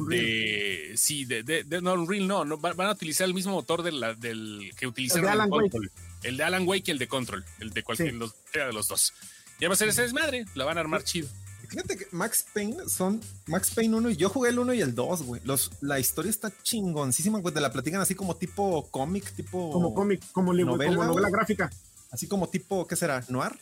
de, 0.09 0.95
sí, 0.97 1.27
de, 1.27 1.43
de, 1.43 1.81
no, 1.83 1.93
Unreal 1.93 2.27
no, 2.27 2.45
no, 2.45 2.57
van 2.57 2.81
a 2.81 2.93
utilizar 2.93 3.27
el 3.27 3.35
mismo 3.35 3.53
motor 3.53 3.83
de 3.83 3.93
la, 3.93 4.15
del 4.15 4.73
que 4.77 4.87
utilizaron 4.87 5.25
el 5.25 5.27
de 5.27 5.33
Alan 5.33 5.53
Wake. 5.53 5.91
El 6.23 6.37
de 6.37 6.45
Alan 6.45 6.67
Wake 6.67 6.85
y 6.89 6.91
el 6.91 6.99
de 6.99 7.09
Control, 7.09 7.45
el 7.61 7.71
de 7.71 7.83
cualquiera 7.83 8.67
de 8.67 8.73
los 8.73 8.89
dos. 8.89 9.13
Ya 9.61 9.69
va 9.69 9.75
a 9.75 9.77
ser 9.77 9.89
ese 9.89 10.03
desmadre, 10.03 10.45
la 10.55 10.65
van 10.65 10.79
a 10.79 10.81
armar 10.81 11.03
chido. 11.05 11.29
Fíjate 11.69 11.99
que 11.99 12.07
Max 12.13 12.47
Payne 12.55 12.89
son 12.89 13.21
Max 13.47 13.73
Payne 13.75 13.95
1 13.95 14.11
y 14.11 14.17
yo 14.17 14.31
jugué 14.31 14.49
el 14.51 14.59
1 14.59 14.73
y 14.75 14.81
el 14.81 14.95
2, 14.95 15.23
güey. 15.25 15.43
Los, 15.45 15.71
la 15.83 16.01
historia 16.01 16.31
está 16.31 16.51
chingoncísima, 16.63 17.41
güey. 17.41 17.53
Te 17.53 17.61
la 17.61 17.71
platican 17.71 18.01
así 18.01 18.15
como 18.15 18.37
tipo 18.37 18.89
cómic, 18.91 19.33
tipo. 19.33 19.71
Como 19.71 19.93
cómic, 19.93 20.23
como 20.33 20.55
libro, 20.55 20.73
novela, 20.73 20.97
como 20.97 21.09
novela 21.09 21.29
gráfica. 21.29 21.71
Así 22.11 22.27
como 22.27 22.49
tipo, 22.49 22.87
¿qué 22.87 22.97
será? 22.97 23.23
¿Noir? 23.29 23.53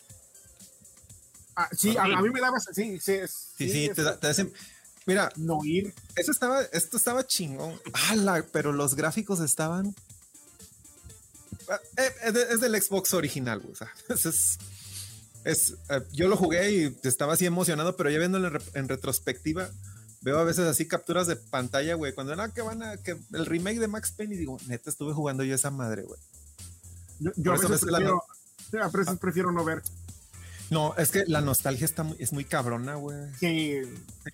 Ah, 1.56 1.68
sí, 1.72 1.96
a, 1.96 2.04
mí 2.20 2.30
me 2.30 2.40
daba. 2.40 2.60
Sí, 2.60 3.00
sí, 3.00 3.18
sí, 3.26 3.70
sí, 3.70 3.90
te, 3.92 4.04
te, 4.04 4.26
hacen. 4.28 4.52
Mira, 5.06 5.32
no 5.36 5.64
ir. 5.64 5.92
Eso 6.14 6.30
estaba, 6.30 6.62
esto 6.62 6.96
estaba 6.96 7.26
chingón. 7.26 7.80
¡Hala! 7.92 8.44
Pero 8.52 8.72
los 8.72 8.94
gráficos 8.94 9.40
estaban. 9.40 9.96
Ah, 11.68 11.80
eh, 11.96 12.12
es, 12.50 12.60
del 12.60 12.80
Xbox 12.80 13.14
original, 13.14 13.60
güey. 13.60 13.72
O 13.72 13.76
sea, 13.76 13.92
es, 14.08 14.58
es, 15.44 15.74
eh, 15.88 16.02
yo 16.12 16.28
lo 16.28 16.36
jugué 16.36 16.72
y 16.72 16.96
estaba 17.04 17.34
así 17.34 17.46
emocionado, 17.46 17.96
pero 17.96 18.10
ya 18.10 18.18
viendo 18.18 18.38
en, 18.74 18.88
retrospectiva, 18.88 19.70
veo 20.22 20.38
a 20.38 20.44
veces 20.44 20.66
así 20.66 20.86
capturas 20.86 21.26
de 21.26 21.36
pantalla, 21.36 21.94
güey. 21.94 22.12
Cuando 22.14 22.32
era 22.32 22.48
que 22.48 22.62
van 22.62 22.82
a 22.82 22.96
que 22.96 23.16
el 23.32 23.46
remake 23.46 23.78
de 23.78 23.88
Max 23.88 24.12
Payne 24.12 24.34
y 24.34 24.38
digo, 24.38 24.58
neta, 24.66 24.90
estuve 24.90 25.12
jugando 25.12 25.44
yo 25.44 25.54
esa 25.54 25.70
madre, 25.70 26.02
güey. 26.02 26.20
Yo, 27.18 27.52
a 27.52 27.56
veces, 27.56 27.80
prefiero, 27.80 28.22
a 28.82 28.88
veces 28.88 29.08
ah. 29.08 29.18
prefiero 29.18 29.52
no 29.52 29.64
ver. 29.64 29.82
No, 30.68 30.94
es 30.96 31.10
que 31.12 31.24
la 31.26 31.40
nostalgia 31.40 31.84
está 31.84 32.02
muy, 32.02 32.16
es 32.18 32.32
muy 32.32 32.44
cabrona, 32.44 32.96
güey. 32.96 33.16
Sí. 33.38 33.80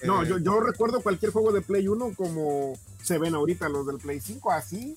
No, 0.03 0.25
yo, 0.25 0.39
yo 0.39 0.61
recuerdo 0.61 1.03
cualquier 1.03 1.31
juego 1.31 1.53
de 1.53 1.61
Play 1.61 1.87
1 1.89 2.15
como 2.17 2.79
se 3.03 3.19
ven 3.19 3.35
ahorita 3.35 3.69
los 3.69 3.87
del 3.87 3.99
Play 3.99 4.21
5, 4.21 4.51
así, 4.51 4.97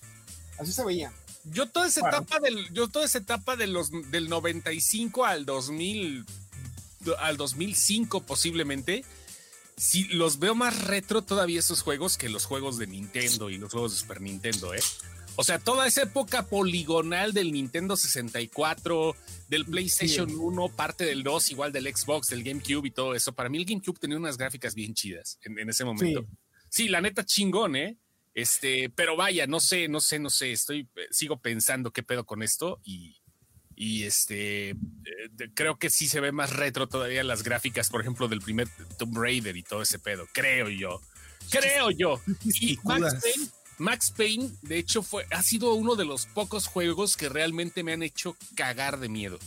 así 0.58 0.72
se 0.72 0.86
veía. 0.86 1.12
Yo 1.46 1.68
toda 1.68 1.88
esa 1.88 2.08
etapa 2.08 2.40
del, 2.40 2.74
yo 2.74 2.88
toda 2.88 3.06
esa 3.06 3.20
etapa 3.20 3.56
de 3.56 3.68
los 3.68 3.92
del 4.12 4.30
95 4.30 5.26
al 5.26 5.46
2000 5.46 6.26
al 7.20 7.38
2005 7.38 8.26
posiblemente, 8.26 9.04
si 9.78 10.06
los 10.06 10.40
veo 10.40 10.56
más 10.56 10.86
retro 10.86 11.22
todavía 11.22 11.60
esos 11.60 11.82
juegos 11.82 12.18
que 12.18 12.30
los 12.30 12.46
juegos 12.46 12.78
de 12.78 12.88
Nintendo 12.88 13.50
y 13.50 13.58
los 13.58 13.72
juegos 13.72 13.92
de 13.92 14.00
Super 14.00 14.22
Nintendo, 14.22 14.74
¿eh? 14.74 14.80
O 15.38 15.44
sea, 15.44 15.60
toda 15.60 15.86
esa 15.86 16.04
época 16.04 16.46
poligonal 16.46 17.34
del 17.34 17.52
Nintendo 17.52 17.98
64, 17.98 19.16
del 19.50 19.66
PlayStation 19.66 20.34
1, 20.34 20.70
parte 20.70 21.04
del 21.04 21.24
2, 21.24 21.52
igual 21.52 21.74
del 21.74 21.94
Xbox, 21.94 22.28
del 22.28 22.44
GameCube 22.44 22.88
y 22.88 22.92
todo 22.92 23.14
eso. 23.14 23.34
Para 23.34 23.50
mí 23.50 23.58
el 23.58 23.66
GameCube 23.66 24.00
tenía 24.00 24.18
unas 24.18 24.38
gráficas 24.38 24.76
bien 24.76 24.94
chidas 24.94 25.38
en, 25.44 25.70
ese 25.70 25.84
momento. 25.84 26.26
Sí. 26.70 26.88
la 26.88 27.02
neta 27.02 27.26
chingón, 27.26 27.76
¿eh? 27.76 27.98
Este, 28.36 28.90
pero 28.90 29.16
vaya, 29.16 29.48
no 29.48 29.62
sé, 29.62 29.88
no 29.88 30.02
sé, 30.02 30.20
no 30.20 30.30
sé, 30.30 30.52
estoy, 30.52 30.90
eh, 30.98 31.08
sigo 31.10 31.38
pensando 31.40 31.92
qué 31.92 32.04
pedo 32.04 32.26
con 32.26 32.44
esto 32.44 32.82
y, 32.84 33.16
y 33.76 34.04
este, 34.04 34.72
eh, 34.72 34.76
creo 35.54 35.80
que 35.80 35.90
sí 35.90 36.10
se 36.10 36.20
ve 36.20 36.34
más 36.34 36.52
retro 36.52 36.88
todavía 36.88 37.24
las 37.24 37.44
gráficas, 37.44 37.90
por 37.90 38.02
ejemplo, 38.02 38.28
del 38.28 38.42
primer 38.42 38.68
Tomb 38.98 39.18
Raider 39.18 39.56
y 39.56 39.64
todo 39.64 39.82
ese 39.82 40.00
pedo, 40.00 40.28
creo 40.34 40.70
yo, 40.70 41.02
creo 41.50 41.92
yo. 41.92 42.22
Y 42.60 42.78
Max 42.84 43.16
Payne, 43.22 43.50
Max 43.78 44.12
Payne, 44.12 44.52
de 44.64 44.80
hecho, 44.80 45.02
fue, 45.02 45.26
ha 45.32 45.42
sido 45.42 45.74
uno 45.74 45.96
de 45.96 46.04
los 46.04 46.26
pocos 46.26 46.68
juegos 46.68 47.16
que 47.16 47.30
realmente 47.30 47.84
me 47.84 47.94
han 47.94 48.04
hecho 48.04 48.36
cagar 48.56 49.00
de 49.00 49.08
miedo. 49.08 49.40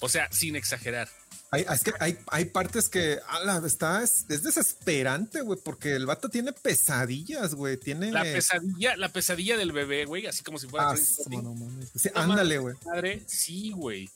O 0.00 0.08
sea, 0.08 0.30
sin 0.32 0.56
exagerar. 0.56 1.08
Hay, 1.52 1.64
es 1.72 1.82
que 1.84 1.92
hay, 2.00 2.18
hay 2.28 2.46
partes 2.46 2.88
que 2.88 3.18
ala, 3.28 3.62
está, 3.64 4.02
es, 4.02 4.26
desesperante, 4.26 5.42
güey, 5.42 5.58
porque 5.62 5.94
el 5.94 6.06
vato 6.06 6.28
tiene 6.28 6.52
pesadillas, 6.52 7.54
güey. 7.54 7.76
Tiene. 7.76 8.10
La 8.10 8.22
pesadilla, 8.22 8.96
la 8.96 9.08
pesadilla 9.08 9.56
del 9.56 9.72
bebé, 9.72 10.04
güey, 10.04 10.26
así 10.26 10.42
como 10.42 10.58
si 10.58 10.66
fuera. 10.66 10.90
Ah, 10.90 10.96
no, 11.30 11.42
no, 11.42 11.68
sí, 11.94 12.10
ándale, 12.14 12.58
güey. 12.58 12.74
Madre, 12.84 13.22
sí, 13.26 13.70
güey. 13.70 14.10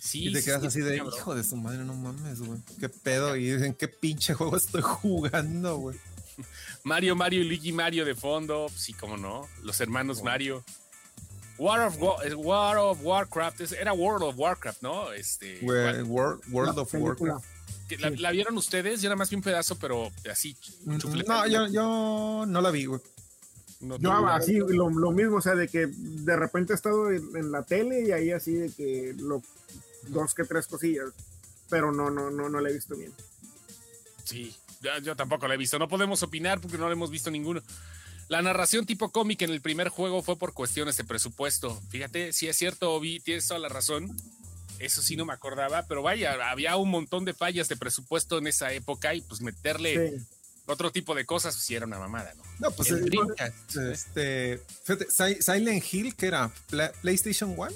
Sí, 0.00 0.28
y 0.28 0.32
te 0.32 0.42
quedas 0.42 0.64
así 0.64 0.80
de 0.80 0.96
hijo 0.96 1.34
de 1.34 1.44
su 1.44 1.56
madre, 1.56 1.84
no 1.84 1.94
mames, 1.94 2.40
güey. 2.40 2.58
Qué 2.80 2.88
pedo. 2.88 3.36
Y 3.36 3.52
dicen, 3.52 3.72
qué 3.72 3.86
pinche 3.86 4.34
juego 4.34 4.56
estoy 4.56 4.82
jugando, 4.82 5.76
güey. 5.76 5.96
Mario, 6.82 7.14
Mario 7.14 7.42
y 7.42 7.44
Luigi 7.44 7.72
Mario 7.72 8.04
de 8.04 8.16
fondo, 8.16 8.68
sí, 8.74 8.92
como 8.94 9.16
no, 9.16 9.48
los 9.62 9.80
hermanos 9.80 10.22
Mario. 10.22 10.64
War 11.62 11.86
of, 11.86 11.96
War 12.36 12.76
of 12.76 12.98
Warcraft, 13.02 13.72
era 13.72 13.92
World 13.92 14.24
of 14.24 14.36
Warcraft, 14.36 14.82
¿no? 14.82 15.12
Este, 15.12 15.60
World, 15.62 16.78
of 16.78 16.92
Warcraft. 16.92 17.44
La, 18.18 18.30
vieron 18.32 18.56
ustedes? 18.56 19.00
Yo 19.00 19.08
nada 19.08 19.16
más 19.16 19.30
vi 19.30 19.36
un 19.36 19.42
pedazo, 19.42 19.76
pero 19.78 20.10
así. 20.30 20.56
No, 20.84 21.46
yo, 21.46 21.68
yo 21.68 22.44
no 22.48 22.60
la 22.60 22.70
vi, 22.72 22.86
güey. 22.86 23.00
yo 23.80 24.26
así, 24.28 24.58
lo, 24.58 24.90
mismo, 25.12 25.36
o 25.36 25.40
sea, 25.40 25.54
de 25.54 25.68
que 25.68 25.86
de 25.86 26.36
repente 26.36 26.72
he 26.72 26.76
estado 26.76 27.12
en, 27.12 27.52
la 27.52 27.62
tele 27.62 28.02
y 28.02 28.10
ahí 28.10 28.32
así 28.32 28.54
de 28.54 28.72
que 28.72 29.14
lo, 29.18 29.40
dos 30.08 30.34
que 30.34 30.42
tres 30.42 30.66
cosillas, 30.66 31.10
pero 31.70 31.92
no, 31.92 32.10
no, 32.10 32.30
no, 32.30 32.48
no 32.48 32.60
la 32.60 32.70
he 32.70 32.72
visto 32.72 32.96
bien. 32.96 33.12
Sí, 34.24 34.56
yo, 35.04 35.14
tampoco 35.14 35.46
la 35.46 35.54
he 35.54 35.58
visto. 35.58 35.78
No 35.78 35.86
podemos 35.86 36.22
opinar 36.24 36.60
porque 36.60 36.78
no 36.78 36.86
la 36.86 36.92
hemos 36.92 37.10
visto 37.10 37.30
ninguno. 37.30 37.62
La 38.32 38.40
narración 38.40 38.86
tipo 38.86 39.10
cómic 39.10 39.42
en 39.42 39.50
el 39.50 39.60
primer 39.60 39.90
juego 39.90 40.22
fue 40.22 40.38
por 40.38 40.54
cuestiones 40.54 40.96
de 40.96 41.04
presupuesto. 41.04 41.78
Fíjate, 41.90 42.32
si 42.32 42.48
es 42.48 42.56
cierto, 42.56 42.94
Obi, 42.94 43.20
tienes 43.20 43.46
toda 43.46 43.60
la 43.60 43.68
razón. 43.68 44.10
Eso 44.78 45.02
sí 45.02 45.16
no 45.16 45.26
me 45.26 45.34
acordaba, 45.34 45.82
pero 45.86 46.00
vaya, 46.00 46.50
había 46.50 46.78
un 46.78 46.88
montón 46.88 47.26
de 47.26 47.34
fallas 47.34 47.68
de 47.68 47.76
presupuesto 47.76 48.38
en 48.38 48.46
esa 48.46 48.72
época 48.72 49.14
y 49.14 49.20
pues 49.20 49.42
meterle 49.42 50.18
otro 50.64 50.90
tipo 50.90 51.14
de 51.14 51.26
cosas, 51.26 51.56
pues 51.56 51.66
sí 51.66 51.74
era 51.74 51.84
una 51.84 51.98
mamada, 51.98 52.32
¿no? 52.32 52.42
No, 52.58 52.70
pues 52.70 52.88
el, 52.92 53.12
este, 53.92 54.62
Silent 55.42 55.84
Hill, 55.92 56.16
que 56.16 56.26
era 56.26 56.50
PlayStation 57.02 57.54
One. 57.54 57.74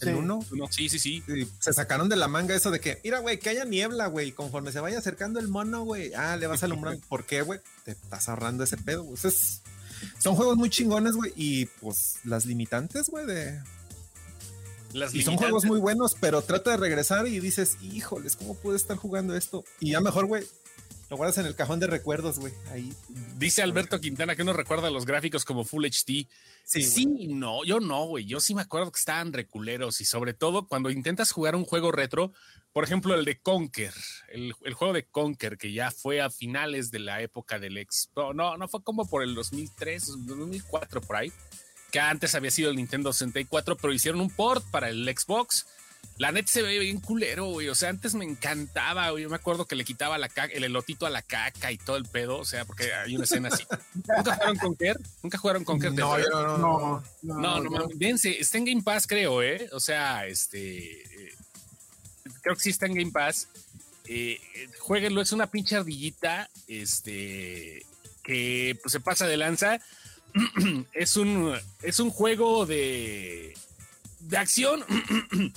El 0.00 0.14
uno. 0.16 0.40
Sí, 0.70 0.88
sí, 0.88 0.98
sí, 0.98 1.22
Se 1.58 1.72
sacaron 1.72 2.08
de 2.08 2.16
la 2.16 2.28
manga 2.28 2.54
eso 2.54 2.70
de 2.70 2.80
que, 2.80 3.00
mira, 3.04 3.20
güey, 3.20 3.38
que 3.38 3.50
haya 3.50 3.64
niebla, 3.64 4.06
güey. 4.06 4.32
Conforme 4.32 4.72
se 4.72 4.80
vaya 4.80 4.98
acercando 4.98 5.40
el 5.40 5.48
mono, 5.48 5.82
güey. 5.82 6.12
Ah, 6.14 6.36
le 6.36 6.46
vas 6.46 6.62
a 6.62 6.66
alumbrar. 6.66 6.98
¿Por 7.08 7.24
qué, 7.24 7.42
güey? 7.42 7.60
Te 7.84 7.92
estás 7.92 8.28
ahorrando 8.28 8.64
ese 8.64 8.76
pedo, 8.76 9.04
güey. 9.04 9.16
son 9.16 10.34
juegos 10.34 10.56
muy 10.56 10.70
chingones, 10.70 11.14
güey. 11.14 11.32
Y 11.36 11.66
pues 11.66 12.16
las 12.24 12.46
limitantes, 12.46 13.08
güey, 13.08 13.26
de. 13.26 13.60
Las 14.92 15.14
y 15.14 15.22
son 15.22 15.36
juegos 15.36 15.64
muy 15.64 15.80
buenos, 15.80 16.16
pero 16.20 16.42
trata 16.42 16.70
de 16.70 16.76
regresar 16.76 17.26
y 17.26 17.40
dices, 17.40 17.78
híjoles, 17.82 18.36
¿cómo 18.36 18.54
pude 18.54 18.76
estar 18.76 18.96
jugando 18.96 19.34
esto? 19.34 19.64
Y 19.80 19.90
ya 19.90 20.00
mejor, 20.00 20.26
güey, 20.26 20.46
lo 21.14 21.18
guardas 21.18 21.38
en 21.38 21.46
el 21.46 21.54
cajón 21.54 21.78
de 21.78 21.86
recuerdos, 21.86 22.40
güey. 22.40 22.52
Ahí. 22.72 22.92
Dice 23.36 23.62
Alberto 23.62 24.00
Quintana 24.00 24.34
que 24.34 24.42
uno 24.42 24.52
recuerda 24.52 24.90
los 24.90 25.06
gráficos 25.06 25.44
como 25.44 25.64
Full 25.64 25.84
HD. 25.84 26.26
Sí, 26.64 26.82
sí 26.82 27.06
no, 27.28 27.64
yo 27.64 27.78
no, 27.78 28.06
güey. 28.06 28.24
Yo 28.24 28.40
sí 28.40 28.52
me 28.52 28.62
acuerdo 28.62 28.90
que 28.90 28.98
estaban 28.98 29.32
reculeros 29.32 30.00
y 30.00 30.06
sobre 30.06 30.34
todo 30.34 30.66
cuando 30.66 30.90
intentas 30.90 31.30
jugar 31.30 31.54
un 31.54 31.64
juego 31.64 31.92
retro, 31.92 32.32
por 32.72 32.82
ejemplo, 32.82 33.14
el 33.14 33.24
de 33.24 33.38
Conker, 33.38 33.94
el, 34.26 34.54
juego 34.72 34.92
de 34.92 35.04
Conker, 35.06 35.56
que 35.56 35.72
ya 35.72 35.92
fue 35.92 36.20
a 36.20 36.30
finales 36.30 36.90
de 36.90 36.98
la 36.98 37.22
época 37.22 37.60
del 37.60 37.78
ex. 37.78 38.10
No, 38.16 38.56
no, 38.56 38.66
fue 38.66 38.82
como 38.82 39.08
por 39.08 39.22
el 39.22 39.36
2003, 39.36 40.26
2004, 40.26 41.00
por 41.00 41.14
ahí, 41.14 41.32
que 41.92 42.00
antes 42.00 42.34
había 42.34 42.50
sido 42.50 42.70
el 42.70 42.76
Nintendo 42.76 43.12
64, 43.12 43.76
pero 43.76 43.92
hicieron 43.92 44.20
un 44.20 44.30
port 44.30 44.68
para 44.72 44.90
el 44.90 45.06
Xbox 45.16 45.64
la 46.16 46.30
net 46.30 46.46
se 46.46 46.62
ve 46.62 46.78
bien 46.78 47.00
culero, 47.00 47.46
güey. 47.46 47.68
O 47.68 47.74
sea, 47.74 47.88
antes 47.90 48.14
me 48.14 48.24
encantaba, 48.24 49.10
güey. 49.10 49.24
Yo 49.24 49.30
me 49.30 49.36
acuerdo 49.36 49.66
que 49.66 49.74
le 49.74 49.84
quitaba 49.84 50.16
la 50.16 50.28
caca, 50.28 50.54
el 50.54 50.62
elotito 50.64 51.06
a 51.06 51.10
la 51.10 51.22
caca 51.22 51.72
y 51.72 51.78
todo 51.78 51.96
el 51.96 52.04
pedo. 52.04 52.38
O 52.38 52.44
sea, 52.44 52.64
porque 52.64 52.92
hay 52.92 53.16
una 53.16 53.24
escena 53.24 53.48
así. 53.48 53.64
¿Nunca 53.94 54.34
jugaron 54.34 54.56
con 54.58 54.76
Kerr? 54.76 55.00
¿Nunca 55.22 55.38
jugaron 55.38 55.64
con 55.64 55.80
Kerr? 55.80 55.92
No, 55.92 56.18
yo 56.18 56.28
no, 56.30 56.58
no. 56.58 57.02
No, 57.22 57.40
No, 57.40 57.60
no, 57.60 57.70
no. 57.70 57.88
Dense, 57.94 58.38
está 58.38 58.58
en 58.58 58.64
Game 58.66 58.82
Pass, 58.82 59.06
creo, 59.06 59.42
¿eh? 59.42 59.68
O 59.72 59.80
sea, 59.80 60.26
este. 60.26 61.02
eh, 61.02 61.34
creo 62.42 62.54
que 62.54 62.62
sí 62.62 62.70
está 62.70 62.86
en 62.86 62.94
Game 62.94 63.10
Pass. 63.10 63.48
Eh, 64.06 64.38
eh, 64.54 64.68
jueguenlo, 64.78 65.20
es 65.20 65.32
una 65.32 65.50
pinche 65.50 65.76
ardillita. 65.76 66.48
Este. 66.68 67.84
Que 68.22 68.78
pues, 68.82 68.92
se 68.92 69.00
pasa 69.00 69.26
de 69.26 69.36
lanza. 69.36 69.80
es 70.92 71.16
un. 71.16 71.54
Es 71.82 71.98
un 71.98 72.10
juego 72.10 72.66
de. 72.66 73.54
De 74.20 74.36
acción. 74.38 74.84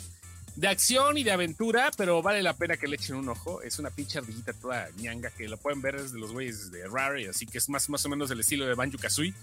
de 0.58 0.67
acción 0.67 1.17
y 1.17 1.24
de 1.24 1.32
aventura, 1.32 1.91
pero 1.96 2.24
vale 2.24 2.41
la 2.41 2.56
pena 2.56 2.78
que 2.78 2.88
le 2.88 2.96
echen 2.96 3.15
un 3.15 3.30
ojo. 3.30 3.62
Es 3.62 3.78
una 3.78 3.91
pinche 3.91 4.17
ardillita 4.17 4.54
toda 4.54 4.89
ñanga 4.98 5.30
que 5.30 5.48
lo 5.48 5.58
pueden 5.58 5.82
ver 5.82 6.02
desde 6.02 6.17
los 6.17 6.32
güeyes 6.32 6.72
de 6.72 6.88
Rare, 6.88 7.30
así 7.30 7.46
que 7.46 7.60
es 7.60 7.70
más, 7.70 7.88
más 7.89 8.04
o 8.06 8.10
menos 8.10 8.28
del 8.28 8.39
estilo 8.39 8.65
de 8.65 8.74
Banjo 8.74 8.98
Kazooie. 8.98 9.36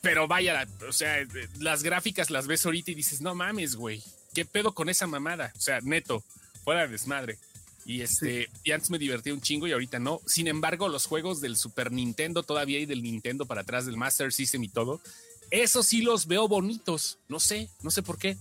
Pero 0.00 0.26
vaya, 0.26 0.66
o 0.88 0.92
sea, 0.92 1.18
las 1.60 1.82
gráficas 1.82 2.30
las 2.30 2.46
ves 2.46 2.64
ahorita 2.64 2.90
y 2.90 2.94
dices, 2.94 3.20
no 3.20 3.34
mames, 3.34 3.76
güey, 3.76 4.02
¿qué 4.32 4.46
pedo 4.46 4.74
con 4.74 4.88
esa 4.88 5.06
mamada? 5.06 5.52
O 5.54 5.60
sea, 5.60 5.80
neto, 5.82 6.24
fuera 6.64 6.82
de 6.82 6.88
desmadre. 6.88 7.38
Y 7.84 8.00
este, 8.00 8.48
y 8.62 8.70
antes 8.70 8.88
me 8.88 8.98
divertía 8.98 9.34
un 9.34 9.42
chingo 9.42 9.66
y 9.66 9.72
ahorita 9.72 9.98
no. 9.98 10.22
Sin 10.26 10.48
embargo, 10.48 10.88
los 10.88 11.04
juegos 11.04 11.42
del 11.42 11.58
Super 11.58 11.92
Nintendo 11.92 12.42
todavía 12.42 12.78
y 12.78 12.86
del 12.86 13.02
Nintendo 13.02 13.44
para 13.44 13.60
atrás, 13.60 13.84
del 13.84 13.98
Master 13.98 14.32
System 14.32 14.64
y 14.64 14.68
todo, 14.68 15.02
esos 15.50 15.86
sí 15.86 16.00
los 16.00 16.26
veo 16.26 16.48
bonitos. 16.48 17.18
No 17.28 17.38
sé, 17.38 17.68
no 17.82 17.90
sé 17.90 18.02
por 18.02 18.18
qué. 18.18 18.38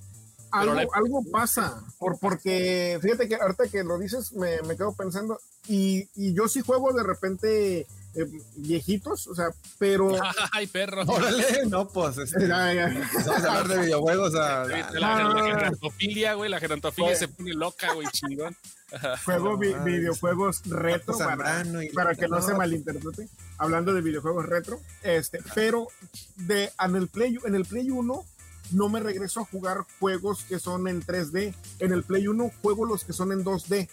Algo, 0.53 0.93
algo 0.95 1.23
pasa, 1.31 1.81
por, 1.99 2.19
porque 2.19 2.99
fíjate 3.01 3.27
que 3.27 3.35
ahorita 3.35 3.67
que 3.67 3.83
lo 3.83 3.97
dices 3.97 4.31
me, 4.33 4.61
me 4.63 4.75
quedo 4.77 4.93
pensando, 4.93 5.39
y, 5.67 6.07
y 6.15 6.33
yo 6.33 6.47
sí 6.47 6.61
juego 6.61 6.93
de 6.93 7.03
repente 7.03 7.87
eh, 8.15 8.25
viejitos, 8.57 9.27
o 9.27 9.33
sea, 9.35 9.47
pero... 9.79 10.11
Ay, 10.51 10.67
perro. 10.67 11.01
Órale, 11.07 11.65
no, 11.67 11.87
pues, 11.87 12.17
este, 12.19 12.47
Ya, 12.47 12.71
ya. 12.73 12.87
vamos 13.25 13.43
a 13.43 13.57
hablar 13.57 13.67
de 13.67 13.77
videojuegos. 13.85 14.35
a- 14.35 14.65
La, 14.65 14.87
a- 14.87 14.91
la- 14.91 15.23
no, 15.23 15.29
no, 15.29 15.33
la 15.33 15.53
no. 15.53 15.59
gerontofilia, 15.59 16.33
güey, 16.35 16.49
la 16.51 16.59
gerontofilia 16.59 17.09
Oye. 17.11 17.17
se 17.19 17.27
pone 17.27 17.53
loca, 17.53 17.93
güey, 17.93 18.07
chingón. 18.11 18.55
Juego 19.25 19.57
vi- 19.57 19.73
videojuegos 19.83 20.61
retro 20.65 21.17
para, 21.17 21.29
Zambrano 21.31 21.81
y- 21.81 21.89
para 21.89 22.13
que 22.13 22.27
no, 22.27 22.35
no. 22.37 22.41
se 22.45 22.53
malinterprete, 22.53 23.27
hablando 23.57 23.91
de 23.93 24.01
videojuegos 24.01 24.45
retro, 24.45 24.79
este, 25.01 25.39
pero 25.55 25.87
de, 26.35 26.71
en, 26.79 26.95
el 26.95 27.07
Play, 27.07 27.39
en 27.45 27.55
el 27.55 27.65
Play 27.65 27.89
1 27.89 28.25
no 28.71 28.89
me 28.89 28.99
regreso 28.99 29.41
a 29.41 29.45
jugar 29.45 29.85
juegos 29.99 30.43
que 30.43 30.59
son 30.59 30.87
en 30.87 31.01
3D, 31.01 31.53
en 31.79 31.91
el 31.91 32.03
Play 32.03 32.27
1 32.27 32.51
juego 32.61 32.85
los 32.85 33.03
que 33.03 33.13
son 33.13 33.31
en 33.31 33.43
2D. 33.43 33.89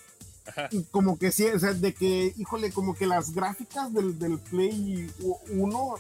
Ajá. 0.47 0.69
Y 0.71 0.85
Como 0.85 1.19
que 1.19 1.33
sí, 1.33 1.47
o 1.47 1.59
sea, 1.59 1.75
de 1.75 1.95
que, 1.95 2.33
híjole, 2.37 2.73
como 2.73 2.95
que 2.95 3.07
las 3.07 3.33
gráficas 3.33 3.93
del, 3.93 4.19
del 4.19 4.39
Play 4.39 5.11
1 5.51 5.95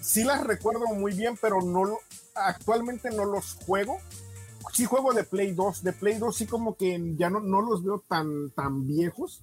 sí 0.00 0.24
las 0.24 0.44
recuerdo 0.44 0.86
muy 0.86 1.12
bien, 1.14 1.38
pero 1.40 1.62
no 1.62 1.98
actualmente 2.34 3.10
no 3.10 3.24
los 3.24 3.54
juego. 3.66 3.98
Sí 4.72 4.84
juego 4.84 5.12
de 5.12 5.24
Play 5.24 5.52
2, 5.52 5.82
de 5.82 5.92
Play 5.92 6.18
2 6.18 6.36
sí 6.36 6.46
como 6.46 6.76
que 6.76 7.14
ya 7.16 7.30
no, 7.30 7.40
no 7.40 7.60
los 7.60 7.82
veo 7.82 8.02
tan, 8.06 8.50
tan 8.50 8.86
viejos, 8.86 9.42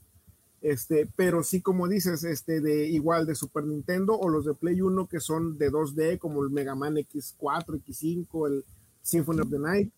este, 0.61 1.07
pero 1.15 1.43
sí 1.43 1.61
como 1.61 1.87
dices, 1.87 2.23
este, 2.23 2.61
de 2.61 2.87
igual 2.87 3.25
de 3.25 3.35
Super 3.35 3.63
Nintendo 3.63 4.17
o 4.17 4.29
los 4.29 4.45
de 4.45 4.53
Play 4.53 4.81
1 4.81 5.07
que 5.07 5.19
son 5.19 5.57
de 5.57 5.71
2D, 5.71 6.17
como 6.17 6.43
el 6.43 6.49
Mega 6.49 6.75
Man 6.75 6.95
X4, 6.95 7.81
X5, 7.85 8.47
el 8.47 8.65
Symphony 9.01 9.41
of 9.41 9.49
the 9.49 9.59
Night, 9.59 9.91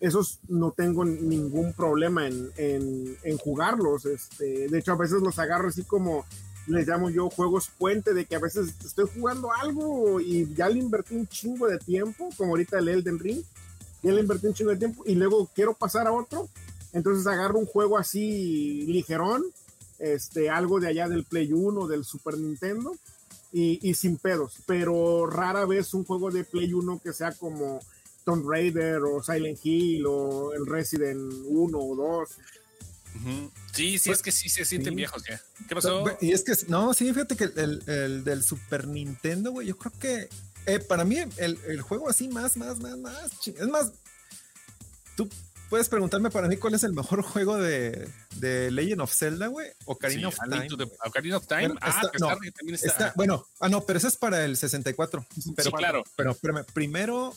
esos 0.00 0.40
no 0.48 0.70
tengo 0.72 1.04
ningún 1.04 1.72
problema 1.72 2.26
en, 2.26 2.50
en, 2.56 3.16
en 3.22 3.38
jugarlos, 3.38 4.06
este, 4.06 4.68
de 4.68 4.78
hecho 4.78 4.92
a 4.92 4.96
veces 4.96 5.20
los 5.20 5.38
agarro 5.38 5.68
así 5.68 5.82
como 5.84 6.24
les 6.68 6.86
llamo 6.86 7.08
yo 7.08 7.30
juegos 7.30 7.70
puente 7.78 8.12
de 8.12 8.26
que 8.26 8.36
a 8.36 8.40
veces 8.40 8.74
estoy 8.84 9.06
jugando 9.12 9.50
algo 9.52 10.20
y 10.20 10.52
ya 10.54 10.68
le 10.68 10.78
invertí 10.78 11.16
un 11.16 11.26
chingo 11.26 11.66
de 11.66 11.78
tiempo, 11.78 12.28
como 12.36 12.50
ahorita 12.50 12.78
el 12.78 12.88
Elden 12.88 13.18
Ring, 13.18 13.42
ya 14.02 14.12
le 14.12 14.20
invertí 14.20 14.46
un 14.46 14.54
chingo 14.54 14.70
de 14.70 14.76
tiempo 14.76 15.02
y 15.06 15.14
luego 15.14 15.50
quiero 15.54 15.74
pasar 15.74 16.06
a 16.06 16.12
otro, 16.12 16.48
entonces 16.92 17.26
agarro 17.26 17.58
un 17.58 17.66
juego 17.66 17.98
así 17.98 18.84
ligerón, 18.86 19.44
este, 19.98 20.50
algo 20.50 20.80
de 20.80 20.88
allá 20.88 21.08
del 21.08 21.24
Play 21.24 21.52
1, 21.52 21.86
del 21.88 22.04
Super 22.04 22.36
Nintendo 22.38 22.96
y, 23.52 23.78
y 23.88 23.94
sin 23.94 24.16
pedos, 24.18 24.54
pero 24.66 25.26
rara 25.26 25.64
vez 25.66 25.94
un 25.94 26.04
juego 26.04 26.30
de 26.30 26.44
Play 26.44 26.72
1 26.72 27.00
que 27.02 27.12
sea 27.12 27.32
como 27.32 27.80
Tomb 28.24 28.46
Raider 28.48 29.02
o 29.02 29.22
Silent 29.22 29.58
Hill 29.62 30.04
o 30.06 30.52
el 30.52 30.66
Resident 30.66 31.32
1 31.46 31.78
o 31.78 31.96
2. 31.96 32.28
Ujú. 33.16 33.50
Sí, 33.72 33.98
sí, 33.98 34.10
es 34.10 34.22
que 34.22 34.30
sí 34.30 34.48
se 34.48 34.64
sienten 34.64 34.92
Sí. 34.92 34.96
viejos 34.96 35.24
ya. 35.28 35.40
¿Qué 35.66 35.74
pasó? 35.74 36.04
Y 36.20 36.32
es 36.32 36.44
que, 36.44 36.52
no, 36.68 36.92
sí, 36.94 37.06
fíjate 37.12 37.36
que 37.36 37.44
el, 37.44 37.82
el 37.86 38.24
del 38.24 38.42
Super 38.42 38.86
Nintendo, 38.86 39.50
güey, 39.52 39.66
yo 39.66 39.78
creo 39.78 39.92
que 39.98 40.28
eh, 40.66 40.78
para 40.80 41.04
mí 41.04 41.16
el, 41.38 41.58
el 41.66 41.80
juego 41.80 42.08
así 42.10 42.28
más, 42.28 42.56
más, 42.58 42.78
más, 42.80 42.98
más, 42.98 43.30
es 43.46 43.68
más, 43.68 43.92
tú 45.16 45.28
puedes 45.68 45.88
preguntarme 45.88 46.30
para 46.30 46.48
mí 46.48 46.56
cuál 46.56 46.74
es 46.74 46.82
el 46.84 46.92
mejor 46.92 47.22
juego 47.22 47.56
de, 47.56 48.08
de 48.36 48.70
Legend 48.70 49.00
of 49.02 49.12
Zelda, 49.14 49.46
güey, 49.48 49.68
Ocarina 49.86 50.20
Sí, 50.20 50.26
of 50.26 50.36
Time. 50.50 50.90
Ocarina 51.04 51.36
of 51.36 51.46
Time. 51.46 51.74
Ah, 51.80 51.88
está- 51.90 52.10
que 52.10 52.18
no, 52.18 52.30
está- 52.32 52.50
también 52.56 52.74
está. 52.74 52.86
Está- 52.88 53.12
bueno, 53.16 53.46
ah, 53.60 53.68
no, 53.68 53.82
pero 53.84 53.98
ese 53.98 54.08
es 54.08 54.16
para 54.16 54.44
el 54.44 54.56
64. 54.56 55.26
Pero, 55.56 55.70
sí, 55.70 55.76
claro. 55.76 56.02
Pero, 56.16 56.36
primero, 56.74 57.34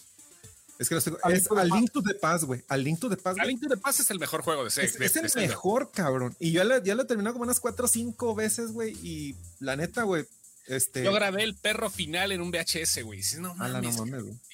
es 0.80 0.90
que 0.90 0.96
lo 0.96 1.00
estoy- 1.00 1.18
es 1.34 1.44
to 1.48 1.54
the 1.56 1.62
A 1.62 1.64
Past. 1.64 1.76
Link 1.76 1.92
to 1.92 2.02
the 2.04 2.14
Past, 2.16 2.44
güey. 2.46 2.64
A 2.68 2.78
Link 2.78 3.00
to 3.00 3.10
the 3.10 3.18
Past, 3.18 3.38
A 3.40 3.44
güey. 3.44 3.48
Link 3.50 3.62
to 3.62 3.70
the 3.70 3.78
Past 3.78 4.00
es 4.00 4.10
el 4.12 4.20
mejor 4.20 4.42
juego 4.42 4.64
de, 4.64 4.68
Es, 4.70 4.74
Zelda. 4.76 5.06
es 5.06 5.36
el 5.36 5.48
mejor, 5.48 5.92
cabrón. 5.92 6.36
Y 6.40 6.52
yo 6.52 6.64
ya, 6.64 6.82
ya 6.84 6.96
lo 6.96 7.04
he 7.04 7.06
terminado 7.06 7.34
como 7.34 7.44
unas 7.44 7.60
cuatro 7.60 7.86
o 7.86 7.88
cinco 7.88 8.34
veces, 8.36 8.72
güey. 8.72 8.94
Y 9.06 9.36
la 9.60 9.76
neta, 9.76 10.04
güey, 10.04 10.26
este... 10.76 11.04
Yo 11.04 11.12
grabé 11.14 11.44
el 11.44 11.56
perro 11.56 11.90
final 11.90 12.32
en 12.32 12.42
un 12.42 12.52
VHS, 12.52 13.04
güey. 13.04 13.22
No 13.40 13.54
no 13.56 13.56
mames. 13.56 13.98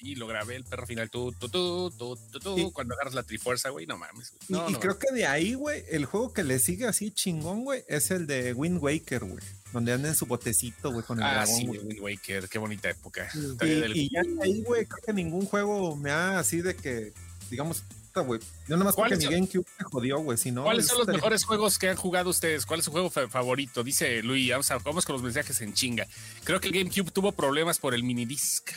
Y 0.00 0.14
lo 0.16 0.26
grabé 0.26 0.56
el 0.56 0.64
perro 0.64 0.86
final, 0.86 1.10
tú, 1.10 1.32
tú, 1.38 1.48
tú, 1.48 1.90
tú, 1.96 2.16
tú, 2.40 2.58
Y- 2.58 2.72
cuando 2.72 2.94
agarras 2.94 3.14
la 3.14 3.22
trifuerza, 3.22 3.70
güey, 3.70 3.86
no 3.86 3.96
mames. 3.98 4.30
güey. 4.32 4.40
Y, 4.48 4.52
No, 4.52 4.68
y 4.70 4.72
no, 4.74 4.80
creo 4.80 4.98
que 4.98 5.12
de 5.12 5.26
ahí, 5.26 5.54
güey, 5.54 5.84
el 5.90 6.04
juego 6.06 6.32
que 6.32 6.44
le 6.44 6.58
sigue 6.58 6.86
así 6.86 7.10
chingón, 7.10 7.64
güey, 7.64 7.84
es 7.88 8.10
el 8.10 8.26
de 8.26 8.52
Wind 8.52 8.78
Waker, 8.82 9.24
güey. 9.24 9.42
Donde 9.72 9.92
anda 9.92 10.08
en 10.08 10.14
su 10.14 10.24
botecito, 10.26 10.90
güey, 10.92 11.04
con 11.04 11.18
el 11.18 11.24
Ah, 11.24 11.34
dragón, 11.34 11.54
sí, 11.56 11.66
güey. 11.66 11.80
Wind 11.80 12.00
Waker, 12.00 12.48
qué 12.48 12.58
bonita 12.58 12.88
época. 12.90 13.28
Del- 13.58 13.96
y 13.96 14.10
ya 14.10 14.22
de 14.22 14.36
ahí, 14.42 14.62
güey, 14.62 14.86
creo 14.86 15.02
que 15.04 15.12
ningún 15.12 15.44
juego 15.46 15.94
me 15.96 16.10
ha 16.10 16.38
así 16.38 16.62
de 16.62 16.74
que, 16.74 17.12
digamos, 17.50 17.82
puta, 18.08 18.20
güey. 18.22 18.40
Yo 18.66 18.76
nomás 18.76 18.94
porque 18.94 19.10
¿Cuáles 19.10 19.18
mi 19.18 19.24
son- 19.24 19.34
GameCube 19.34 19.66
me 19.78 19.84
jodió, 19.84 20.18
güey. 20.18 20.38
Si 20.38 20.50
no, 20.50 20.64
¿Cuáles 20.64 20.86
son 20.86 20.98
los 20.98 21.02
estaría- 21.02 21.18
mejores 21.18 21.44
juegos 21.44 21.78
que 21.78 21.88
han 21.88 21.96
jugado 21.96 22.30
ustedes? 22.30 22.66
¿Cuál 22.66 22.80
es 22.80 22.84
su 22.84 22.90
juego 22.90 23.10
fa- 23.10 23.28
favorito? 23.28 23.82
Dice 23.84 24.22
Luis, 24.22 24.50
vamos, 24.50 24.70
a, 24.70 24.78
vamos 24.78 25.04
con 25.04 25.14
los 25.14 25.22
mensajes 25.22 25.60
en 25.60 25.74
chinga. 25.74 26.06
Creo 26.44 26.60
que 26.60 26.68
el 26.68 26.74
GameCube 26.74 27.10
tuvo 27.10 27.32
problemas 27.32 27.78
por 27.78 27.94
el 27.94 28.02
minidisc. 28.02 28.70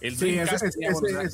El 0.00 0.16
Sí, 0.18 0.38
ese, 0.38 0.58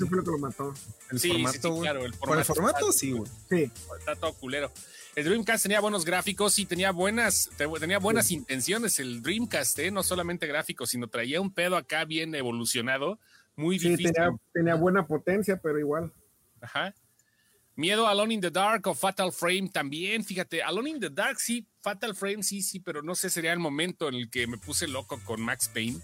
fue 0.07 0.17
lo 0.19 0.25
que 0.25 0.31
lo 0.31 0.39
mató. 0.39 0.73
El 1.11 1.19
Sí, 1.19 1.29
sí, 1.31 1.35
sí, 1.37 1.43
formato, 1.43 1.71
güey. 1.71 1.83
claro, 1.83 2.05
el 2.07 2.13
Por 2.13 2.39
el 2.39 2.45
formato 2.45 2.55
formato, 2.55 2.89
está- 2.91 2.99
sí, 2.99 3.11
güey. 3.11 3.31
Sí, 3.51 3.71
está 3.99 4.15
todo 4.17 4.33
culero. 4.35 4.71
El 5.17 5.25
Dreamcast 5.25 5.65
tenía 5.65 5.81
buenos 5.81 6.05
gráficos 6.07 6.59
y 6.59 6.65
tenía 6.65 6.91
buenas, 6.93 7.51
te- 7.59 7.67
tenía 7.81 7.99
buenas 7.99 8.31
intenciones. 8.31 8.99
El 9.01 9.21
Dreamcast, 9.21 9.79
¿eh? 9.81 9.91
no 9.91 10.03
solamente 10.03 10.47
gráficos, 10.47 10.91
sino 10.91 11.09
traía 11.09 11.41
un 11.41 11.53
pedo 11.53 11.77
acá 11.77 12.05
bien 12.07 12.35
evolucionado, 12.35 13.19
muy 13.57 13.79
sí 13.79 13.91
difícil. 13.91 14.13
tenía, 14.15 14.31
tenía 14.55 14.75
buena 14.77 15.07
potencia, 15.07 15.61
pero 15.63 15.79
igual. 15.79 16.13
Ajá. 16.63 16.95
Miedo 17.75 18.07
a 18.07 18.11
Alone 18.11 18.35
in 18.35 18.41
the 18.41 18.51
Dark 18.51 18.87
o 18.87 18.95
Fatal 18.95 19.33
Frame 19.33 19.71
también, 19.73 20.25
fíjate, 20.25 20.63
Alone 20.63 20.91
in 20.91 21.01
the 21.01 21.11
Dark 21.11 21.41
sí, 21.41 21.67
Fatal 21.81 22.15
Frame 22.15 22.43
sí, 22.43 22.63
sí, 22.63 22.81
pero 22.81 23.03
no 23.03 23.15
sé, 23.15 23.31
sería 23.31 23.53
el 23.53 23.59
momento 23.59 24.09
en 24.09 24.15
el 24.15 24.31
que 24.31 24.47
me 24.47 24.59
puse 24.59 24.87
loco 24.89 25.19
con 25.25 25.41
Max 25.41 25.71
Payne 25.73 25.99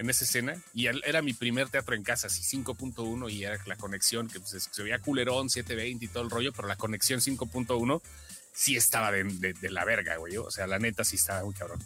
en 0.00 0.10
esa 0.10 0.24
escena 0.24 0.60
y 0.74 0.86
era 0.86 1.22
mi 1.22 1.32
primer 1.32 1.68
teatro 1.68 1.94
en 1.94 2.02
casa, 2.02 2.26
así 2.26 2.42
5.1 2.56 3.30
y 3.32 3.44
era 3.44 3.58
la 3.66 3.76
conexión 3.76 4.26
que 4.28 4.40
pues, 4.40 4.68
se 4.70 4.82
veía 4.82 4.98
culerón 4.98 5.48
720 5.50 6.04
y 6.04 6.08
todo 6.08 6.24
el 6.24 6.30
rollo, 6.30 6.52
pero 6.52 6.66
la 6.66 6.74
conexión 6.76 7.20
5.1 7.20 8.02
sí 8.52 8.74
estaba 8.76 9.12
de, 9.12 9.22
de- 9.22 9.52
de 9.52 9.70
la 9.70 9.84
verga, 9.84 10.16
güey, 10.16 10.36
o 10.36 10.50
sea, 10.50 10.66
la 10.66 10.80
neta 10.80 11.04
sí 11.04 11.14
estaba 11.16 11.44
muy 11.44 11.54
cabrón. 11.54 11.78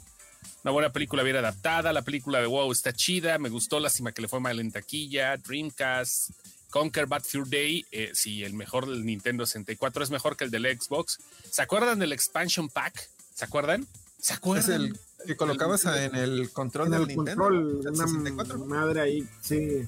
Una 0.64 0.72
buena 0.72 0.90
película 0.90 1.22
bien 1.22 1.36
adaptada, 1.36 1.92
la 1.92 2.02
película 2.02 2.40
de 2.40 2.46
WoW 2.46 2.72
está 2.72 2.92
chida, 2.94 3.38
me 3.38 3.50
gustó, 3.50 3.78
lástima 3.78 4.12
que 4.12 4.22
le 4.22 4.28
fue 4.28 4.40
mal 4.40 4.58
en 4.58 4.72
taquilla, 4.72 5.36
Dreamcast, 5.36 6.30
Conquer 6.70 7.06
Bad 7.06 7.22
Fur 7.24 7.48
Day, 7.48 7.86
eh, 7.92 8.10
sí, 8.14 8.44
el 8.44 8.52
mejor 8.54 8.86
del 8.86 9.04
Nintendo 9.06 9.46
64 9.46 10.04
es 10.04 10.10
mejor 10.10 10.36
que 10.36 10.44
el 10.44 10.50
del 10.50 10.64
Xbox. 10.78 11.18
¿Se 11.50 11.62
acuerdan 11.62 11.98
del 11.98 12.12
Expansion 12.12 12.68
Pack? 12.68 13.08
¿Se 13.34 13.44
acuerdan? 13.44 13.86
¿Se 14.20 14.32
Es 14.34 14.38
acuerdan? 14.38 14.82
el 14.82 14.98
que 15.26 15.36
colocabas 15.36 15.84
en 15.86 16.14
el 16.14 16.50
control 16.52 16.86
En 16.86 16.92
del 16.92 17.00
el 17.02 17.08
Nintendo. 17.08 17.42
control, 17.44 17.82
del 17.82 17.92
una 17.94 18.06
64. 18.06 18.58
madre 18.66 19.00
ahí, 19.00 19.28
sí. 19.40 19.86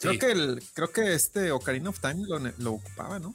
Creo 0.00 0.12
Sí. 0.14 0.18
que 0.18 0.32
el, 0.32 0.62
creo 0.74 0.90
que 0.90 1.14
este 1.14 1.50
Ocarina 1.52 1.90
of 1.90 2.00
Time 2.00 2.24
lo 2.58 2.72
ocupaba, 2.72 3.18
¿no? 3.18 3.34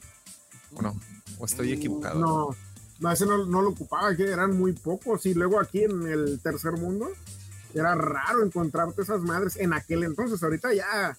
¿O 0.74 0.82
no? 0.82 1.00
¿O 1.38 1.44
estoy 1.46 1.70
Mm, 1.70 1.78
equivocado? 1.78 2.18
No, 2.20 2.56
no, 3.00 3.12
ese 3.12 3.26
no, 3.26 3.44
no 3.46 3.62
lo 3.62 3.70
ocupaba, 3.70 4.14
que 4.16 4.24
eran 4.24 4.56
muy 4.58 4.72
pocos. 4.72 5.24
Y 5.26 5.34
luego 5.34 5.58
aquí 5.60 5.84
en 5.84 6.06
el 6.06 6.40
tercer 6.40 6.72
mundo 6.72 7.08
era 7.74 7.94
raro 7.94 8.44
encontrarte 8.44 9.02
esas 9.02 9.20
madres 9.20 9.56
en 9.56 9.72
aquel 9.72 10.04
entonces. 10.04 10.42
Ahorita 10.42 10.72
ya 10.74 11.16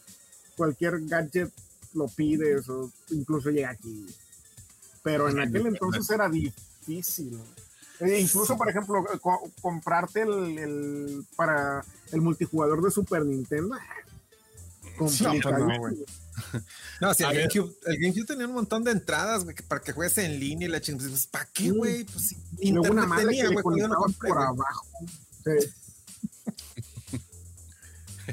cualquier 0.61 1.03
gadget 1.07 1.51
lo 1.95 2.07
pides 2.07 2.69
o 2.69 2.91
incluso 3.09 3.49
llega 3.49 3.71
aquí. 3.71 4.05
pero 5.01 5.27
en 5.27 5.39
aquel 5.39 5.65
entonces 5.65 6.07
era 6.11 6.29
difícil. 6.29 7.39
E 7.99 8.19
incluso, 8.19 8.55
por 8.55 8.69
ejemplo, 8.69 9.03
comprarte 9.59 10.21
el, 10.21 11.25
para 11.35 11.83
el 12.11 12.21
multijugador 12.21 12.83
de 12.83 12.91
Super 12.91 13.25
Nintendo. 13.25 13.75
Pues 14.99 15.19
no, 15.21 15.33
no, 17.01 17.13
si 17.15 17.23
el 17.23 17.33
GameCube, 17.33 17.75
el 17.87 17.97
GameCube, 17.97 18.25
tenía 18.25 18.45
un 18.45 18.53
montón 18.53 18.83
de 18.83 18.91
entradas, 18.91 19.43
güey, 19.43 19.55
para 19.67 19.81
que 19.81 19.93
juegues 19.93 20.19
en 20.19 20.39
línea 20.39 20.67
y 20.67 20.71
la 20.71 20.79
chingada. 20.79 21.09
Pues, 21.09 21.25
¿para 21.25 21.45
qué, 21.51 21.71
güey? 21.71 22.03
Pues 22.03 22.27
si 22.27 22.37
internet 22.59 23.09
tenía, 23.17 23.47
güey, 23.47 23.63
cuando 23.63 23.79
yo 23.79 23.87
lo 23.87 23.95
compré. 23.95 24.29
Por 24.29 24.37
abajo. 24.37 24.85
Sí. 25.43 25.80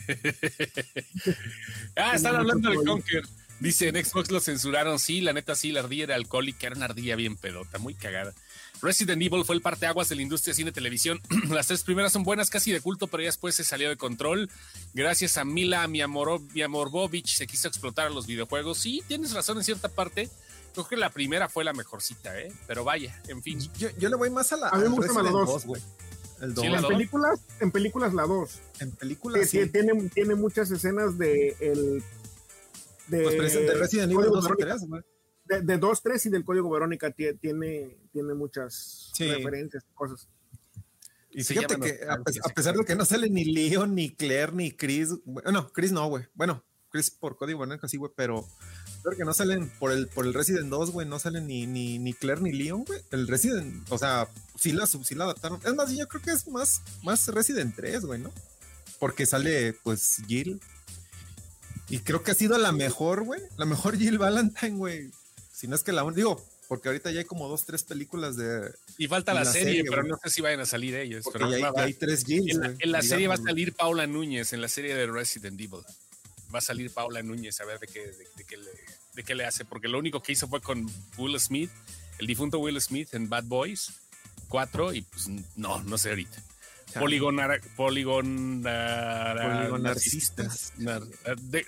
ah, 1.97 2.13
están 2.15 2.37
hablando 2.37 2.71
de 2.71 2.77
Conker. 2.77 3.25
Dice, 3.61 3.89
en 3.89 4.05
Xbox 4.05 4.31
lo 4.31 4.41
censuraron. 4.41 4.99
Sí, 4.99 5.21
la 5.21 5.33
neta, 5.33 5.55
sí, 5.57 5.73
la 5.73 5.81
ardilla 5.81 6.05
era 6.05 6.15
alcohólica, 6.15 6.69
era 6.69 6.77
una 6.77 6.85
ardilla 6.87 7.17
bien 7.17 7.37
pedota, 7.37 7.79
muy 7.79 7.95
cagada. 7.95 8.33
Resident 8.81 9.21
Evil 9.21 9.45
fue 9.45 9.57
el 9.57 9.63
parteaguas 9.63 10.09
de 10.09 10.17
la 10.17 10.23
industria 10.23 10.55
cine 10.55 10.71
televisión. 10.71 11.21
Las 11.51 11.67
tres 11.67 11.83
primeras 11.83 12.13
son 12.13 12.23
buenas, 12.23 12.51
casi 12.51 12.71
de 12.71 12.81
culto, 12.81 13.09
pero 13.09 13.23
ya 13.23 13.29
después 13.29 13.57
se 13.57 13.65
salió 13.65 13.89
de 13.89 13.97
control. 13.97 14.49
Gracias 14.95 15.37
a 15.39 15.45
Mila 15.45 15.87
Miamorbovich 15.89 17.37
se 17.37 17.47
quiso 17.47 17.67
explotar 17.67 18.07
a 18.07 18.11
los 18.11 18.27
videojuegos. 18.27 18.79
Sí, 18.79 19.03
tienes 19.09 19.33
razón 19.33 19.59
en 19.59 19.65
cierta 19.65 19.89
parte. 19.89 20.31
Creo 20.73 20.87
que 20.87 20.97
la 20.97 21.11
primera 21.11 21.49
fue 21.49 21.65
la 21.65 21.73
mejorcita, 21.73 22.39
¿eh? 22.39 22.53
Pero 22.69 22.85
vaya, 22.85 23.21
en 23.27 23.43
fin. 23.43 23.59
Yo, 23.79 24.09
le 24.09 24.17
voy 24.17 24.31
más 24.31 24.53
a 24.53 24.57
la. 24.57 24.69
A 24.69 24.77
mí 24.77 24.85
me 24.85 24.91
gusta 24.91 25.23
la 25.23 25.31
2, 25.31 25.65
güey. 25.67 25.83
El 26.41 26.55
en, 26.57 26.83
películas, 26.87 27.41
en 27.61 27.71
películas 27.71 28.15
la 28.15 28.23
2. 28.23 28.61
En 28.81 28.93
películas. 28.93 29.49
sí. 29.49 29.67
tiene, 29.69 30.09
tiene 30.11 30.35
muchas 30.35 30.71
escenas 30.71 31.19
de 31.19 31.57
el 31.61 32.03
de, 33.09 33.23
pues 33.23 33.55
de 33.55 33.75
Resident 33.75 34.13
Evil 34.13 34.27
2 34.31 34.49
3, 34.57 34.87
güey 34.87 35.03
de, 35.49 35.79
2, 35.79 36.03
3 36.03 36.27
y 36.27 36.31
del 36.31 36.45
código 36.45 36.71
Verónica 36.71 37.11
tiene, 37.11 37.35
tiene 38.13 38.35
muchas 38.35 39.13
referencias, 39.19 39.85
cosas. 39.95 40.29
Y 41.31 41.45
fíjate 41.45 41.77
que 41.79 42.01
a, 42.09 42.55
pesar 42.55 42.75
de 42.75 42.85
que 42.85 42.95
no 42.95 43.05
sale 43.05 43.29
ni 43.29 43.45
Leon, 43.45 43.95
ni 43.95 44.15
Claire, 44.15 44.53
ni 44.53 44.73
Chris, 44.73 45.15
bueno, 45.25 45.71
Chris 45.73 45.93
no, 45.93 46.07
güey. 46.09 46.25
Bueno, 46.35 46.65
Chris 46.91 47.11
por 47.11 47.37
código 47.37 47.61
Verónica 47.61 47.89
sí, 47.89 47.97
güey, 47.97 48.13
pero 48.15 48.47
que 49.17 49.25
no 49.25 49.35
salen 49.35 49.69
por 49.79 49.93
el, 49.93 50.09
por 50.09 50.27
el 50.27 50.35
Resident 50.35 50.69
2, 50.69 50.91
güey, 50.91 51.07
no 51.07 51.19
salen 51.19 51.47
ni, 51.47 51.67
ni, 51.67 51.99
ni 51.99 52.13
Claire 52.13 52.41
ni 52.41 52.53
Leon, 52.53 52.85
güey. 52.85 53.01
El 53.11 53.29
Resident, 53.29 53.87
o 53.91 53.99
sea, 53.99 54.29
sí 54.59 54.73
la, 54.73 54.87
sí 54.87 55.15
la 55.15 55.25
adaptaron. 55.25 55.61
Es 55.65 55.75
más, 55.75 55.95
yo 55.95 56.07
creo 56.09 56.23
que 56.23 56.31
es 56.31 56.47
más, 56.49 56.83
más 57.03 57.29
Resident 57.29 57.75
3, 57.77 58.05
güey, 58.05 58.21
¿no? 58.21 58.33
Porque 58.99 59.27
sale, 59.27 59.75
pues, 59.83 60.23
Jill. 60.27 60.61
Y 61.89 62.01
creo 62.01 62.23
que 62.23 62.33
ha 62.33 62.35
sido 62.35 62.59
la 62.59 62.73
mejor, 62.73 63.25
güey. 63.25 63.41
La 63.57 63.65
mejor 63.65 63.97
Jill 63.97 64.19
Valentine, 64.19 64.77
güey. 64.77 65.11
Si 65.53 65.67
no 65.67 65.75
es 65.75 65.83
que 65.83 65.93
la 65.93 66.09
digo, 66.11 66.45
porque 66.69 66.89
ahorita 66.89 67.11
ya 67.11 67.21
hay 67.21 67.25
como 67.25 67.49
dos, 67.49 67.65
tres 67.65 67.83
películas 67.83 68.37
de. 68.37 68.71
Y 68.99 69.09
falta 69.09 69.33
la, 69.33 69.47
serie, 69.47 69.85
pero 69.89 70.03
no 70.03 70.19
sé 70.23 70.29
si 70.29 70.43
vayan 70.43 70.61
a 70.61 70.67
salir 70.67 70.95
ellos. 70.95 71.25
pero 71.33 71.51
ya 71.51 71.73
hay, 71.75 71.95
tres 71.95 72.25
En 72.29 72.93
la, 72.93 73.01
serie 73.01 73.27
va 73.27 73.35
a 73.35 73.39
salir 73.39 73.73
Paula 73.73 74.07
Núñez, 74.07 74.53
en 74.53 74.61
la 74.61 74.69
serie 74.69 74.95
de 74.95 75.07
Resident 75.07 75.59
Evil. 75.59 75.81
Va 76.55 76.59
a 76.59 76.63
salir 76.63 76.91
Paula 76.91 77.23
Núñez 77.23 77.59
a 77.61 77.65
ver 77.65 77.79
de 77.79 77.87
qué, 77.87 78.01
de, 78.07 78.45
qué, 78.47 78.59
le, 78.59 78.71
de 79.19 79.25
qué 79.25 79.35
le 79.35 79.45
hace, 79.45 79.65
porque 79.65 79.89
lo 79.89 79.99
único 79.99 80.23
que 80.23 80.31
hizo 80.33 80.47
fue 80.47 80.61
con 80.61 80.89
Will 81.17 81.41
Smith, 81.41 81.73
el 82.19 82.29
difunto 82.29 82.61
Will 82.61 82.81
Smith 82.81 83.15
en 83.15 83.29
Bad 83.29 83.43
Boys 83.45 83.95
4, 84.49 84.95
y 84.95 85.03
pues 85.03 85.29
no, 85.57 85.83
no 85.83 85.99
sé 85.99 86.11
ahorita. 86.11 86.41
Poligonar, 86.99 87.61
poligonarcistas. 87.77 90.73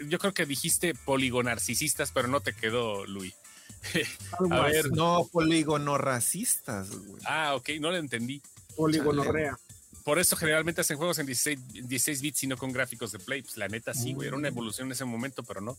yo 0.07 0.19
creo 0.19 0.33
que 0.33 0.47
dijiste 0.47 0.95
poligonarcistas, 0.95 2.11
pero 2.13 2.29
no 2.29 2.41
te 2.41 2.55
quedó, 2.55 3.05
Luis. 3.05 3.35
a 4.51 4.61
ver. 4.63 4.91
No, 4.93 5.29
polígono 5.31 5.99
racistas, 5.99 6.89
Ah, 7.25 7.55
ok, 7.57 7.69
no 7.81 7.91
lo 7.91 7.97
entendí. 7.97 8.41
Poligonorrea. 8.77 9.59
Por 10.05 10.19
eso 10.19 10.37
generalmente 10.37 10.81
hacen 10.81 10.97
juegos 10.97 11.19
en 11.19 11.27
16, 11.27 12.23
bits 12.23 12.45
y 12.45 12.47
no 12.47 12.57
con 12.57 12.73
gráficos 12.73 13.13
de 13.13 13.19
Play. 13.19 13.43
Pues 13.43 13.59
la 13.59 13.69
neta 13.69 13.93
sí, 13.93 14.15
güey. 14.15 14.29
Era 14.29 14.37
una 14.37 14.49
mm. 14.49 14.53
evolución 14.53 14.89
en 14.89 14.93
ese 14.93 15.05
momento, 15.05 15.43
pero 15.43 15.61
no. 15.61 15.77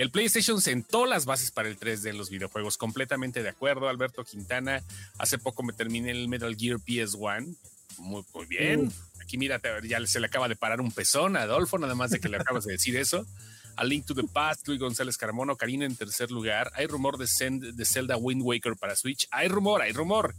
El 0.00 0.10
PlayStation 0.10 0.62
sentó 0.62 1.04
las 1.04 1.26
bases 1.26 1.50
para 1.50 1.68
el 1.68 1.78
3D 1.78 2.08
en 2.08 2.16
los 2.16 2.30
videojuegos. 2.30 2.78
Completamente 2.78 3.42
de 3.42 3.50
acuerdo, 3.50 3.86
Alberto 3.86 4.24
Quintana. 4.24 4.82
Hace 5.18 5.36
poco 5.36 5.62
me 5.62 5.74
terminé 5.74 6.10
el 6.10 6.26
Metal 6.26 6.56
Gear 6.56 6.78
PS1. 6.78 7.54
Muy, 7.98 8.24
muy 8.32 8.46
bien. 8.46 8.90
Aquí 9.20 9.36
mira, 9.36 9.60
ya 9.82 10.06
se 10.06 10.18
le 10.18 10.26
acaba 10.28 10.48
de 10.48 10.56
parar 10.56 10.80
un 10.80 10.90
pezón 10.90 11.36
a 11.36 11.42
Adolfo, 11.42 11.76
nada 11.76 11.94
más 11.94 12.12
de 12.12 12.18
que 12.18 12.30
le 12.30 12.38
acabas 12.38 12.64
de 12.64 12.72
decir 12.72 12.96
eso. 12.96 13.26
A 13.76 13.84
Link 13.84 14.06
to 14.06 14.14
the 14.14 14.22
Past, 14.22 14.66
Luis 14.68 14.80
González 14.80 15.18
Carmono, 15.18 15.56
Karina 15.56 15.84
en 15.84 15.94
tercer 15.94 16.30
lugar. 16.30 16.72
Hay 16.76 16.86
rumor 16.86 17.18
de, 17.18 17.26
de 17.60 17.84
Zelda 17.84 18.16
Wind 18.16 18.40
Waker 18.42 18.76
para 18.76 18.96
Switch. 18.96 19.28
Hay 19.30 19.48
rumor, 19.48 19.82
hay 19.82 19.92
rumor. 19.92 20.34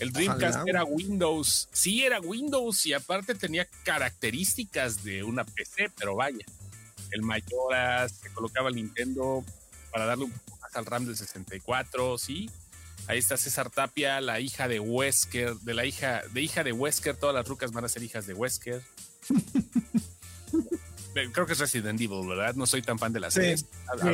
El 0.00 0.12
Dreamcast 0.12 0.68
era 0.68 0.84
Windows. 0.84 1.70
Sí, 1.72 2.04
era 2.04 2.20
Windows 2.20 2.84
y 2.84 2.92
aparte 2.92 3.34
tenía 3.34 3.66
características 3.84 5.02
de 5.02 5.24
una 5.24 5.44
PC, 5.44 5.92
pero 5.96 6.14
vaya. 6.14 6.44
El 7.10 7.22
Mayoras, 7.22 8.12
se 8.22 8.30
colocaba 8.32 8.68
el 8.68 8.76
Nintendo 8.76 9.44
para 9.90 10.06
darle 10.06 10.24
un 10.24 10.32
poco 10.32 10.58
más 10.60 10.76
al 10.76 10.86
RAM 10.86 11.06
del 11.06 11.16
64, 11.16 12.18
sí. 12.18 12.50
Ahí 13.06 13.18
está 13.18 13.36
César 13.36 13.70
Tapia, 13.70 14.20
la 14.20 14.40
hija 14.40 14.68
de 14.68 14.80
Wesker, 14.80 15.54
de 15.56 15.74
la 15.74 15.86
hija, 15.86 16.22
de 16.32 16.42
hija 16.42 16.62
de 16.62 16.72
Wesker, 16.72 17.16
todas 17.16 17.34
las 17.34 17.48
rucas 17.48 17.72
van 17.72 17.84
a 17.84 17.88
ser 17.88 18.02
hijas 18.02 18.26
de 18.26 18.34
Wesker. 18.34 18.82
creo 21.32 21.46
que 21.46 21.52
es 21.52 21.58
Resident 21.58 22.00
Evil, 22.00 22.26
¿verdad? 22.26 22.54
No 22.54 22.66
soy 22.66 22.82
tan 22.82 22.98
fan 22.98 23.12
de 23.12 23.20
la 23.20 23.30
serie. 23.30 23.56
Sí, 23.56 23.66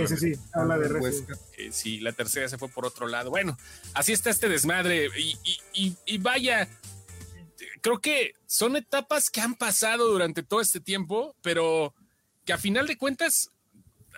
sí, 0.06 0.16
sí, 0.16 0.32
habla 0.52 0.78
de 0.78 0.88
Resident 0.88 1.38
eh, 1.58 1.70
sí, 1.72 2.00
la 2.00 2.12
tercera 2.12 2.48
se 2.48 2.58
fue 2.58 2.68
por 2.68 2.86
otro 2.86 3.06
lado. 3.06 3.30
Bueno, 3.30 3.58
así 3.92 4.12
está 4.12 4.30
este 4.30 4.48
desmadre. 4.48 5.08
Y, 5.74 6.18
vaya, 6.18 6.68
creo 7.80 8.00
que 8.00 8.34
son 8.46 8.76
etapas 8.76 9.30
que 9.30 9.40
han 9.40 9.54
pasado 9.54 10.08
durante 10.08 10.42
todo 10.42 10.60
este 10.60 10.80
tiempo, 10.80 11.36
pero 11.42 11.94
que 12.44 12.52
a 12.52 12.58
final 12.58 12.86
de 12.86 12.96
cuentas 12.96 13.50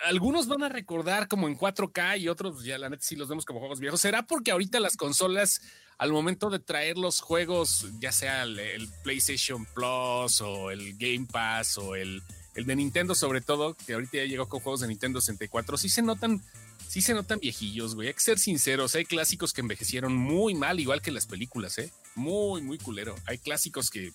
algunos 0.05 0.47
van 0.47 0.63
a 0.63 0.69
recordar 0.69 1.27
como 1.27 1.47
en 1.47 1.57
4K 1.57 2.19
y 2.19 2.27
otros 2.27 2.63
ya 2.63 2.77
la 2.77 2.89
neta 2.89 3.03
sí 3.03 3.15
los 3.15 3.27
vemos 3.29 3.45
como 3.45 3.59
juegos 3.59 3.79
viejos. 3.79 4.01
¿Será 4.01 4.23
porque 4.23 4.51
ahorita 4.51 4.79
las 4.79 4.95
consolas 4.95 5.61
al 5.97 6.11
momento 6.11 6.49
de 6.49 6.59
traer 6.59 6.97
los 6.97 7.21
juegos, 7.21 7.87
ya 7.99 8.11
sea 8.11 8.43
el 8.43 8.89
PlayStation 9.03 9.65
Plus 9.73 10.41
o 10.41 10.69
el 10.69 10.95
Game 10.97 11.27
Pass 11.31 11.77
o 11.79 11.95
el 11.95 12.21
el 12.57 12.65
de 12.65 12.75
Nintendo 12.75 13.13
sobre 13.13 13.39
todo, 13.39 13.75
que 13.75 13.93
ahorita 13.93 14.17
ya 14.17 14.25
llegó 14.25 14.49
con 14.49 14.59
juegos 14.59 14.81
de 14.81 14.87
Nintendo 14.87 15.21
64, 15.21 15.77
sí 15.77 15.89
se 15.89 16.01
notan, 16.01 16.41
sí 16.87 17.03
se 17.03 17.13
notan 17.13 17.39
viejillos, 17.39 17.93
güey. 17.93 18.07
Hay 18.07 18.15
que 18.15 18.19
ser 18.19 18.39
sinceros, 18.39 18.95
hay 18.95 19.05
clásicos 19.05 19.53
que 19.53 19.61
envejecieron 19.61 20.15
muy 20.15 20.55
mal, 20.55 20.79
igual 20.79 21.03
que 21.03 21.11
las 21.11 21.27
películas, 21.27 21.77
¿eh? 21.77 21.93
Muy, 22.15 22.63
muy 22.63 22.79
culero. 22.79 23.15
Hay 23.27 23.37
clásicos 23.37 23.91
que... 23.91 24.11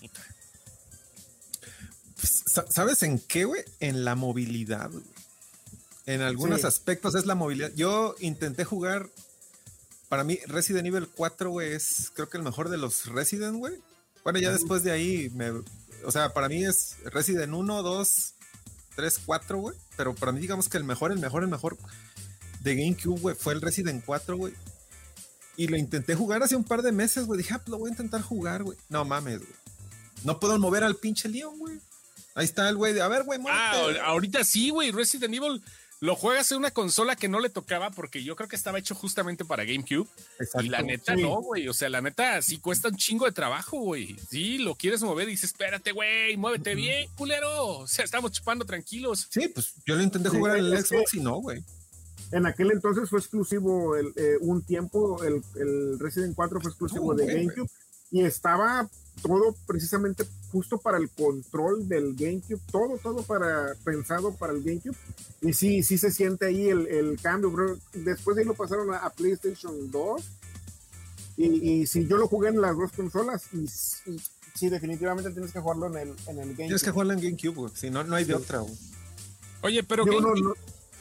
Puta. 0.00 0.26
Pues, 2.24 2.64
¿Sabes 2.70 3.02
en 3.02 3.18
qué, 3.18 3.44
güey? 3.44 3.62
En 3.80 4.04
la 4.04 4.14
movilidad, 4.14 4.90
En 6.06 6.22
algunos 6.22 6.64
aspectos 6.64 7.14
es 7.14 7.26
la 7.26 7.34
movilidad. 7.34 7.70
Yo 7.74 8.14
intenté 8.18 8.64
jugar. 8.64 9.10
Para 10.08 10.24
mí, 10.24 10.38
Resident 10.46 10.86
Evil 10.86 11.08
4, 11.08 11.50
güey, 11.50 11.72
es 11.72 12.10
creo 12.14 12.28
que 12.28 12.38
el 12.38 12.42
mejor 12.42 12.68
de 12.70 12.78
los 12.78 13.06
Resident, 13.06 13.56
güey. 13.56 13.74
Bueno, 14.22 14.38
ya 14.38 14.52
después 14.52 14.84
de 14.84 14.92
ahí 14.92 15.30
me 15.34 15.50
o 16.06 16.10
sea, 16.10 16.32
para 16.32 16.48
mí 16.48 16.64
es 16.64 16.96
Resident 17.04 17.52
1, 17.52 17.82
2, 17.82 18.34
3, 18.96 19.20
4, 19.24 19.58
güey. 19.58 19.76
Pero 19.96 20.14
para 20.14 20.32
mí, 20.32 20.40
digamos 20.40 20.68
que 20.68 20.78
el 20.78 20.84
mejor, 20.84 21.12
el 21.12 21.18
mejor, 21.18 21.42
el 21.42 21.48
mejor 21.48 21.76
de 22.60 22.74
GameCube, 22.74 23.20
güey, 23.20 23.36
fue 23.36 23.52
el 23.54 23.60
Resident 23.60 24.02
4, 24.04 24.36
güey. 24.36 24.54
Y 25.56 25.68
lo 25.68 25.76
intenté 25.76 26.14
jugar 26.14 26.42
hace 26.42 26.56
un 26.56 26.64
par 26.64 26.82
de 26.82 26.92
meses, 26.92 27.26
güey. 27.26 27.38
Dije, 27.38 27.54
ah, 27.54 27.58
pues 27.58 27.68
lo 27.68 27.78
voy 27.78 27.88
a 27.88 27.92
intentar 27.92 28.22
jugar, 28.22 28.62
güey. 28.62 28.78
No 28.88 29.04
mames, 29.04 29.38
güey. 29.38 29.52
No 30.24 30.40
puedo 30.40 30.58
mover 30.58 30.84
al 30.84 30.96
pinche 30.96 31.28
Leon, 31.28 31.58
güey. 31.58 31.78
Ahí 32.34 32.44
está 32.44 32.68
el 32.68 32.76
güey 32.76 32.98
a 32.98 33.08
ver, 33.08 33.24
güey, 33.24 33.38
Ah, 33.48 33.86
ahorita 34.04 34.44
sí, 34.44 34.70
güey. 34.70 34.90
Resident 34.90 35.34
Evil 35.34 35.62
lo 36.00 36.16
juegas 36.16 36.50
en 36.52 36.58
una 36.58 36.70
consola 36.70 37.16
que 37.16 37.28
no 37.28 37.40
le 37.40 37.48
tocaba 37.48 37.90
porque 37.90 38.22
yo 38.22 38.36
creo 38.36 38.48
que 38.48 38.56
estaba 38.56 38.78
hecho 38.78 38.94
justamente 38.94 39.44
para 39.44 39.64
GameCube. 39.64 40.06
Y 40.60 40.68
la 40.68 40.82
neta 40.82 41.16
no, 41.16 41.40
güey. 41.40 41.68
O 41.68 41.72
sea, 41.72 41.88
la 41.88 42.00
neta 42.00 42.42
sí 42.42 42.58
cuesta 42.58 42.88
un 42.88 42.96
chingo 42.96 43.24
de 43.24 43.32
trabajo, 43.32 43.78
güey. 43.78 44.16
Sí, 44.28 44.58
lo 44.58 44.74
quieres 44.74 45.02
mover 45.02 45.28
y 45.28 45.32
dices, 45.32 45.50
espérate, 45.50 45.92
güey, 45.92 46.36
muévete 46.36 46.74
bien, 46.74 47.08
culero. 47.16 47.78
O 47.78 47.86
sea, 47.86 48.04
estamos 48.04 48.32
chupando 48.32 48.64
tranquilos. 48.66 49.28
Sí, 49.30 49.48
pues 49.48 49.72
yo 49.86 49.94
lo 49.94 50.02
intenté 50.02 50.28
jugar 50.28 50.58
en 50.58 50.66
el 50.66 50.84
Xbox 50.84 51.14
y 51.14 51.20
no, 51.20 51.36
güey. 51.36 51.64
En 52.32 52.46
aquel 52.46 52.72
entonces 52.72 53.08
fue 53.08 53.20
exclusivo 53.20 53.96
el, 53.96 54.12
eh, 54.16 54.36
un 54.40 54.62
tiempo, 54.62 55.22
el, 55.22 55.40
el, 55.54 55.98
Resident 56.00 56.34
4 56.34 56.60
fue 56.60 56.70
exclusivo 56.70 57.14
de 57.14 57.26
GameCube 57.26 57.70
y 58.10 58.22
estaba 58.22 58.90
todo 59.22 59.54
precisamente 59.66 60.24
justo 60.50 60.78
para 60.78 60.98
el 60.98 61.10
control 61.10 61.88
del 61.88 62.14
GameCube, 62.14 62.60
todo, 62.70 62.98
todo 62.98 63.22
para 63.22 63.74
pensado 63.84 64.34
para 64.34 64.52
el 64.52 64.62
GameCube. 64.62 64.96
Y 65.40 65.52
sí, 65.52 65.82
sí 65.82 65.98
se 65.98 66.10
siente 66.10 66.46
ahí 66.46 66.68
el, 66.68 66.86
el 66.86 67.20
cambio, 67.20 67.50
bro. 67.50 67.78
Después 67.92 68.36
de 68.36 68.42
ahí 68.42 68.48
lo 68.48 68.54
pasaron 68.54 68.92
a, 68.92 69.08
PlayStation 69.10 69.90
2. 69.90 70.22
Y, 71.36 71.86
si 71.86 72.06
yo 72.06 72.16
lo 72.16 72.28
jugué 72.28 72.50
en 72.50 72.60
las 72.60 72.76
dos 72.76 72.92
consolas, 72.92 73.48
y, 73.52 73.66
sí, 73.66 74.68
definitivamente 74.68 75.32
tienes 75.32 75.52
que 75.52 75.58
jugarlo 75.58 75.86
en 75.88 75.96
el, 75.96 76.08
en 76.28 76.38
el 76.38 76.48
GameCube. 76.50 76.56
Tienes 76.56 76.84
que 76.84 76.90
jugarlo 76.92 77.12
en 77.14 77.20
GameCube, 77.20 77.72
si 77.74 77.90
no, 77.90 78.04
no 78.04 78.14
hay 78.14 78.24
de 78.24 78.34
otra. 78.34 78.62
Oye, 79.62 79.82
pero 79.82 80.04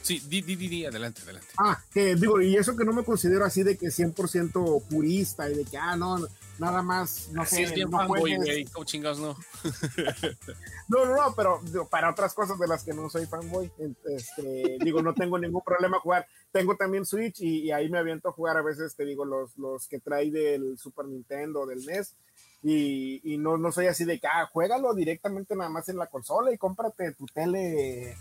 Sí, 0.04 0.22
di, 0.28 0.42
di, 0.42 0.58
di, 0.58 0.68
di, 0.68 0.86
adelante, 0.86 1.22
adelante. 1.22 1.48
Ah, 1.58 1.82
que 1.94 2.16
digo, 2.16 2.42
y 2.42 2.58
eso 2.58 2.76
que 2.76 2.84
no 2.84 2.92
me 2.92 3.06
considero 3.06 3.46
así 3.46 3.64
de 3.64 3.78
que 3.78 3.88
100% 3.88 4.84
purista 4.84 5.50
y 5.50 5.56
de 5.56 5.64
que, 5.64 5.78
ah, 5.78 5.96
no, 5.96 6.28
nada 6.64 6.82
más, 6.82 7.30
no 7.32 7.42
Así 7.44 7.58
sé. 7.58 7.64
es 7.64 7.74
bien 7.74 7.90
no 7.90 7.98
fanboy, 7.98 8.38
güey. 8.38 8.66
¿Cómo 8.66 8.86
chingados 8.86 9.20
no? 9.20 9.36
No, 10.90 11.06
no, 11.06 11.16
no, 11.16 11.34
pero 11.36 11.60
digo, 11.64 11.88
para 11.88 12.12
otras 12.12 12.34
cosas 12.34 12.60
de 12.60 12.68
las 12.68 12.84
que 12.84 12.94
no 12.94 13.10
soy 13.10 13.26
fanboy, 13.26 13.72
este, 14.06 14.78
digo, 14.84 15.02
no 15.02 15.14
tengo 15.14 15.40
ningún 15.40 15.62
problema 15.62 16.00
jugar. 16.00 16.28
Tengo 16.52 16.76
también 16.76 17.06
Switch 17.06 17.40
y, 17.42 17.62
y 17.62 17.72
ahí 17.72 17.90
me 17.90 18.00
aviento 18.00 18.30
a 18.30 18.34
jugar 18.34 18.58
a 18.58 18.62
veces, 18.62 18.96
te 18.96 19.06
digo, 19.06 19.26
los, 19.26 19.58
los 19.58 19.88
que 19.88 20.00
trae 20.00 20.30
del 20.30 20.78
Super 20.78 21.06
Nintendo, 21.06 21.66
del 21.66 21.86
NES. 21.86 22.16
Y, 22.62 23.22
y 23.24 23.38
no, 23.38 23.58
no 23.58 23.72
soy 23.72 23.88
así 23.88 24.06
de 24.06 24.20
que, 24.20 24.28
ah, 24.28 24.50
juégalo 24.52 24.94
directamente 24.94 25.56
nada 25.56 25.70
más 25.70 25.90
en 25.90 25.98
la 25.98 26.08
consola 26.08 26.52
y 26.54 26.58
cómprate 26.58 27.12
tu 27.14 27.26
tele, 27.26 28.16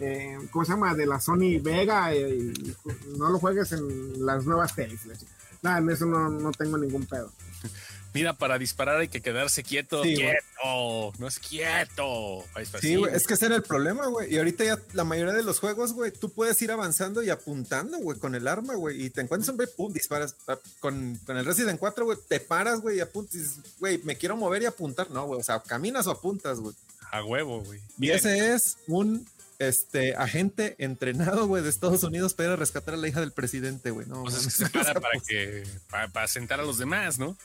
eh, 0.00 0.38
¿cómo 0.52 0.64
se 0.64 0.72
llama? 0.72 0.94
De 0.94 1.06
la 1.06 1.20
Sony 1.20 1.60
Vega 1.60 2.12
eh, 2.14 2.36
y 2.38 2.74
no 3.16 3.30
lo 3.30 3.38
juegues 3.38 3.72
en 3.72 4.24
las 4.24 4.44
nuevas 4.44 4.74
teles. 4.74 5.00
Nada, 5.62 5.78
en 5.78 5.90
eso 5.90 6.06
no, 6.06 6.28
no 6.28 6.52
tengo 6.52 6.78
ningún 6.78 7.06
pedo. 7.06 7.32
Mira, 8.14 8.32
para 8.32 8.58
disparar 8.58 8.98
hay 8.98 9.08
que 9.08 9.20
quedarse 9.20 9.62
quieto. 9.62 10.02
Sí, 10.02 10.14
quieto. 10.14 11.12
No 11.18 11.28
es 11.28 11.38
quieto. 11.38 12.44
Sí, 12.80 12.96
güey, 12.96 13.14
es 13.14 13.26
que 13.26 13.34
ese 13.34 13.46
era 13.46 13.56
el 13.56 13.62
problema, 13.62 14.06
güey. 14.06 14.32
Y 14.32 14.38
ahorita 14.38 14.64
ya 14.64 14.78
la 14.94 15.04
mayoría 15.04 15.34
de 15.34 15.42
los 15.42 15.60
juegos, 15.60 15.92
güey, 15.92 16.10
tú 16.10 16.30
puedes 16.30 16.60
ir 16.62 16.72
avanzando 16.72 17.22
y 17.22 17.30
apuntando, 17.30 17.98
güey, 17.98 18.18
con 18.18 18.34
el 18.34 18.48
arma, 18.48 18.74
güey. 18.74 19.04
Y 19.04 19.10
te 19.10 19.20
encuentras 19.20 19.50
un 19.50 19.56
güey, 19.56 19.68
pum, 19.76 19.92
disparas. 19.92 20.34
Ah, 20.46 20.58
Con, 20.80 21.16
con 21.26 21.36
el 21.36 21.44
Resident 21.44 21.78
4, 21.78 22.04
güey, 22.06 22.18
te 22.26 22.40
paras, 22.40 22.80
güey, 22.80 22.96
y 22.96 23.00
apuntas. 23.00 23.58
Güey, 23.78 23.98
me 24.04 24.16
quiero 24.16 24.36
mover 24.36 24.62
y 24.62 24.66
apuntar. 24.66 25.10
No, 25.10 25.26
güey, 25.26 25.40
o 25.40 25.44
sea, 25.44 25.60
caminas 25.60 26.06
o 26.06 26.10
apuntas, 26.10 26.58
güey. 26.60 26.74
A 27.10 27.22
huevo, 27.22 27.62
güey. 27.62 27.80
Y 28.00 28.10
ese 28.10 28.54
es 28.54 28.78
un 28.86 29.26
este 29.58 30.14
agente 30.14 30.76
entrenado, 30.78 31.46
güey, 31.46 31.62
de 31.62 31.68
Estados 31.68 32.02
Unidos 32.04 32.34
para 32.34 32.48
ir 32.50 32.52
a 32.52 32.56
rescatar 32.56 32.94
a 32.94 32.96
la 32.96 33.08
hija 33.08 33.20
del 33.20 33.32
presidente, 33.32 33.90
güey. 33.90 34.06
No, 34.06 34.22
pues 34.24 34.36
es 34.36 34.44
que 34.44 34.50
se 34.64 34.70
para 34.70 34.94
para 35.00 35.20
que 35.26 35.64
para, 35.90 36.08
para 36.08 36.28
sentar 36.28 36.60
a 36.60 36.64
los 36.64 36.78
demás, 36.78 37.18
¿no? 37.18 37.36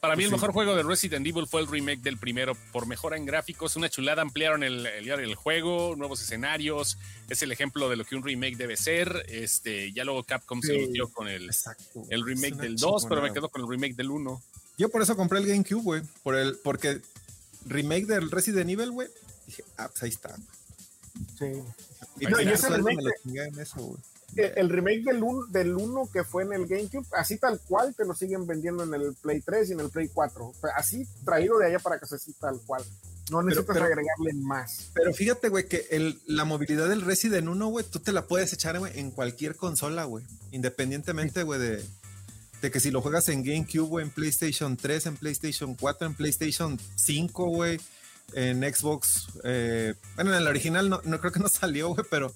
Para 0.00 0.16
mí 0.16 0.24
el 0.24 0.30
Sí. 0.30 0.34
mejor 0.34 0.52
juego 0.52 0.74
de 0.74 0.82
Resident 0.82 1.24
Evil 1.24 1.46
fue 1.46 1.60
el 1.60 1.68
remake 1.68 2.00
del 2.02 2.18
primero 2.18 2.56
por 2.72 2.86
mejora 2.86 3.16
en 3.16 3.24
gráficos, 3.24 3.76
una 3.76 3.88
chulada, 3.88 4.20
ampliaron 4.20 4.64
el, 4.64 4.84
el, 4.84 5.08
el 5.08 5.34
juego, 5.36 5.94
nuevos 5.96 6.20
escenarios, 6.20 6.98
es 7.28 7.40
el 7.42 7.52
ejemplo 7.52 7.88
de 7.88 7.94
lo 7.94 8.04
que 8.04 8.16
un 8.16 8.24
remake 8.24 8.56
debe 8.56 8.76
ser. 8.76 9.24
Este, 9.28 9.92
ya 9.92 10.02
luego 10.04 10.24
Capcom 10.24 10.60
se 10.60 10.74
lució 10.74 11.08
con 11.12 11.28
el, 11.28 11.44
Exacto. 11.44 12.02
el 12.10 12.24
remake 12.26 12.56
del 12.56 12.74
2, 12.76 13.06
pero 13.08 13.22
me 13.22 13.32
quedo 13.32 13.48
con 13.48 13.62
el 13.62 13.68
remake 13.68 13.94
del 13.94 14.10
1. 14.10 14.42
Yo 14.76 14.88
por 14.88 15.02
eso 15.02 15.14
compré 15.16 15.38
el 15.38 15.46
GameCube, 15.46 15.82
güey. 15.82 16.02
Por 16.24 16.34
el, 16.34 16.56
porque 16.64 17.00
remake 17.66 18.06
del 18.06 18.28
Resident 18.28 18.70
Evil, 18.70 18.90
güey. 18.90 19.06
Dije, 19.46 19.62
ah, 19.78 19.86
pues 19.88 20.02
ahí 20.02 20.10
está. 20.10 20.34
Sí. 21.38 21.46
Y, 22.20 22.26
No, 22.26 22.40
y 22.40 22.48
ese 22.48 22.68
remake 22.68 22.98
de- 23.24 23.44
en 23.44 23.58
eso, 23.60 23.98
el 24.36 24.68
remake 24.70 25.02
del 25.04 25.22
1 25.22 25.46
del 25.50 25.74
uno 25.76 26.08
que 26.10 26.24
fue 26.24 26.42
en 26.44 26.52
el 26.54 26.66
GameCube, 26.66 27.06
así 27.12 27.36
tal 27.38 27.60
cual 27.60 27.94
te 27.94 28.04
lo 28.06 28.14
siguen 28.14 28.46
vendiendo 28.46 28.82
en 28.84 28.94
el 28.94 29.14
Play 29.14 29.40
3 29.42 29.68
y 29.70 29.72
en 29.72 29.80
el 29.80 29.90
Play 29.90 30.08
4. 30.12 30.46
O 30.48 30.54
sea, 30.54 30.70
Así 30.76 31.06
traído 31.24 31.58
de 31.58 31.66
allá 31.66 31.78
para 31.78 31.98
que 31.98 32.06
sea 32.06 32.16
así 32.16 32.32
tal 32.40 32.60
cual. 32.66 32.82
No 33.30 33.42
necesitas 33.42 33.74
pero- 33.74 33.86
agregarle 33.86 34.32
más. 34.34 34.90
Pero 34.94 35.12
fíjate, 35.14 35.48
güey, 35.48 35.68
que 35.68 35.86
el, 35.90 36.20
la 36.26 36.44
movilidad 36.44 36.88
del 36.88 37.02
Resident 37.02 37.46
1, 37.48 37.66
güey, 37.68 37.84
tú 37.88 37.98
te 38.00 38.12
la 38.12 38.26
puedes 38.26 38.52
echar, 38.52 38.78
güey, 38.78 38.98
en 38.98 39.10
cualquier 39.10 39.54
consola, 39.56 40.04
güey. 40.04 40.24
Independientemente, 40.50 41.42
güey, 41.42 41.60
de, 41.60 41.84
de 42.62 42.70
que 42.70 42.80
si 42.80 42.90
lo 42.90 43.00
juegas 43.02 43.28
en 43.28 43.42
GameCube, 43.44 43.86
güey, 43.88 44.04
en 44.06 44.10
PlayStation 44.10 44.76
3, 44.76 45.06
en 45.06 45.16
PlayStation 45.16 45.74
4, 45.74 46.06
en 46.08 46.14
PlayStation 46.14 46.78
5, 46.96 47.46
güey, 47.48 47.80
en 48.34 48.62
Xbox. 48.62 49.26
eh, 49.44 49.94
bueno, 50.14 50.32
en 50.32 50.38
el 50.42 50.46
original 50.48 50.88
no, 50.88 51.00
no 51.04 51.20
creo 51.20 51.32
que 51.32 51.40
no 51.40 51.48
salió, 51.48 51.88
güey, 51.94 52.06
pero 52.10 52.34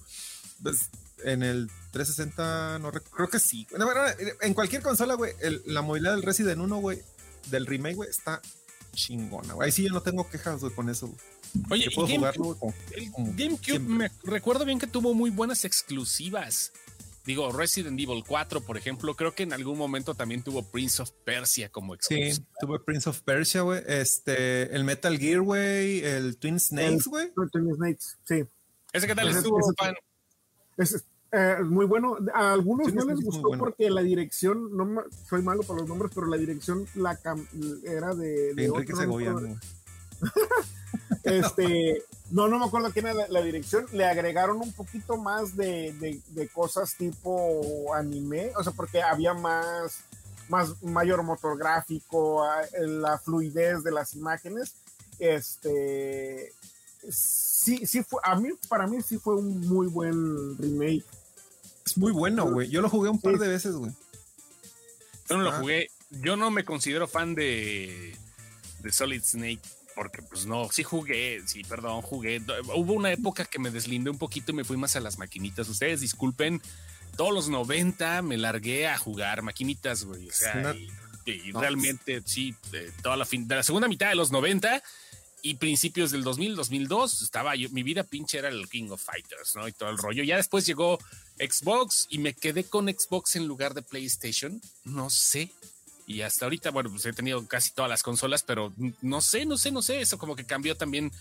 pues, 0.63 0.89
en 1.23 1.43
el 1.43 1.69
360, 1.91 2.79
no 2.79 2.91
creo 2.91 3.29
que 3.29 3.39
sí. 3.39 3.65
Bueno, 3.71 3.89
en 4.41 4.53
cualquier 4.53 4.81
consola, 4.81 5.15
güey, 5.15 5.33
el- 5.41 5.61
la 5.65 5.81
movilidad 5.81 6.11
del 6.13 6.23
Resident 6.23 6.59
1, 6.61 6.77
güey, 6.77 7.01
del 7.49 7.65
remake, 7.65 7.95
güey, 7.95 8.09
está 8.09 8.41
chingona, 8.93 9.53
güey. 9.53 9.65
Ahí 9.67 9.71
sí 9.71 9.83
yo 9.83 9.89
no 9.91 10.01
tengo 10.01 10.27
quejas, 10.29 10.59
güey, 10.61 10.73
con 10.73 10.89
eso, 10.89 11.07
güey. 11.07 11.19
Oye, 11.69 11.89
puedo 11.95 12.07
GameCube- 12.07 12.17
jugarlo, 12.17 12.43
güey, 12.43 12.59
como- 12.59 12.73
El 12.91 13.11
como 13.11 13.27
GameCube, 13.35 13.63
siempre. 13.65 13.95
me 13.95 14.11
recuerdo 14.23 14.65
bien 14.65 14.79
que 14.79 14.87
tuvo 14.87 15.13
muy 15.13 15.29
buenas 15.29 15.65
exclusivas. 15.65 16.71
Digo, 17.27 17.51
Resident 17.51 17.99
Evil 17.99 18.23
4, 18.25 18.61
por 18.61 18.77
ejemplo, 18.77 19.13
creo 19.15 19.35
que 19.35 19.43
en 19.43 19.51
algún 19.53 19.77
momento 19.77 20.15
también 20.15 20.41
tuvo 20.43 20.63
Prince 20.63 21.01
of 21.01 21.11
Persia 21.25 21.69
como 21.69 21.93
Sí, 21.99 22.15
exclusiva. 22.15 22.47
tuve 22.61 22.79
Prince 22.79 23.09
of 23.09 23.21
Persia, 23.21 23.61
güey. 23.61 23.83
Este, 23.85 24.73
el 24.73 24.85
Metal 24.85 25.17
Gear, 25.19 25.41
güey. 25.41 25.99
El 26.05 26.37
Twin 26.37 26.57
Snakes, 26.59 27.03
güey. 27.09 27.31
Twin 27.51 27.75
Snakes, 27.75 28.05
sí. 28.23 28.45
¿Ese 28.93 29.05
qué 29.07 29.13
tal 29.13 29.27
Ese- 29.27 29.39
estuvo, 29.39 29.59
ese- 29.59 29.73
fan? 29.77 29.93
Es 30.77 31.03
eh, 31.33 31.57
muy 31.65 31.85
bueno. 31.85 32.15
A 32.33 32.53
algunos 32.53 32.85
Twin 32.87 32.95
no 32.95 33.05
les 33.05 33.19
gustó 33.19 33.41
bueno. 33.49 33.61
porque 33.61 33.89
la 33.89 34.01
dirección, 34.01 34.75
no 34.77 35.03
soy 35.29 35.41
malo 35.41 35.63
para 35.63 35.81
los 35.81 35.89
nombres, 35.89 36.11
pero 36.15 36.27
la 36.27 36.37
dirección 36.37 36.87
la 36.95 37.21
cam- 37.21 37.45
era 37.83 38.15
de, 38.15 38.53
de 38.53 38.65
Enrique 38.65 38.93
otro- 38.93 38.95
Segoviano. 39.03 39.59
este, 41.23 42.03
no, 42.31 42.47
no 42.47 42.59
me 42.59 42.65
acuerdo 42.65 42.91
quién 42.91 43.05
era 43.07 43.13
la, 43.15 43.27
la 43.27 43.41
dirección, 43.41 43.85
le 43.91 44.05
agregaron 44.05 44.57
un 44.61 44.71
poquito 44.73 45.17
más 45.17 45.55
de, 45.55 45.93
de- 45.93 46.21
de 46.29 46.47
cosas 46.49 46.95
tipo 46.95 47.93
anime, 47.93 48.51
o 48.57 48.63
sea, 48.63 48.73
porque 48.73 49.01
había 49.01 49.33
más, 49.33 49.99
más 50.49 50.81
mayor 50.83 51.23
motor 51.23 51.57
gráfico, 51.57 52.45
la 52.81 53.17
fluidez 53.19 53.83
de 53.83 53.91
las 53.91 54.13
imágenes, 54.15 54.73
este, 55.19 56.53
sí, 57.09 57.85
sí 57.85 58.03
fue, 58.03 58.19
a 58.23 58.35
mí, 58.35 58.49
para 58.69 58.87
mí 58.87 59.01
sí 59.01 59.17
fue 59.17 59.35
un 59.35 59.61
muy 59.67 59.87
buen 59.87 60.57
remake. 60.57 61.03
Es 61.85 61.97
muy 61.97 62.11
bueno, 62.11 62.51
güey. 62.51 62.69
Yo 62.69 62.81
lo 62.81 62.89
jugué 62.89 63.09
un 63.09 63.19
par 63.21 63.33
Sí. 63.35 63.39
de 63.39 63.47
veces, 63.47 63.75
güey. 63.75 63.91
Yo 65.29 65.37
no 65.37 65.43
lo 65.43 65.51
Ah. 65.51 65.59
jugué. 65.59 65.89
Yo 66.09 66.35
no 66.35 66.51
me 66.51 66.65
considero 66.65 67.07
fan 67.07 67.33
de, 67.33 68.13
de 68.81 68.91
Solid 68.91 69.23
Snake. 69.23 69.61
Porque, 69.97 70.21
pues 70.21 70.45
no, 70.45 70.69
sí 70.71 70.83
jugué, 70.83 71.41
sí, 71.47 71.63
perdón, 71.63 72.03
jugué. 72.03 72.39
Hubo 72.75 72.93
una 72.93 73.11
época 73.11 73.45
que 73.45 73.57
me 73.57 73.71
deslindé 73.71 74.11
un 74.11 74.19
poquito 74.19 74.51
y 74.51 74.55
me 74.55 74.63
fui 74.63 74.77
más 74.77 74.95
a 74.95 74.99
las 74.99 75.17
maquinitas. 75.17 75.67
Ustedes 75.67 76.01
disculpen, 76.01 76.61
todos 77.15 77.33
los 77.33 77.49
90 77.49 78.21
me 78.21 78.37
largué 78.37 78.87
a 78.87 78.95
jugar 78.99 79.41
maquinitas, 79.41 80.05
güey. 80.05 80.29
O 80.29 80.31
sea, 80.31 80.75
y, 81.25 81.31
y 81.31 81.51
No, 81.51 81.61
realmente, 81.61 82.21
sí, 82.25 82.53
de 82.71 82.91
toda 83.01 83.17
la 83.17 83.25
fin, 83.25 83.47
de 83.47 83.55
la 83.55 83.63
segunda 83.63 83.87
mitad 83.87 84.09
de 84.09 84.15
los 84.15 84.31
90 84.31 84.83
y 85.41 85.55
principios 85.55 86.11
del 86.11 86.23
2000, 86.23 86.55
2002, 86.55 87.23
estaba 87.23 87.55
yo, 87.55 87.69
mi 87.69 87.81
vida 87.81 88.03
pinche 88.03 88.37
era 88.37 88.49
el 88.49 88.69
King 88.69 88.89
of 88.91 89.03
Fighters, 89.03 89.55
¿no? 89.55 89.67
Y 89.67 89.71
todo 89.71 89.89
el 89.89 89.97
rollo. 89.97 90.23
Ya 90.23 90.37
después 90.37 90.67
llegó 90.67 90.99
Xbox 91.39 92.05
y 92.11 92.19
me 92.19 92.35
quedé 92.35 92.65
con 92.65 92.87
Xbox 92.87 93.35
en 93.35 93.47
lugar 93.47 93.73
de 93.73 93.81
PlayStation. 93.81 94.61
No 94.83 95.09
sé. 95.09 95.49
Y 96.09 96.21
hasta 96.21 96.45
ahorita, 96.45 96.71
bueno, 96.71 96.89
pues 96.89 97.05
he 97.05 97.11
tenido 97.11 97.45
casi 97.47 97.73
todas 97.73 97.89
las 97.89 98.01
consolas, 98.01 98.41
pero 98.41 98.73
no 99.01 99.19
sé, 99.21 99.45
no 99.45 99.57
sé, 99.57 99.71
no 99.71 99.81
sé. 99.81 99.99
Eso 99.99 100.17
como 100.17 100.37
que 100.37 100.45
cambió 100.45 100.75
también 100.75 101.11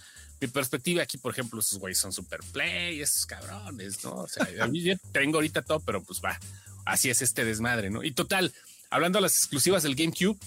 mi 0.41 0.47
perspectiva. 0.47 1.03
Aquí, 1.03 1.19
por 1.19 1.33
ejemplo, 1.33 1.59
esos 1.59 1.81
güeyes 1.81 1.99
son 1.99 2.13
super 2.13 2.39
play, 2.53 3.01
esos 3.01 3.27
cabrones, 3.27 4.03
¿no? 4.05 4.13
O 4.15 4.29
sea, 4.29 4.47
a 4.61 4.69
mí 4.69 4.81
yo 4.83 4.95
tengo 5.13 5.39
ahorita 5.39 5.63
todo, 5.63 5.81
pero 5.81 6.03
pues 6.05 6.21
va. 6.25 6.39
Así 6.85 7.11
es 7.11 7.21
este 7.21 7.45
desmadre, 7.45 7.91
¿no? 7.91 8.05
Y 8.05 8.13
total, 8.13 8.55
hablando 8.89 9.19
de 9.19 9.23
las 9.23 9.33
exclusivas 9.33 9.83
del 9.83 9.97
GameCube, 9.97 10.39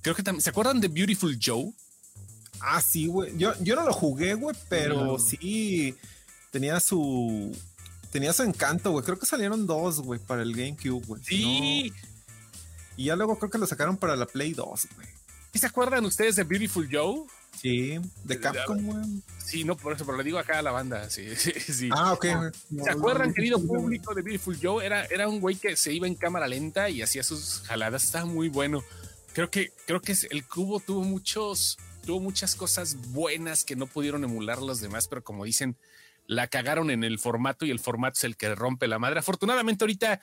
creo 0.00 0.14
que 0.14 0.22
también, 0.22 0.42
¿se 0.42 0.50
acuerdan 0.50 0.80
de 0.80 0.86
Beautiful 0.86 1.36
Joe? 1.44 1.72
Ah, 2.60 2.80
sí, 2.80 3.08
güey. 3.08 3.36
Yo, 3.36 3.52
yo 3.60 3.74
no 3.74 3.84
lo 3.84 3.92
jugué, 3.92 4.34
güey, 4.34 4.54
pero 4.68 5.04
No. 5.04 5.18
sí 5.18 5.94
tenía 6.52 6.78
su. 6.78 7.50
Tenía 8.12 8.32
su 8.32 8.42
encanto, 8.44 8.92
güey. 8.92 9.04
Creo 9.04 9.18
que 9.18 9.26
salieron 9.26 9.66
dos, 9.66 10.00
güey, 10.00 10.20
para 10.20 10.42
el 10.42 10.54
GameCube, 10.54 11.04
güey. 11.04 11.22
Sí. 11.24 11.90
No. 11.90 12.08
Y 12.98 13.04
ya 13.04 13.16
luego 13.16 13.38
creo 13.38 13.48
que 13.48 13.58
lo 13.58 13.66
sacaron 13.66 13.96
para 13.96 14.16
la 14.16 14.26
Play 14.26 14.54
2, 14.54 14.88
güey. 14.96 15.06
¿Sí 15.52 15.60
¿Se 15.60 15.66
acuerdan 15.66 16.04
ustedes 16.04 16.34
de 16.34 16.42
Beautiful 16.42 16.88
Joe? 16.90 17.26
Sí, 17.56 17.96
de 18.24 18.40
Capcom, 18.40 18.82
güey. 18.84 19.22
Sí, 19.38 19.62
no, 19.62 19.76
por 19.76 19.92
eso, 19.92 20.04
pero 20.04 20.18
le 20.18 20.24
digo 20.24 20.36
acá 20.36 20.58
a 20.58 20.62
la 20.62 20.72
banda. 20.72 21.08
Sí, 21.08 21.24
sí, 21.36 21.52
sí. 21.52 21.88
Ah, 21.92 22.12
ok. 22.12 22.26
No, 22.70 22.84
¿Se 22.84 22.90
acuerdan, 22.90 23.28
no, 23.28 23.34
querido 23.34 23.58
no, 23.60 23.66
público 23.68 24.14
de 24.14 24.22
Beautiful 24.22 24.58
Joe? 24.60 24.84
Era, 24.84 25.04
era 25.06 25.28
un 25.28 25.40
güey 25.40 25.54
que 25.54 25.76
se 25.76 25.92
iba 25.92 26.08
en 26.08 26.16
cámara 26.16 26.48
lenta 26.48 26.90
y 26.90 27.00
hacía 27.00 27.22
sus 27.22 27.60
jaladas. 27.60 28.02
Estaba 28.02 28.24
muy 28.24 28.48
bueno. 28.48 28.82
Creo 29.32 29.48
que, 29.48 29.70
creo 29.86 30.02
que 30.02 30.16
el 30.30 30.44
cubo 30.48 30.80
tuvo 30.80 31.04
muchos, 31.04 31.78
tuvo 32.04 32.18
muchas 32.18 32.56
cosas 32.56 32.96
buenas 33.12 33.62
que 33.62 33.76
no 33.76 33.86
pudieron 33.86 34.24
emular 34.24 34.60
los 34.60 34.80
demás, 34.80 35.06
pero 35.06 35.22
como 35.22 35.44
dicen, 35.44 35.76
la 36.26 36.48
cagaron 36.48 36.90
en 36.90 37.04
el 37.04 37.20
formato 37.20 37.64
y 37.64 37.70
el 37.70 37.78
formato 37.78 38.14
es 38.18 38.24
el 38.24 38.36
que 38.36 38.54
rompe 38.56 38.88
la 38.88 38.98
madre. 38.98 39.20
Afortunadamente, 39.20 39.84
ahorita, 39.84 40.20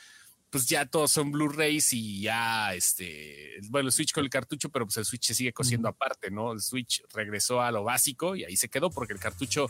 pues 0.49 0.67
ya 0.67 0.85
todos 0.85 1.11
son 1.11 1.31
Blu-rays 1.31 1.91
y 1.93 2.21
ya 2.21 2.73
este, 2.73 3.57
bueno, 3.69 3.87
el 3.87 3.91
Switch 3.91 4.13
con 4.13 4.23
el 4.23 4.29
cartucho, 4.29 4.69
pero 4.69 4.85
pues 4.85 4.97
el 4.97 5.05
Switch 5.05 5.25
se 5.27 5.33
sigue 5.35 5.51
cosiendo 5.53 5.89
aparte, 5.89 6.31
¿no? 6.31 6.53
El 6.53 6.61
Switch 6.61 7.03
regresó 7.13 7.61
a 7.61 7.71
lo 7.71 7.83
básico 7.83 8.35
y 8.35 8.43
ahí 8.45 8.55
se 8.55 8.69
quedó 8.69 8.89
porque 8.89 9.13
el 9.13 9.19
cartucho 9.19 9.67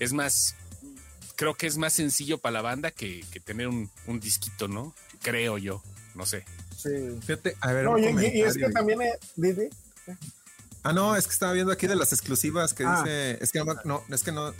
es 0.00 0.12
más, 0.12 0.56
creo 1.36 1.54
que 1.54 1.66
es 1.68 1.76
más 1.76 1.92
sencillo 1.92 2.38
para 2.38 2.54
la 2.54 2.62
banda 2.62 2.90
que, 2.90 3.24
que 3.30 3.38
tener 3.40 3.68
un, 3.68 3.88
un 4.06 4.18
disquito, 4.20 4.66
¿no? 4.66 4.92
Creo 5.22 5.56
yo, 5.58 5.82
no 6.16 6.26
sé. 6.26 6.44
Sí. 6.76 6.90
Fíjate, 7.20 7.56
a 7.60 7.72
ver, 7.72 7.84
No, 7.84 7.92
un 7.92 8.00
y, 8.20 8.26
y- 8.26 8.38
y 8.38 8.42
es 8.42 8.56
que 8.56 8.68
también, 8.70 9.02
eh, 9.02 9.18
Didi, 9.36 9.68
Ah, 10.82 10.92
no, 10.92 11.16
es 11.16 11.26
que 11.26 11.32
estaba 11.32 11.52
viendo 11.54 11.72
aquí 11.72 11.86
de 11.86 11.96
las 11.96 12.12
exclusivas 12.12 12.74
que 12.74 12.84
Ah. 12.84 13.02
dice. 13.02 13.38
Es 13.42 13.52
que 13.52 13.60
no, 13.60 13.74
no, 13.86 14.04
es 14.10 14.22
que 14.22 14.32
no. 14.32 14.52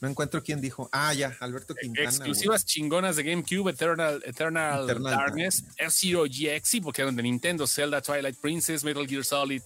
No 0.00 0.08
encuentro 0.08 0.42
quién 0.42 0.60
dijo. 0.60 0.88
Ah, 0.92 1.12
ya, 1.12 1.36
Alberto 1.40 1.74
Quintana. 1.74 2.08
Exclusivas 2.08 2.64
chingonas 2.64 3.16
de 3.16 3.22
GameCube, 3.22 3.70
Eternal, 3.70 4.22
Eternal, 4.24 4.86
Darkness, 5.02 5.64
F-Zero 5.76 6.24
GX, 6.24 6.80
porque 6.82 7.02
eran 7.02 7.16
de 7.16 7.22
Nintendo, 7.22 7.66
Zelda, 7.66 8.00
Twilight 8.00 8.36
Princess, 8.40 8.82
Metal 8.82 9.06
Gear 9.06 9.24
Solid, 9.24 9.62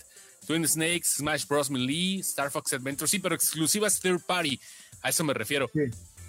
Twin 0.46 0.66
Snakes, 0.66 1.14
Smash 1.18 1.46
Bros. 1.46 1.70
Melee, 1.70 2.20
Star 2.20 2.50
Fox 2.50 2.72
Adventure, 2.72 3.08
sí, 3.08 3.20
pero 3.20 3.34
exclusivas 3.34 4.00
third 4.00 4.20
party. 4.22 4.60
A 5.02 5.10
eso 5.10 5.22
me 5.22 5.34
refiero. 5.34 5.70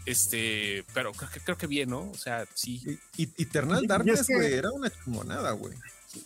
Este, 0.06 0.86
pero 0.94 1.12
creo 1.12 1.32
que, 1.32 1.40
creo 1.40 1.58
que 1.58 1.68
bien, 1.68 1.90
¿no? 1.90 2.12
O 2.12 2.18
sea, 2.18 2.46
sí. 2.54 3.00
Y, 3.18 3.24
Eternal 3.42 3.88
Darkness, 3.88 4.28
güey, 4.28 4.54
era 4.54 4.72
una 4.72 4.92
chingonada, 4.92 5.52
güey 5.52 5.74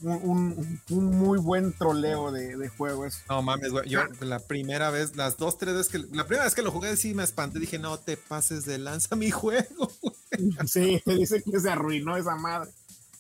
un, 0.02 0.80
muy 0.90 1.40
buen 1.40 1.74
troleo 1.74 2.32
de, 2.32 2.56
de 2.58 2.70
juegos. 2.70 3.22
No 3.30 3.42
mames, 3.42 3.72
güey. 3.72 3.90
Yo 3.90 4.02
la 4.22 4.40
primera 4.40 4.90
vez, 4.90 5.16
las 5.16 5.38
dos, 5.38 5.58
tres 5.58 5.76
veces 5.76 5.92
que 5.92 6.00
la 6.16 6.26
primera 6.26 6.46
vez 6.46 6.56
que 6.56 6.62
lo 6.62 6.72
jugué, 6.72 6.96
sí 6.98 7.14
me 7.14 7.24
espanté. 7.24 7.60
Dije, 7.60 7.80
no 7.80 7.98
te 8.00 8.18
pases 8.18 8.66
de 8.66 8.78
lanza 8.78 9.16
mi 9.16 9.32
juego. 9.32 9.92
Sí, 10.66 11.02
te 11.04 11.16
dice 11.16 11.42
que 11.42 11.60
se 11.60 11.70
arruinó 11.70 12.18
esa 12.18 12.36
madre. 12.36 12.72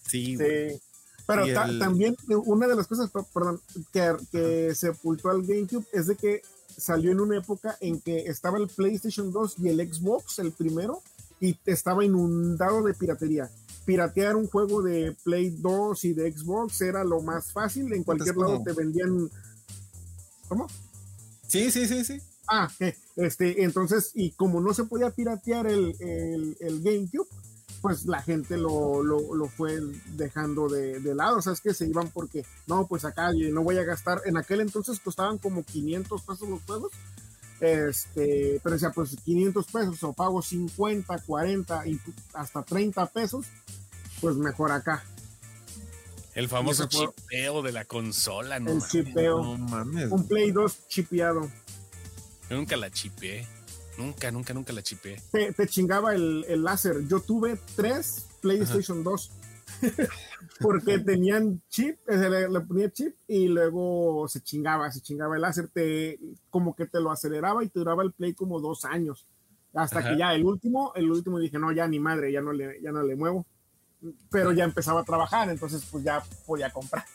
Sí, 0.07 0.38
sí. 0.38 0.80
Pero 1.28 1.45
también 1.78 2.17
una 2.28 2.67
de 2.67 2.76
las 2.76 2.88
cosas, 2.88 3.11
perdón, 3.34 3.61
que, 3.93 4.15
que 4.32 4.74
sepultó 4.74 5.30
al 5.30 5.43
GameCube 5.43 5.86
es 5.93 6.07
de 6.07 6.15
que 6.15 6.41
salió 6.76 7.11
en 7.11 7.20
una 7.20 7.38
época 7.38 7.78
en 7.82 8.01
que 8.01 8.22
estaba 8.22 8.57
el 8.57 8.67
PlayStation 8.67 9.32
2 9.32 9.55
y 9.59 9.70
el 9.70 9.93
Xbox, 9.93 10.39
el 10.39 10.51
primero, 10.51 11.03
y 11.39 11.55
estaba 11.65 12.03
inundado 12.03 12.82
de 12.82 12.95
piratería 12.95 13.49
piratear 13.90 14.36
un 14.36 14.46
juego 14.46 14.84
de 14.84 15.18
Play 15.24 15.50
2 15.50 16.06
y 16.06 16.14
de 16.14 16.32
Xbox 16.32 16.80
era 16.82 17.04
lo 17.04 17.24
más 17.24 17.52
fácil. 17.52 17.92
En 17.92 18.04
cualquier 18.04 18.38
lado 18.38 18.62
te 18.64 18.72
vendían. 18.74 19.32
¿Cómo? 20.48 20.68
Sí, 21.48 21.72
sí, 21.72 21.88
sí, 21.88 22.06
sí. 22.06 22.22
Ah, 22.48 22.70
este, 23.16 23.64
entonces, 23.64 24.12
y 24.14 24.30
como 24.34 24.62
no 24.62 24.76
se 24.76 24.84
podía 24.84 25.10
piratear 25.10 25.66
el, 25.66 25.96
el, 26.60 26.84
GameCube, 26.84 27.28
pues 27.82 28.06
la 28.06 28.22
gente 28.22 28.58
lo, 28.58 29.02
lo, 29.02 29.48
fue 29.48 29.82
dejando 30.16 30.70
de, 30.70 31.16
lado. 31.16 31.38
O 31.38 31.42
sea, 31.42 31.54
es 31.54 31.62
que 31.62 31.74
se 31.74 31.88
iban 31.88 32.10
porque, 32.10 32.46
no, 32.68 32.86
pues 32.86 33.06
acá 33.06 33.32
no 33.34 33.64
voy 33.64 33.78
a 33.78 33.84
gastar. 33.84 34.22
En 34.26 34.38
aquel 34.38 34.62
entonces 34.62 35.00
costaban 35.00 35.40
como 35.40 35.64
500 35.64 36.22
pesos 36.22 36.48
los 36.48 36.62
juegos. 36.62 36.92
Este, 37.60 38.60
pero 38.64 38.74
decía, 38.74 38.91
pues 38.91 39.16
500 39.24 39.66
pesos 39.66 40.03
o 40.03 40.14
pago 40.14 40.41
50, 40.41 41.18
40, 41.26 41.84
hasta 42.34 42.64
30 42.64 43.05
pesos 43.07 43.45
pues 44.22 44.36
mejor 44.36 44.72
acá. 44.72 45.03
El 46.36 46.47
famoso 46.47 46.88
chipeo 46.88 47.62
de 47.62 47.72
la 47.72 47.86
consola, 47.86 48.60
¿no? 48.60 48.72
El 48.72 48.82
chipeo. 48.82 49.39
Un 49.41 50.28
Play 50.28 50.51
2 50.51 50.88
chipeado. 50.88 51.49
Yo 52.49 52.55
nunca 52.55 52.78
la 52.78 52.89
chipeé. 52.89 53.47
Nunca, 53.97 54.32
nunca, 54.32 54.53
nunca 54.53 54.72
la 54.72 54.82
chipeé. 54.82 55.22
Te, 55.32 55.68
chingaba 55.68 56.16
el, 56.16 56.64
láser. 56.64 57.05
Yo 57.07 57.20
tuve 57.20 57.60
tres 57.76 58.28
PlayStation 58.41 59.03
2. 59.03 59.32
Porque 60.61 60.99
tenían 60.99 61.61
chip, 61.70 61.97
le, 62.07 62.61
ponía 62.61 62.91
chip 62.91 63.15
y 63.28 63.47
luego 63.47 64.28
se 64.28 64.41
chingaba, 64.41 64.91
se 64.91 65.01
chingaba 65.01 65.36
el 65.36 65.41
láser, 65.41 65.67
te, 65.67 66.20
como 66.49 66.76
que 66.76 66.86
te 66.86 66.99
lo 66.99 67.11
aceleraba 67.11 67.63
y 67.63 67.70
te 67.70 67.80
duraba 67.80 68.03
el 68.03 68.13
play 68.13 68.34
como 68.34 68.59
dos 68.59 68.86
años. 68.86 69.28
Hasta 69.74 70.07
que 70.07 70.17
ya 70.17 70.34
el 70.34 70.43
último, 70.45 70.93
el 70.95 71.11
último 71.11 71.39
dije, 71.39 71.59
no, 71.59 71.72
ya 71.72 71.88
ni 71.88 71.99
madre, 71.99 72.32
ya 72.32 72.41
no 72.41 72.51
le, 72.51 72.82
ya 72.82 72.91
no 72.91 73.03
le 73.03 73.15
muevo 73.15 73.45
pero 74.32 74.51
ya 74.53 74.63
empezaba 74.63 75.01
a 75.01 75.05
trabajar, 75.05 75.49
entonces 75.49 75.84
pues 75.89 76.03
ya 76.03 76.24
podía 76.45 76.70
comprar. 76.70 77.05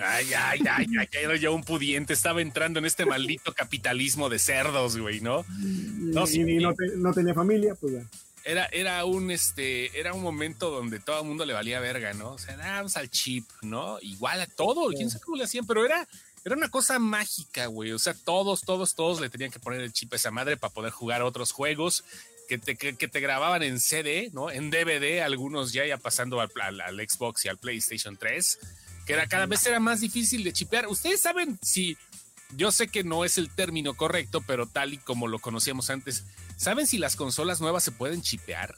Ay, 0.00 0.26
ay, 0.36 0.60
ay, 0.70 0.86
ay, 0.98 1.08
era 1.12 1.36
yo 1.36 1.52
un 1.52 1.64
pudiente, 1.64 2.12
estaba 2.12 2.40
entrando 2.40 2.78
en 2.78 2.84
este 2.84 3.06
maldito 3.06 3.52
capitalismo 3.52 4.28
de 4.28 4.38
cerdos, 4.38 4.96
güey, 4.96 5.20
¿no? 5.20 5.44
No, 5.48 6.24
y, 6.30 6.58
no, 6.96 7.12
tenía 7.12 7.34
familia, 7.34 7.74
pues 7.74 7.94
ya. 7.94 8.06
Era, 8.44 8.66
era 8.72 9.04
un 9.04 9.30
este, 9.30 9.98
era 9.98 10.14
un 10.14 10.22
momento 10.22 10.70
donde 10.70 10.98
todo 10.98 11.20
el 11.20 11.26
mundo 11.26 11.44
le 11.44 11.52
valía 11.52 11.80
verga, 11.80 12.14
¿no? 12.14 12.32
O 12.32 12.38
sea, 12.38 12.56
vamos 12.56 12.96
al 12.96 13.10
chip, 13.10 13.44
¿no? 13.62 13.98
Igual 14.00 14.40
a 14.40 14.46
todo, 14.46 14.88
quién 14.88 15.10
sabe 15.10 15.24
cómo 15.24 15.36
le 15.36 15.44
hacían, 15.44 15.66
pero 15.66 15.84
era, 15.84 16.08
era 16.44 16.56
una 16.56 16.70
cosa 16.70 16.98
mágica, 16.98 17.66
güey. 17.66 17.92
O 17.92 17.98
sea, 17.98 18.14
todos, 18.14 18.62
todos, 18.62 18.94
todos 18.94 19.20
le 19.20 19.28
tenían 19.28 19.50
que 19.50 19.58
poner 19.58 19.80
el 19.80 19.92
chip 19.92 20.12
a 20.12 20.16
esa 20.16 20.30
madre 20.30 20.56
para 20.56 20.72
poder 20.72 20.90
jugar 20.90 21.22
otros 21.22 21.52
juegos 21.52 22.04
que 22.50 22.58
te, 22.58 22.76
que, 22.76 23.08
te 23.08 23.20
grababan 23.20 23.62
en 23.62 23.78
CD, 23.78 24.30
¿no? 24.32 24.50
En 24.50 24.70
DVD, 24.70 25.20
algunos 25.22 25.72
ya 25.72 25.86
ya 25.86 25.98
pasando 25.98 26.40
al, 26.40 26.50
al, 26.80 26.96
Xbox 27.08 27.44
y 27.44 27.48
al 27.48 27.58
PlayStation 27.58 28.16
3, 28.16 28.58
que 29.06 29.12
era 29.12 29.28
cada 29.28 29.46
vez 29.46 29.64
era 29.66 29.78
más 29.78 30.00
difícil 30.00 30.42
de 30.42 30.52
chipear. 30.52 30.88
Ustedes 30.88 31.20
saben 31.20 31.60
si, 31.62 31.96
yo 32.56 32.72
sé 32.72 32.88
que 32.88 33.04
no 33.04 33.24
es 33.24 33.38
el 33.38 33.50
término 33.50 33.94
correcto, 33.94 34.42
pero 34.46 34.66
tal 34.66 34.94
y 34.94 34.98
como 34.98 35.28
lo 35.28 35.38
conocíamos 35.38 35.90
antes, 35.90 36.24
¿saben 36.56 36.86
si 36.86 36.98
las 36.98 37.16
consolas 37.16 37.60
nuevas 37.60 37.84
se 37.84 37.92
pueden 37.92 38.22
chipear? 38.22 38.76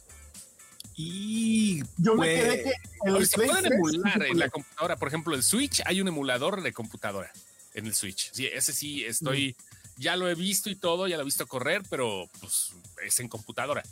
Y 0.95 1.83
yo 1.97 2.15
me 2.17 2.27
quedé 2.27 2.65
que 2.65 3.27
se 3.27 3.37
pueden 3.37 3.73
emular 3.73 4.23
en 4.25 4.39
la 4.39 4.51
computadora. 4.51 4.97
Por 4.97 5.09
ejemplo, 5.09 5.35
el 5.35 5.43
Switch, 5.43 5.83
hay 5.87 6.01
un 6.01 6.09
emulador 6.09 6.63
de 6.63 6.73
computadora 6.73 7.33
en 7.75 7.87
el 7.87 7.95
Switch. 7.95 8.31
Sí, 8.33 8.47
ese 8.47 8.73
sí 8.73 9.05
estoy 9.05 9.57
ya 9.97 10.17
lo 10.17 10.29
he 10.29 10.35
visto 10.35 10.71
y 10.71 10.77
todo, 10.77 11.07
ya 11.07 11.17
lo 11.17 11.23
he 11.23 11.27
visto 11.27 11.47
correr, 11.47 11.83
pero 11.89 12.29
pues 12.41 12.73
es 13.05 13.21
en 13.21 13.29
computadora. 13.29 13.83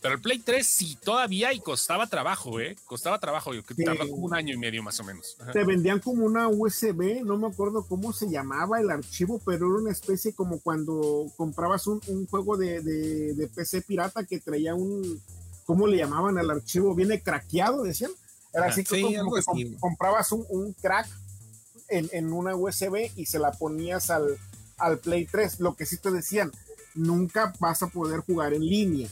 Pero 0.00 0.14
el 0.14 0.20
Play 0.20 0.38
3 0.38 0.66
sí 0.66 0.98
todavía 1.02 1.52
y 1.52 1.60
costaba 1.60 2.06
trabajo, 2.06 2.58
¿eh? 2.58 2.74
Costaba 2.86 3.18
trabajo, 3.18 3.52
yo 3.52 3.62
que 3.62 3.74
tardó 3.74 4.08
como 4.08 4.24
un 4.24 4.34
año 4.34 4.54
y 4.54 4.56
medio 4.56 4.82
más 4.82 4.98
o 4.98 5.04
menos. 5.04 5.36
Te 5.52 5.62
vendían 5.64 6.00
como 6.00 6.24
una 6.24 6.48
USB, 6.48 7.22
no 7.22 7.36
me 7.36 7.48
acuerdo 7.48 7.84
cómo 7.86 8.12
se 8.14 8.30
llamaba 8.30 8.80
el 8.80 8.90
archivo, 8.90 9.40
pero 9.44 9.66
era 9.66 9.82
una 9.82 9.92
especie 9.92 10.32
como 10.32 10.60
cuando 10.60 11.26
comprabas 11.36 11.86
un, 11.86 12.00
juego 12.28 12.56
de, 12.56 12.80
de, 12.80 13.46
PC 13.48 13.82
pirata 13.82 14.24
que 14.24 14.40
traía 14.40 14.74
un, 14.74 15.20
¿cómo 15.66 15.86
le 15.86 15.98
llamaban 15.98 16.38
al 16.38 16.50
archivo? 16.50 16.94
Viene 16.94 17.22
craqueado, 17.22 17.82
decían. 17.82 18.12
Era 18.52 18.66
así 18.66 18.84
como, 18.84 19.34
que 19.34 19.76
comprabas 19.78 20.32
un, 20.32 20.44
un 20.48 20.72
crack 20.72 21.06
en, 21.88 22.08
en, 22.12 22.32
una 22.32 22.56
USB 22.56 23.10
y 23.16 23.26
se 23.26 23.38
la 23.38 23.52
ponías 23.52 24.10
al, 24.10 24.38
al 24.78 24.98
Play 24.98 25.26
3. 25.26 25.60
Lo 25.60 25.76
que 25.76 25.86
sí 25.86 25.98
te 25.98 26.10
decían, 26.10 26.50
nunca 26.94 27.52
vas 27.60 27.82
a 27.82 27.88
poder 27.88 28.20
jugar 28.20 28.54
en 28.54 28.64
línea. 28.64 29.08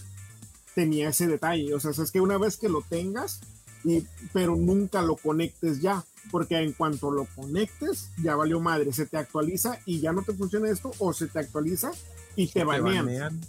Tenía 0.79 1.09
ese 1.09 1.27
detalle. 1.27 1.75
O 1.75 1.81
sea, 1.81 1.91
es 1.91 2.13
que 2.13 2.21
una 2.21 2.39
vez 2.39 2.57
que 2.57 2.69
lo 2.69 2.83
tengas, 2.83 3.41
y, 3.83 4.07
pero 4.33 4.55
nunca 4.55 5.03
lo 5.03 5.17
conectes 5.17 5.81
ya. 5.81 6.05
Porque 6.31 6.57
en 6.57 6.73
cuanto 6.73 7.11
lo 7.11 7.25
conectes, 7.35 8.11
ya 8.23 8.37
valió 8.37 8.61
madre. 8.61 8.93
Se 8.93 9.07
te 9.07 9.17
actualiza 9.17 9.81
y 9.87 9.99
ya 9.99 10.13
no 10.13 10.23
te 10.23 10.35
funciona 10.35 10.71
esto, 10.71 10.93
o 11.01 11.13
se 11.13 11.27
te 11.27 11.41
actualiza 11.41 11.91
y 12.37 12.47
te, 12.47 12.63
banean. 12.63 13.41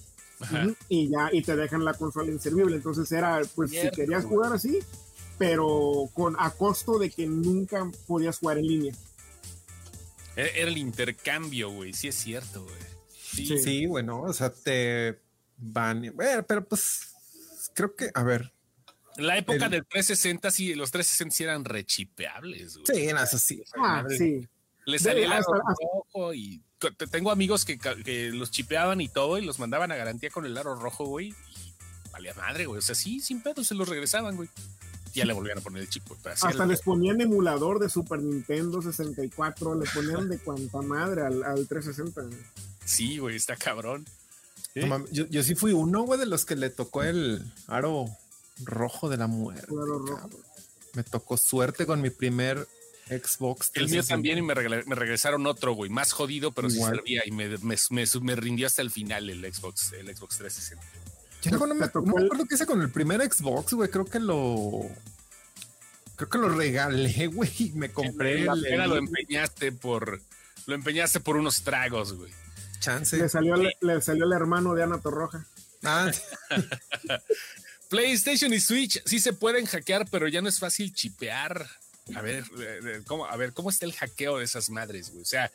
y 0.87 1.09
ya, 1.09 1.29
y 1.31 1.43
te 1.43 1.55
dejan 1.55 1.85
la 1.85 1.93
consola 1.93 2.31
inservible. 2.31 2.77
Entonces 2.77 3.11
era, 3.11 3.39
pues, 3.53 3.69
si 3.69 3.91
querías 3.91 4.25
jugar 4.25 4.51
así, 4.51 4.79
pero 5.37 6.09
con 6.15 6.35
a 6.39 6.49
costo 6.49 6.97
de 6.97 7.11
que 7.11 7.27
nunca 7.27 7.87
podías 8.07 8.39
jugar 8.39 8.57
en 8.57 8.65
línea. 8.65 8.95
Era 10.35 10.67
el 10.67 10.79
intercambio, 10.79 11.69
güey. 11.69 11.93
Sí 11.93 12.07
es 12.07 12.15
cierto, 12.15 12.63
güey. 12.63 12.89
Sí, 13.07 13.59
sí, 13.59 13.85
bueno, 13.85 14.23
o 14.23 14.33
sea, 14.33 14.51
te 14.51 15.19
van. 15.59 16.11
Bueno, 16.15 16.43
pero 16.47 16.65
pues 16.65 17.09
creo 17.73 17.95
que, 17.95 18.11
a 18.13 18.23
ver. 18.23 18.51
En 19.17 19.27
la 19.27 19.37
época 19.37 19.67
del 19.67 19.85
360, 19.85 20.51
sí, 20.51 20.75
los 20.75 20.91
360 20.91 21.35
sí 21.35 21.43
eran 21.43 21.65
rechipeables, 21.65 22.77
güey. 22.77 22.85
Sí, 22.85 23.07
eso 23.07 23.37
sí. 23.37 23.63
Ah, 23.77 24.05
sí. 24.07 24.47
Le 24.85 24.99
salía 24.99 25.25
el 25.25 25.33
aro 25.33 25.45
rojo 25.53 26.33
y 26.33 26.63
tengo 27.11 27.31
amigos 27.31 27.65
que, 27.65 27.77
que, 27.77 28.29
los 28.31 28.49
chipeaban 28.49 29.01
y 29.01 29.09
todo 29.09 29.37
y 29.37 29.45
los 29.45 29.59
mandaban 29.59 29.91
a 29.91 29.95
garantía 29.95 30.29
con 30.29 30.45
el 30.45 30.57
aro 30.57 30.75
rojo, 30.75 31.05
güey. 31.05 31.27
Y 31.27 31.73
valía 32.11 32.33
madre, 32.35 32.65
güey. 32.65 32.79
O 32.79 32.81
sea, 32.81 32.95
sí, 32.95 33.19
sin 33.19 33.41
pedo 33.41 33.63
se 33.63 33.75
los 33.75 33.89
regresaban, 33.89 34.35
güey 34.37 34.49
ya 35.13 35.25
le 35.25 35.33
volvían 35.33 35.57
a 35.57 35.61
poner 35.61 35.81
el 35.81 35.89
chip. 35.89 36.03
Hasta 36.25 36.65
les 36.65 36.81
ponían 36.81 37.21
emulador 37.21 37.79
de 37.79 37.89
Super 37.89 38.21
Nintendo 38.21 38.81
64, 38.81 39.75
le 39.75 39.89
ponían 39.89 40.29
de 40.29 40.37
cuanta 40.39 40.81
madre 40.81 41.21
al, 41.21 41.43
al 41.43 41.67
360. 41.67 42.35
Sí, 42.85 43.17
güey, 43.17 43.35
está 43.35 43.55
cabrón. 43.55 44.05
Yo, 44.75 45.27
yo, 45.27 45.43
sí 45.43 45.55
fui 45.55 45.73
uno, 45.73 46.03
güey, 46.03 46.19
de 46.19 46.25
los 46.25 46.45
que 46.45 46.55
le 46.55 46.69
tocó 46.69 47.03
el 47.03 47.43
aro 47.67 48.05
rojo 48.63 49.09
de 49.09 49.17
la 49.17 49.27
muerte. 49.27 49.67
Me 50.93 51.03
tocó 51.03 51.37
suerte 51.37 51.85
con 51.85 52.01
mi 52.01 52.09
primer 52.09 52.67
Xbox. 53.09 53.71
El 53.73 53.89
mío 53.89 54.03
también 54.03 54.37
y 54.37 54.41
me, 54.41 54.53
regresaron 54.53 55.45
otro, 55.47 55.73
güey, 55.73 55.89
más 55.89 56.11
jodido, 56.11 56.51
pero 56.51 56.69
sí 56.69 56.79
servía 56.81 57.23
y 57.25 57.31
me, 57.31 57.57
me, 57.57 57.75
me, 58.21 58.35
rindió 58.35 58.67
hasta 58.67 58.81
el 58.81 58.91
final 58.91 59.29
el 59.29 59.41
Xbox, 59.53 59.93
el 59.93 60.15
Xbox 60.15 60.37
360. 60.37 60.85
Yo 61.41 61.51
no, 61.51 61.73
me, 61.73 61.85
acuerdo 61.85 62.45
qué 62.45 62.55
hice 62.55 62.65
con 62.65 62.81
el 62.81 62.91
primer 62.91 63.21
Xbox, 63.21 63.73
güey. 63.73 63.89
Creo 63.89 64.05
que 64.05 64.19
lo. 64.19 64.81
Creo 66.15 66.29
que 66.29 66.37
lo 66.37 66.49
regalé, 66.49 67.27
güey. 67.27 67.71
Me 67.75 67.91
compré. 67.91 68.41
el, 68.41 68.45
lo 68.45 68.97
empeñaste 68.97 69.71
por. 69.71 70.21
Lo 70.65 70.75
empeñaste 70.75 71.19
por 71.19 71.37
unos 71.37 71.63
tragos, 71.63 72.13
güey. 72.13 72.31
Chance. 72.79 73.17
Le 73.17 73.29
salió, 73.29 73.55
le, 73.55 74.01
salió 74.01 74.25
el 74.25 74.33
hermano 74.33 74.73
de 74.73 74.83
Ana 74.83 74.99
Torroja. 74.99 75.45
Ah. 75.83 76.11
PlayStation 77.89 78.53
y 78.53 78.59
Switch 78.59 79.01
sí 79.05 79.19
se 79.19 79.33
pueden 79.33 79.65
hackear, 79.65 80.07
pero 80.09 80.27
ya 80.27 80.41
no 80.41 80.49
es 80.49 80.59
fácil 80.59 80.93
chipear. 80.93 81.67
A 82.15 82.21
ver, 82.21 82.43
¿cómo, 83.05 83.25
a 83.25 83.35
ver, 83.35 83.53
¿cómo 83.53 83.69
está 83.69 83.85
el 83.85 83.93
hackeo 83.93 84.37
de 84.37 84.45
esas 84.45 84.69
madres, 84.69 85.11
güey? 85.11 85.21
O 85.21 85.25
sea, 85.25 85.51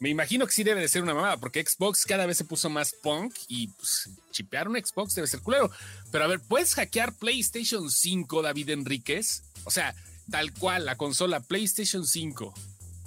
Me 0.00 0.08
imagino 0.08 0.46
que 0.46 0.52
sí 0.52 0.62
debe 0.62 0.80
de 0.80 0.88
ser 0.88 1.02
una 1.02 1.12
mamada, 1.12 1.38
porque 1.38 1.64
Xbox 1.64 2.04
cada 2.04 2.24
vez 2.24 2.36
se 2.38 2.44
puso 2.44 2.70
más 2.70 2.92
punk 2.92 3.34
y 3.48 3.66
pues, 3.68 4.08
chipear 4.30 4.68
un 4.68 4.76
Xbox 4.76 5.14
debe 5.14 5.26
ser 5.26 5.40
culero. 5.40 5.70
Pero 6.12 6.24
a 6.24 6.28
ver, 6.28 6.40
¿puedes 6.40 6.74
hackear 6.74 7.12
PlayStation 7.14 7.90
5, 7.90 8.42
David 8.42 8.70
Enríquez? 8.70 9.42
O 9.64 9.70
sea, 9.72 9.94
tal 10.30 10.52
cual, 10.54 10.86
la 10.86 10.96
consola 10.96 11.40
PlayStation 11.40 12.06
5. 12.06 12.54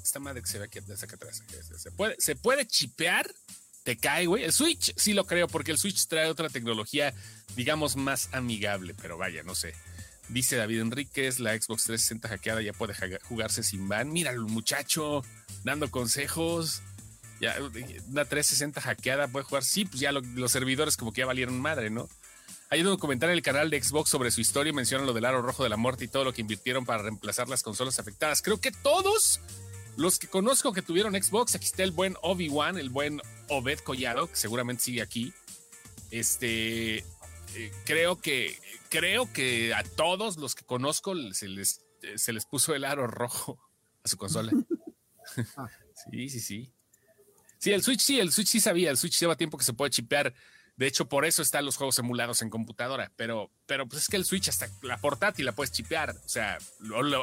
Esta 0.04 0.20
madre 0.20 0.42
que 0.42 0.50
se 0.50 0.60
ve 0.60 0.66
aquí 0.66 0.80
desde 0.82 1.06
acá 1.06 1.16
atrás. 1.16 1.42
¿Se 1.78 1.92
puede, 1.92 2.16
¿Se 2.20 2.36
puede 2.36 2.68
chipear? 2.68 3.32
¿Te 3.84 3.98
cae, 3.98 4.28
güey? 4.28 4.44
El 4.44 4.54
Switch 4.54 4.94
sí 4.96 5.14
lo 5.14 5.26
creo, 5.26 5.48
porque 5.48 5.72
el 5.72 5.78
Switch 5.78 6.08
trae 6.08 6.30
otra 6.30 6.50
tecnología, 6.50 7.14
digamos, 7.56 7.96
más 7.96 8.30
amigable, 8.32 8.94
pero 8.94 9.18
vaya, 9.18 9.42
no 9.44 9.56
sé. 9.56 9.74
Dice 10.30 10.56
David 10.56 10.82
Enríquez, 10.82 11.40
la 11.40 11.52
Xbox 11.52 11.84
360 11.86 12.30
hackeada 12.30 12.62
ya 12.62 12.74
puede 12.74 12.94
jugarse 13.24 13.64
sin 13.64 13.90
ban. 13.90 14.12
Mira 14.12 14.32
el 14.32 14.42
muchacho 14.42 15.24
dando 15.64 15.90
consejos. 15.92 16.82
Ya, 17.42 17.56
una 17.60 18.24
360 18.24 18.80
hackeada 18.82 19.28
puede 19.28 19.46
jugar. 19.46 19.64
Sí, 19.64 19.86
pues 19.86 20.00
ya 20.00 20.12
los 20.12 20.52
servidores 20.52 20.96
como 20.96 21.12
que 21.12 21.20
ya 21.20 21.26
valieron 21.26 21.60
madre, 21.60 21.90
¿no? 21.90 22.08
Hay 22.70 22.80
un 22.80 22.86
documental 22.86 23.30
en 23.32 23.36
el 23.36 23.42
canal 23.42 23.70
de 23.70 23.84
Xbox 23.84 24.10
sobre 24.10 24.32
su 24.32 24.40
historia 24.40 24.70
y 24.70 24.74
mencionan 24.74 25.06
lo 25.06 25.12
del 25.12 25.26
aro 25.26 25.42
rojo 25.42 25.64
de 25.64 25.70
la 25.70 25.76
muerte 25.76 26.06
y 26.06 26.08
todo 26.08 26.24
lo 26.24 26.32
que 26.32 26.40
invirtieron 26.40 26.86
para 26.86 27.02
reemplazar 27.02 27.50
las 27.50 27.64
consolas 27.64 28.00
afectadas. 28.00 28.42
Creo 28.42 28.62
que 28.62 28.72
todos 28.72 29.42
los 29.98 30.20
que 30.20 30.28
conozco 30.28 30.74
que 30.74 30.82
tuvieron 30.82 31.14
Xbox, 31.14 31.56
aquí 31.56 31.66
está 31.66 31.84
el 31.84 31.92
buen 31.92 32.16
Obi-Wan, 32.22 32.78
el 32.78 32.90
buen 32.90 33.22
Obed 33.50 33.80
Collado, 33.80 34.28
que 34.28 34.36
seguramente 34.36 34.84
sigue 34.84 35.02
aquí. 35.02 35.34
Este, 36.10 36.98
eh, 36.98 37.72
creo 37.86 38.20
que 38.20 38.58
creo 38.90 39.32
que 39.32 39.74
a 39.74 39.84
todos 39.84 40.38
los 40.38 40.56
que 40.56 40.66
conozco 40.66 41.16
se 41.34 41.48
les, 41.48 41.82
se 42.16 42.34
les 42.34 42.46
puso 42.46 42.76
el 42.76 42.84
aro 42.86 43.08
rojo 43.08 43.60
a 44.04 44.08
su 44.08 44.18
consola. 44.18 44.52
Ah. 45.56 45.70
sí, 46.12 46.28
sí, 46.28 46.42
sí. 46.42 46.74
Sí, 47.58 47.72
el 47.72 47.84
Switch 47.84 48.02
sí, 48.02 48.20
el 48.20 48.34
Switch 48.34 48.48
sí 48.48 48.60
sabía, 48.60 48.90
el 48.90 48.98
Switch 48.98 49.18
lleva 49.18 49.38
tiempo 49.38 49.58
que 49.58 49.64
se 49.64 49.72
puede 49.72 49.92
chipear. 49.92 50.34
De 50.82 50.88
hecho, 50.88 51.06
por 51.06 51.26
eso 51.26 51.44
están 51.44 51.64
los 51.64 51.78
juegos 51.78 52.00
emulados 52.00 52.42
en 52.42 52.50
computadora. 52.50 53.12
Pero, 53.16 53.52
pero 53.68 53.88
pues 53.88 54.02
es 54.02 54.10
que 54.10 54.18
el 54.18 54.26
Switch 54.26 54.50
hasta 54.50 54.68
la 54.82 54.98
portátil 54.98 55.46
la 55.46 55.52
puedes 55.52 55.72
chipear. 55.72 56.10
O 56.10 56.28
sea, 56.28 56.58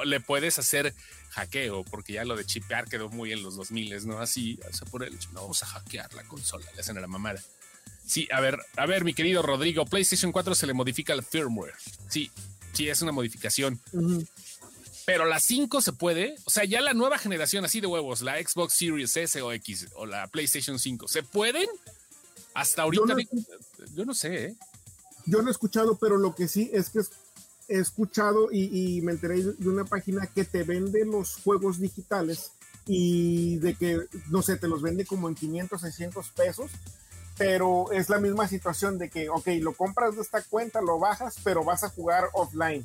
le 0.05 0.21
puedes 0.21 0.61
hacer 0.61 0.95
hackeo, 1.31 1.83
porque 1.83 2.13
ya 2.13 2.25
lo 2.25 2.37
de 2.37 2.45
chipear 2.45 2.89
quedó 2.89 3.09
muy 3.09 3.33
en 3.33 3.43
los 3.43 3.57
2000, 3.57 4.07
¿no? 4.07 4.21
Así, 4.21 4.61
o 4.71 4.73
sea, 4.73 4.87
por 4.87 5.03
el 5.03 5.13
hecho, 5.13 5.31
no 5.33 5.41
vamos 5.41 5.61
a 5.65 5.67
hackear 5.67 6.15
la 6.15 6.23
consola, 6.23 6.67
le 6.73 6.81
hacen 6.81 6.99
a 6.99 7.01
la 7.01 7.09
mamada. 7.09 7.43
Sí, 8.07 8.29
a 8.31 8.41
ver, 8.41 8.61
a 8.77 8.87
ver, 8.87 9.03
mi 9.03 9.13
querido 9.13 9.43
Rodrigo, 9.43 9.85
PlayStation 9.87 10.31
4 10.31 10.55
se 10.55 10.69
le 10.69 10.73
modifica 10.73 11.13
el 11.13 11.25
firmware. 11.25 11.75
Sí, 12.09 12.31
sí, 12.73 12.89
es 12.89 13.03
una 13.03 13.11
modificación. 13.11 13.81
Pero 15.05 15.25
la 15.25 15.41
5 15.41 15.81
se 15.81 15.93
puede, 15.95 16.37
o 16.45 16.51
sea, 16.51 16.63
ya 16.63 16.81
la 16.81 16.95
nueva 16.95 17.19
generación 17.19 17.65
así 17.65 17.81
de 17.81 17.89
huevos, 17.89 18.21
la 18.21 18.37
Xbox 18.41 18.75
Series 18.75 19.17
S 19.17 19.43
o 19.43 19.51
X 19.51 19.89
o 19.97 20.07
la 20.07 20.29
PlayStation 20.29 20.79
5, 20.79 21.09
¿se 21.09 21.25
pueden? 21.25 21.67
Hasta 22.61 22.83
ahorita, 22.83 23.15
yo 23.95 24.05
no, 24.05 24.15
sé, 24.15 24.45
¿eh? 24.47 24.57
Yo 25.27 25.43
no 25.43 25.49
he 25.49 25.51
escuchado, 25.51 25.97
pero 25.99 26.17
lo 26.17 26.35
que 26.35 26.49
sí 26.49 26.71
es 26.73 26.91
que 26.91 27.01
he 27.69 27.79
escuchado 27.79 28.49
y, 28.51 28.97
y 28.97 29.03
me 29.03 29.13
enteré 29.13 29.43
de 29.43 29.69
una 29.69 29.85
página 29.85 30.27
que 30.27 30.45
te 30.45 30.63
vende 30.65 31.05
los 31.05 31.37
juegos 31.37 31.79
digitales 31.79 32.53
y 32.87 33.59
de 33.59 33.75
que, 33.75 34.01
no 34.31 34.43
sé, 34.43 34.57
te 34.57 34.69
los 34.69 34.83
vende 34.83 35.05
como 35.05 35.29
en 35.29 35.35
500, 35.35 35.81
600 35.81 36.31
pesos 36.31 36.71
pero 37.39 37.91
es 37.93 38.11
la 38.11 38.19
misma 38.19 38.49
situación 38.49 38.99
de 38.99 39.09
que, 39.09 39.31
ok, 39.31 39.47
lo 39.61 39.73
compras 39.73 40.17
de 40.17 40.23
esta 40.23 40.43
cuenta, 40.43 40.83
lo 40.83 40.99
bajas, 40.99 41.37
pero 41.45 41.65
vas 41.65 41.85
a 41.85 41.89
jugar 41.89 42.25
offline. 42.33 42.85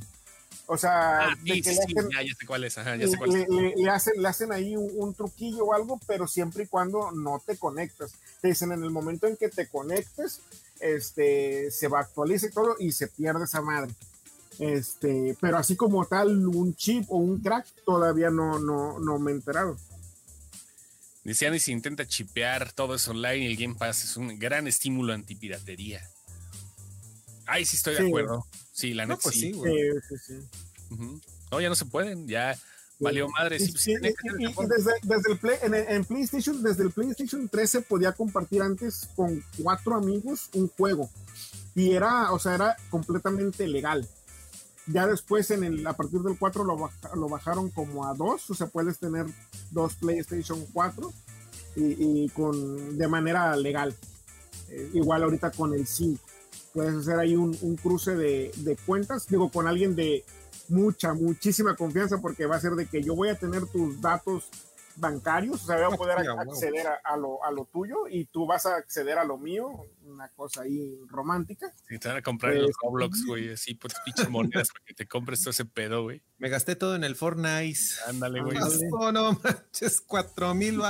O 0.65 0.77
sea, 0.77 1.27
ah, 1.27 1.35
le 1.43 1.59
hacen, 1.59 1.75
ya, 2.09 2.35
sé 2.35 2.45
cuál 2.45 2.63
es, 2.63 2.75
ya 2.75 3.07
sé 3.07 3.17
cuál 3.17 3.35
es. 3.35 3.47
Le, 3.49 3.89
hacen, 3.89 4.13
le 4.21 4.27
hacen 4.27 4.51
ahí 4.51 4.75
un, 4.77 5.13
truquillo 5.13 5.65
o 5.65 5.73
algo, 5.73 5.99
pero 6.07 6.25
siempre 6.25 6.63
y 6.63 6.67
cuando 6.67 7.11
no 7.11 7.41
te 7.45 7.57
conectas. 7.57 8.13
Te 8.41 8.47
dicen 8.47 8.71
en 8.71 8.83
el 8.83 8.89
momento 8.89 9.27
en 9.27 9.35
que 9.35 9.49
te 9.49 9.67
conectes, 9.67 10.41
este, 10.79 11.69
se 11.69 11.87
va 11.89 11.99
a 11.99 12.01
actualizar 12.03 12.51
todo 12.51 12.75
y 12.79 12.91
se 12.93 13.07
pierde 13.07 13.43
esa 13.43 13.61
madre. 13.61 13.93
Este, 14.59 15.35
pero 15.41 15.57
así 15.57 15.75
como 15.75 16.05
tal, 16.05 16.47
un 16.47 16.75
chip 16.75 17.05
o 17.09 17.17
un 17.17 17.41
crack, 17.41 17.67
todavía 17.85 18.29
no, 18.29 18.59
no, 18.59 18.99
no 18.99 19.19
me 19.19 19.31
he 19.31 19.35
enterado. 19.35 19.77
Decían, 21.23 21.55
y 21.55 21.59
si 21.59 21.71
intenta 21.71 22.05
chipear 22.05 22.71
todo 22.73 22.95
eso 22.95 23.11
online, 23.11 23.47
el 23.47 23.57
Game 23.57 23.75
Pass 23.75 24.03
es 24.03 24.17
un 24.17 24.37
gran 24.39 24.67
estímulo 24.67 25.13
antipiratería. 25.13 26.01
Ay, 27.45 27.65
sí 27.65 27.77
estoy 27.77 27.95
de 27.95 28.07
acuerdo. 28.07 28.45
Sí, 28.73 28.93
la 28.93 29.05
neta 29.05 29.19
pues 29.21 29.35
sí. 29.35 29.53
Sí, 29.53 30.17
sí, 30.17 30.33
No, 31.51 31.61
ya 31.61 31.69
no 31.69 31.75
se 31.75 31.85
pueden, 31.85 32.27
ya 32.27 32.57
valió 32.99 33.29
madre. 33.29 33.59
Sí, 33.59 33.93
y, 33.93 33.99
desde, 33.99 35.31
el 35.31 35.37
play, 35.37 35.57
en, 35.61 36.03
PlayStation, 36.05 36.61
desde 36.63 36.83
el 36.83 36.91
PlayStation 36.91 37.47
3 37.47 37.69
se 37.69 37.81
podía 37.81 38.13
compartir 38.13 38.63
antes 38.63 39.07
con 39.15 39.43
cuatro 39.61 39.95
amigos 39.95 40.49
un 40.53 40.67
juego. 40.69 41.09
Y 41.75 41.91
era, 41.91 42.31
o 42.31 42.39
sea, 42.39 42.55
era 42.55 42.77
completamente 42.89 43.67
legal. 43.67 44.07
Ya 44.87 45.07
después, 45.07 45.49
en 45.51 45.63
el, 45.63 45.85
a 45.87 45.93
partir 45.93 46.19
del 46.21 46.37
4 46.37 46.63
lo, 46.63 46.89
lo 47.15 47.29
bajaron 47.29 47.69
como 47.69 48.05
a 48.05 48.13
2, 48.13 48.49
o 48.49 48.53
sea, 48.53 48.67
puedes 48.67 48.99
tener 48.99 49.25
dos 49.71 49.95
PlayStation 49.95 50.65
4 50.73 51.13
y, 51.75 52.27
con, 52.29 52.97
de 52.97 53.07
manera 53.07 53.55
legal. 53.55 53.95
Eh, 54.69 54.89
igual 54.93 55.23
ahorita 55.23 55.51
con 55.51 55.73
el 55.73 55.87
5. 55.87 56.19
Puedes 56.73 56.95
hacer 56.95 57.19
ahí 57.19 57.35
un, 57.35 57.53
cruce 57.81 58.15
de, 58.15 58.51
de, 58.57 58.75
cuentas, 58.75 59.27
digo, 59.27 59.49
con 59.49 59.67
alguien 59.67 59.95
de 59.95 60.23
mucha, 60.69 61.13
muchísima 61.13 61.75
confianza, 61.75 62.17
porque 62.19 62.45
va 62.45 62.55
a 62.55 62.61
ser 62.61 62.73
de 62.73 62.87
que 62.87 63.03
yo 63.03 63.15
voy 63.15 63.29
a 63.29 63.37
tener 63.37 63.65
tus 63.67 64.01
datos 64.01 64.49
bancarios, 64.95 65.63
o 65.63 65.65
sea, 65.65 65.77
voy 65.77 65.93
a 65.93 65.97
poder 65.97 66.17
acceder 66.39 66.87
a, 67.03 67.17
lo, 67.17 67.43
a 67.43 67.51
lo 67.51 67.65
tuyo 67.65 68.07
y 68.09 68.25
tú 68.25 68.45
vas 68.45 68.65
a 68.65 68.75
acceder 68.75 69.17
a 69.17 69.23
lo 69.23 69.37
mío, 69.37 69.69
una 70.05 70.29
cosa 70.29 70.61
ahí 70.61 70.97
romántica. 71.07 71.71
Sí, 71.87 71.99
te 71.99 72.07
van 72.07 72.17
a 72.17 72.21
comprar 72.21 72.55
los 72.55 72.71
Roblox, 72.81 73.25
güey, 73.25 73.51
así 73.51 73.73
por 73.73 73.91
pinches 74.05 74.29
monedas 74.29 74.69
para 74.69 74.85
que 74.85 74.93
te 74.93 75.07
compres 75.07 75.41
todo 75.41 75.51
ese 75.51 75.65
pedo, 75.65 76.03
güey. 76.03 76.21
Me 76.37 76.49
gasté 76.49 76.75
todo 76.75 76.95
en 76.95 77.03
el 77.03 77.15
Fortnite. 77.15 77.79
Ándale, 78.07 78.41
güey. 78.41 78.57
No, 78.91 79.11
no 79.11 79.39
manches, 79.43 80.01
cuatro 80.01 80.53
mil 80.53 80.81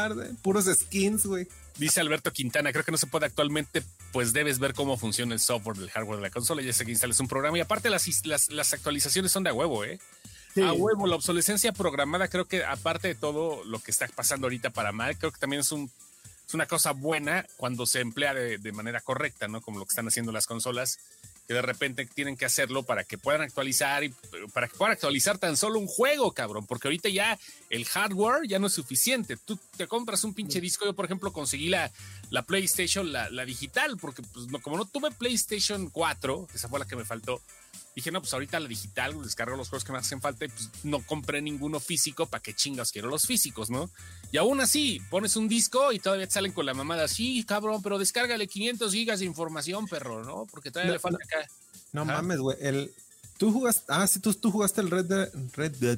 puros 0.42 0.66
skins, 0.66 1.26
güey. 1.26 1.48
Dice 1.78 2.02
Alberto 2.02 2.32
Quintana, 2.32 2.72
creo 2.72 2.84
que 2.84 2.92
no 2.92 2.98
se 2.98 3.08
puede 3.08 3.26
actualmente, 3.26 3.84
pues 4.12 4.32
debes 4.32 4.60
ver 4.60 4.76
cómo 4.76 4.96
funciona 4.96 5.34
el 5.34 5.40
software 5.40 5.78
del 5.78 5.90
hardware 5.90 6.18
de 6.18 6.22
la 6.22 6.30
consola, 6.30 6.62
ya 6.62 6.72
sé 6.72 6.86
que 6.86 6.92
instales 6.92 7.20
un 7.20 7.28
programa 7.28 7.58
y 7.58 7.62
aparte 7.62 7.90
las, 7.90 8.26
las, 8.28 8.52
las 8.52 8.74
actualizaciones 8.74 9.32
son 9.32 9.44
de 9.44 9.52
huevo, 9.52 9.84
¿eh? 9.84 10.00
A 10.62 10.74
huevo, 10.74 11.08
la 11.08 11.16
obsolescencia 11.16 11.72
programada, 11.72 12.28
creo 12.28 12.46
que 12.46 12.64
aparte 12.64 13.08
de 13.08 13.16
todo 13.16 13.64
lo 13.64 13.80
que 13.80 13.92
está 13.92 14.08
pasando 14.08 14.46
ahorita 14.46 14.70
para 14.70 14.92
mal, 14.92 15.18
creo 15.18 15.32
que 15.32 15.40
también 15.40 15.62
es 15.62 15.72
un 15.72 15.90
es 16.48 16.54
una 16.54 16.66
cosa 16.66 16.92
buena 16.92 17.46
cuando 17.58 17.86
se 17.86 18.02
emplea 18.02 18.34
de, 18.34 18.58
de, 18.58 18.72
manera 18.74 19.00
correcta, 19.00 19.48
¿no? 19.48 19.62
Como 19.62 19.80
lo 19.80 19.86
que 19.86 19.94
están 19.94 20.08
haciendo 20.08 20.32
las 20.32 20.46
consolas, 20.46 21.00
que 21.48 21.54
de 21.54 21.62
repente 21.62 22.06
tienen 22.06 22.38
que 22.38 22.46
hacerlo 22.46 22.84
para 22.84 23.04
que 23.04 23.18
puedan 23.18 23.42
actualizar 23.42 24.04
y 24.04 24.14
para 24.54 24.68
que 24.68 24.76
puedan 24.76 24.94
actualizar 24.94 25.38
tan 25.38 25.58
solo 25.58 25.80
un 25.80 25.88
juego, 25.88 26.32
cabrón, 26.32 26.66
porque 26.66 26.88
ahorita 26.88 27.10
ya 27.10 27.38
el 27.70 27.86
hardware 27.86 28.48
ya 28.48 28.60
no 28.60 28.68
es 28.68 28.74
suficiente. 28.74 29.38
Tú 29.38 29.60
te 29.78 29.88
compras 29.88 30.24
un 30.24 30.34
pinche 30.34 30.62
disco, 30.62 30.86
yo 30.86 30.94
por 30.94 31.06
ejemplo 31.06 31.34
conseguí 31.34 31.70
la, 31.70 31.92
la 32.30 32.44
PlayStation, 32.44 33.12
la, 33.12 33.30
la 33.30 33.46
digital, 33.46 33.98
porque 33.98 34.22
pues, 34.22 34.48
no, 34.48 34.62
como 34.62 34.78
no 34.78 34.86
tuve 34.86 35.12
PlayStation 35.12 35.90
4, 35.90 36.48
esa 36.54 36.70
fue 36.70 36.80
la 36.80 36.86
que 36.86 36.96
me 36.96 37.06
faltó, 37.06 37.42
Dije, 37.96 38.12
no, 38.12 38.22
pues 38.22 38.34
ahorita 38.34 38.60
la 38.60 38.68
digital, 38.68 39.22
descargo 39.22 39.56
los 39.56 39.70
juegos 39.70 39.84
que 39.84 39.92
me 39.92 40.00
hacen 40.00 40.20
falta 40.20 40.46
y 40.46 40.48
pues 40.48 40.70
no 40.84 41.06
compré 41.06 41.42
ninguno 41.42 41.80
físico, 41.80 42.26
¿para 42.26 42.42
qué 42.42 42.54
chingas 42.54 42.92
quiero 42.92 43.08
los 43.08 43.28
físicos, 43.28 43.70
no? 43.70 43.92
Y 44.32 44.38
aún 44.38 44.62
así, 44.62 45.00
pones 45.12 45.36
un 45.36 45.48
disco 45.48 45.92
y 45.92 46.00
todavía 46.00 46.26
te 46.26 46.34
salen 46.34 46.54
con 46.54 46.66
la 46.66 46.74
mamada, 46.74 47.08
sí, 47.08 47.44
cabrón, 47.44 47.84
pero 47.84 48.00
descárgale 48.00 48.48
500 48.48 48.92
gigas 48.92 49.20
de 49.20 49.26
información, 49.26 49.88
perro, 49.88 50.24
¿no? 50.24 50.48
Porque 50.50 50.72
todavía 50.72 50.94
le 50.94 51.00
falta 51.00 51.24
acá. 51.24 51.48
No 51.92 52.06
mames, 52.06 52.40
güey, 52.40 52.58
el... 52.62 52.92
Tú 53.38 53.52
jugaste, 53.52 53.84
ah, 53.90 54.08
sí, 54.08 54.20
tú, 54.20 54.34
tú 54.34 54.52
jugaste 54.52 54.80
el 54.80 54.90
Red 54.90 55.06
Dead, 55.06 55.30
Red 55.54 55.72
Dead, 55.74 55.98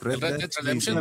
Red, 0.00 0.18
Dead, 0.18 0.50
Redemption. 0.60 0.98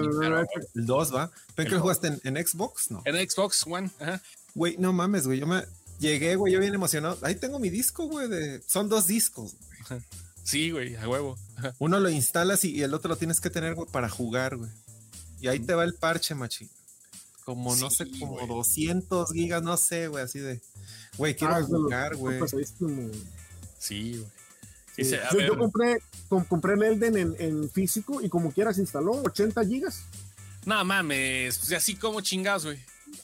El 0.76 0.86
2, 0.86 1.16
¿va? 1.16 1.32
¿Pero 1.56 1.70
que 1.70 1.76
lo 1.76 1.82
jugaste 1.82 2.08
en, 2.08 2.22
en, 2.24 2.46
Xbox? 2.46 2.92
No. 2.92 3.02
En 3.06 3.16
Xbox 3.30 3.66
One, 3.66 3.90
ajá. 4.00 4.22
Güey, 4.54 4.76
no 4.78 4.94
mames, 4.94 5.26
güey, 5.26 5.40
yo 5.40 5.48
me 5.48 5.64
llegué, 6.00 6.36
güey, 6.36 6.54
yo 6.54 6.60
bien 6.60 6.74
emocionado. 6.74 7.18
Ahí 7.22 7.36
tengo 7.36 7.58
mi 7.58 7.70
disco, 7.70 8.06
güey, 8.06 8.28
de... 8.28 8.62
son 8.68 8.90
dos 8.90 9.08
discos, 9.08 9.56
güey. 9.58 9.71
Sí, 10.44 10.72
güey, 10.72 10.96
a 10.96 11.08
huevo. 11.08 11.38
Uno 11.80 12.00
lo 12.00 12.10
instalas 12.10 12.64
y, 12.64 12.82
el 12.82 12.94
otro 12.94 13.10
lo 13.10 13.16
tienes 13.16 13.40
que 13.40 13.50
tener, 13.50 13.76
güey, 13.76 13.90
para 13.90 14.10
jugar, 14.10 14.58
güey. 14.58 14.70
Y 15.40 15.48
ahí 15.48 15.60
te 15.60 15.74
va 15.74 15.84
el 15.84 15.94
parche, 15.94 16.36
machi. 16.36 16.70
Como, 17.46 17.76
no 17.76 17.90
sé, 17.90 18.06
como 18.20 18.46
200 18.46 19.32
gigas, 19.32 19.64
no 19.64 19.78
sé, 19.78 20.08
güey, 20.08 20.24
así 20.24 20.40
de. 20.40 20.62
Güey, 21.18 21.36
quiero 21.36 21.56
ah, 21.56 21.64
jugar, 21.64 22.16
güey. 22.16 22.40
Sí, 23.78 24.24
güey. 24.98 25.48
yo, 25.48 25.58
compré, 25.58 25.98
compré 26.48 26.74
el 26.74 26.84
Elden 26.84 27.18
en, 27.18 27.36
en, 27.40 27.70
físico 27.70 28.22
y 28.22 28.30
como 28.30 28.52
quieras 28.52 28.78
instaló 28.78 29.14
80 29.24 29.66
gigas. 29.66 30.04
No 30.66 30.84
mames, 30.86 31.58
pues 31.58 31.72
así 31.74 31.96
como 31.96 32.22
chingados, 32.22 32.66
güey. 32.66 32.80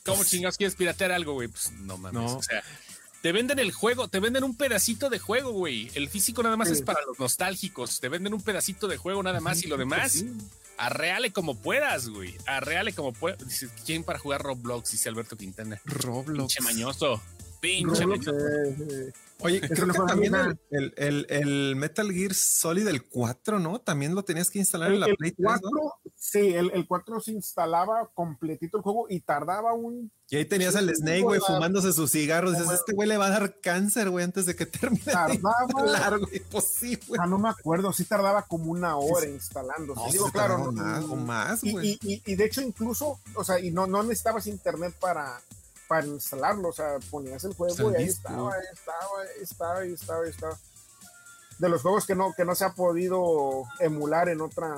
¿Cómo 0.06 0.24
chingados 0.24 0.58
quieres 0.58 0.76
piratear 0.76 1.12
algo, 1.12 1.34
güey? 1.34 1.48
Pues 1.48 1.72
no 1.72 1.98
mames. 1.98 2.32
O 2.32 2.42
sea, 2.42 2.64
te 3.28 3.34
venden 3.34 3.60
el 3.60 3.74
juego, 3.74 4.08
te 4.08 4.22
venden 4.22 4.46
un 4.46 4.56
pedacito 4.56 5.10
de 5.10 5.20
juego, 5.20 5.52
güey. 5.52 5.92
El 5.96 6.08
físico 6.08 6.42
nada 6.44 6.56
más 6.56 6.70
es 6.70 6.82
para 6.82 7.02
los 7.06 7.20
nostálgicos. 7.20 8.00
Te 8.00 8.08
venden 8.08 8.34
un 8.34 8.42
pedacito 8.42 8.88
de 8.88 8.96
juego 8.96 9.22
nada 9.22 9.42
más 9.42 9.62
y 9.64 9.68
lo 9.68 9.76
demás. 9.76 10.24
arreale 10.78 11.34
como 11.34 11.60
puedas, 11.60 12.08
güey. 12.08 12.38
Arreale 12.46 12.94
como 12.94 13.12
puedas. 13.12 13.46
Dice, 13.46 13.68
¿quién 13.86 14.06
para 14.06 14.18
jugar 14.18 14.44
Roblox? 14.44 14.92
Dice 14.92 15.10
Alberto 15.10 15.36
Quintana. 15.36 15.82
Roblox. 15.84 16.56
Pinche 16.56 16.62
mañoso. 16.62 17.22
Pinche 17.60 18.04
Roblox, 18.04 18.28
mañoso. 18.28 18.48
eh, 18.48 18.76
eh, 18.92 19.12
Oye, 19.42 19.62
creo 19.62 19.86
no 19.86 19.94
que 19.94 20.00
también 20.00 20.36
el, 20.36 20.60
el, 20.72 20.94
el, 20.98 21.26
el 21.30 21.76
Metal 21.76 22.12
Gear 22.12 22.34
Solid 22.34 22.88
el 22.88 23.04
4, 23.08 23.60
¿no? 23.60 23.80
También 23.80 24.16
lo 24.16 24.24
tenías 24.24 24.50
que 24.50 24.60
instalar 24.60 24.92
en 24.92 25.00
la 25.00 25.08
Play 25.18 25.32
3, 25.32 25.36
4, 25.46 25.70
¿no? 25.72 25.94
sí, 26.16 26.40
el, 26.54 26.72
el 26.72 26.88
4 26.88 27.20
se 27.22 27.32
instalaba 27.32 28.10
completito 28.14 28.78
el 28.78 28.84
juego 28.84 29.06
y 29.10 29.20
tardaba 29.22 29.74
un 29.74 30.12
Y 30.30 30.38
ahí 30.38 30.46
tenías 30.46 30.76
al 30.76 30.90
Sí, 30.90 30.96
Snake, 30.96 31.22
güey, 31.22 31.40
fumándose 31.40 31.94
sus 31.94 32.12
cigarros. 32.12 32.58
Dices, 32.58 32.72
este 32.72 32.94
güey 32.94 33.08
le 33.08 33.18
va 33.18 33.28
a 33.28 33.30
dar 33.30 33.60
cáncer, 33.62 34.10
güey, 34.10 34.26
antes 34.26 34.46
de 34.48 34.56
que 34.56 34.66
termine 34.66 35.04
de 35.06 35.12
tardaba. 35.12 36.20
Pues 36.52 36.66
sí, 36.74 36.98
güey. 37.08 37.20
ah, 37.24 37.28
no 37.28 37.38
me 37.38 37.50
acuerdo, 37.50 37.94
sí 37.94 38.04
tardaba 38.06 38.42
como 38.44 38.72
una 38.72 38.98
hora 38.98 39.26
Sí, 39.28 39.32
instalándose. 39.34 40.02
No, 40.02 40.12
Digo, 40.12 40.26
sí, 40.26 40.32
claro, 40.32 40.58
no- 40.58 40.72
más, 40.72 41.04
o 41.06 41.16
más, 41.16 41.64
y, 41.64 41.72
güey. 41.72 42.00
y, 42.02 42.14
y, 42.14 42.24
y 42.26 42.36
de 42.36 42.46
hecho 42.46 42.62
incluso, 42.62 43.20
o 43.36 43.44
sea, 43.44 43.60
y 43.60 43.72
no, 43.72 43.88
no 43.88 44.02
necesitabas 44.04 44.48
internet 44.48 44.96
para, 45.00 45.40
para 45.88 46.06
instalarlo, 46.06 46.70
o 46.70 46.74
sea, 46.74 46.98
ponías 47.10 47.44
el 47.44 47.54
juego 47.54 47.72
Está 47.74 47.84
y 47.84 47.96
ahí 47.96 48.06
listo. 48.06 48.28
estaba, 48.28 48.54
ahí 48.54 48.62
estaba, 48.74 49.00
ahí 49.22 49.42
estaba, 49.42 49.80
ahí 49.80 49.94
estaba, 49.94 50.24
ahí 50.24 50.30
estaba. 50.30 50.58
De 51.60 51.70
los 51.70 51.82
juegos 51.82 52.06
que 52.06 52.16
no, 52.16 52.34
que 52.36 52.46
no 52.46 52.54
se 52.56 52.66
ha 52.66 52.74
podido 52.74 53.64
emular 53.80 54.30
en 54.30 54.42
otra, 54.42 54.76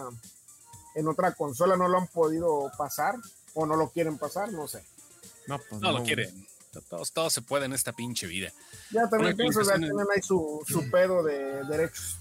en 0.96 1.08
otra 1.08 1.34
consola, 1.34 1.76
no 1.76 1.88
lo 1.88 1.98
han 1.98 2.08
podido 2.08 2.72
pasar 2.78 3.16
o 3.54 3.66
no 3.66 3.76
lo 3.76 3.90
quieren 3.90 4.18
pasar, 4.18 4.52
no 4.54 4.68
sé. 4.68 4.84
No, 5.48 5.60
pues 5.70 5.82
No 5.82 5.92
lo 5.92 6.04
quieren. 6.04 6.48
Todos, 6.88 7.12
todo 7.12 7.30
se 7.32 7.42
puede 7.42 7.66
en 7.66 7.74
esta 7.74 7.92
pinche 7.94 8.28
vida. 8.28 8.54
Ya 8.92 9.10
también 9.10 9.36
pienso, 9.36 9.62
o 9.62 9.64
sea, 9.64 9.74
actualización 9.74 10.00
en- 10.00 10.08
tienen 10.08 10.08
ahí 10.16 10.22
su, 10.22 10.64
su 10.68 10.90
pedo 10.92 11.24
de 11.24 11.64
derechos. 11.66 12.18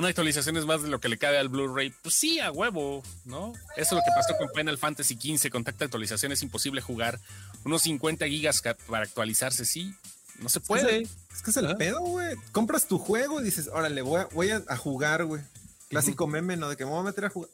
Una 0.00 0.08
actualización 0.08 0.56
es 0.56 0.64
más 0.64 0.82
de 0.82 0.88
lo 0.88 0.98
que 0.98 1.10
le 1.10 1.18
cabe 1.18 1.36
al 1.36 1.50
Blu-ray. 1.50 1.92
Pues 2.00 2.14
sí, 2.14 2.40
a 2.40 2.50
huevo, 2.50 3.02
¿no? 3.26 3.52
Eso 3.76 3.90
es 3.90 3.92
lo 3.92 3.98
que 3.98 4.10
pasó 4.16 4.34
con 4.38 4.48
Final 4.54 4.78
Fantasy 4.78 5.14
XV. 5.14 5.50
Con 5.50 5.62
tanta 5.62 5.84
actualización 5.84 6.32
es 6.32 6.42
imposible 6.42 6.80
jugar. 6.80 7.20
Unos 7.66 7.82
50 7.82 8.26
gigas 8.26 8.62
para 8.62 9.04
actualizarse, 9.04 9.66
sí. 9.66 9.94
No 10.38 10.48
se 10.48 10.60
puede. 10.60 11.02
Es 11.02 11.42
que 11.44 11.50
es 11.50 11.56
el 11.58 11.76
pedo, 11.76 12.00
güey. 12.00 12.34
Compras 12.50 12.88
tu 12.88 12.98
juego 12.98 13.42
y 13.42 13.44
dices, 13.44 13.68
órale, 13.70 14.00
voy 14.00 14.22
a, 14.22 14.24
voy 14.32 14.48
a, 14.48 14.74
jugar, 14.74 15.26
güey. 15.26 15.42
Clásico 15.90 16.26
meme, 16.26 16.56
¿no? 16.56 16.70
De 16.70 16.78
que 16.78 16.86
me 16.86 16.92
voy 16.92 17.00
a 17.00 17.02
meter 17.02 17.26
a 17.26 17.28
jugar. 17.28 17.50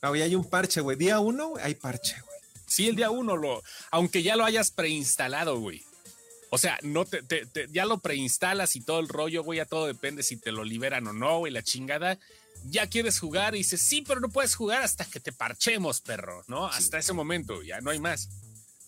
No, 0.00 0.16
y 0.16 0.22
hay 0.22 0.34
un 0.34 0.44
parche, 0.46 0.80
güey. 0.80 0.96
Día 0.96 1.20
uno, 1.20 1.52
hay 1.62 1.74
parche, 1.74 2.14
güey. 2.18 2.38
Sí, 2.66 2.88
el 2.88 2.96
día 2.96 3.10
uno, 3.10 3.36
lo, 3.36 3.62
aunque 3.90 4.22
ya 4.22 4.36
lo 4.36 4.46
hayas 4.46 4.70
preinstalado, 4.70 5.60
güey. 5.60 5.84
O 6.50 6.58
sea, 6.58 6.78
no 6.82 7.04
te, 7.04 7.22
te- 7.22 7.46
te- 7.46 7.68
ya 7.70 7.86
lo 7.86 7.98
preinstalas 8.00 8.74
y 8.76 8.80
todo 8.80 8.98
el 9.00 9.08
rollo, 9.08 9.42
güey, 9.44 9.58
ya 9.58 9.66
todo 9.66 9.86
depende 9.86 10.22
si 10.24 10.36
te 10.36 10.50
lo 10.52 10.64
liberan 10.64 11.06
o 11.06 11.12
no, 11.12 11.38
güey, 11.38 11.52
la 11.52 11.62
chingada. 11.62 12.18
Ya 12.66 12.88
quieres 12.88 13.18
jugar 13.20 13.54
y 13.54 13.58
dices, 13.58 13.80
sí, 13.80 14.02
pero 14.06 14.20
no 14.20 14.28
puedes 14.28 14.54
jugar 14.54 14.82
hasta 14.82 15.04
que 15.04 15.20
te 15.20 15.32
parchemos, 15.32 16.00
perro, 16.00 16.42
¿no? 16.48 16.66
Hasta 16.66 16.98
ese 16.98 17.12
momento, 17.12 17.62
ya 17.62 17.80
no 17.80 17.90
hay 17.90 18.00
más. 18.00 18.28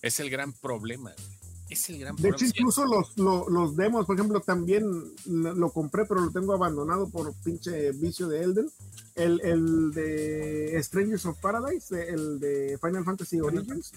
Es 0.02 0.18
el 0.20 0.28
gran 0.28 0.52
problema, 0.52 1.12
güey. 1.16 1.42
Es 1.70 1.88
el 1.88 2.00
gran 2.00 2.16
De 2.16 2.22
problema. 2.22 2.36
hecho, 2.36 2.46
Sí, 2.46 2.52
incluso 2.58 2.84
los, 2.84 3.16
los, 3.16 3.48
los 3.48 3.76
demos, 3.76 4.04
por 4.04 4.16
ejemplo, 4.16 4.40
también 4.40 4.84
lo, 5.24 5.54
lo 5.54 5.70
compré, 5.70 6.04
pero 6.04 6.20
lo 6.20 6.30
tengo 6.30 6.52
abandonado 6.52 7.08
por 7.08 7.32
pinche 7.42 7.92
vicio 7.92 8.28
de 8.28 8.42
Elden. 8.42 8.70
El, 9.14 9.40
el 9.42 9.90
de 9.92 10.78
Strangers 10.82 11.24
of 11.24 11.38
Paradise, 11.38 11.94
el 12.10 12.40
de 12.40 12.76
Final 12.82 13.04
Fantasy 13.04 13.40
Origins. 13.40 13.92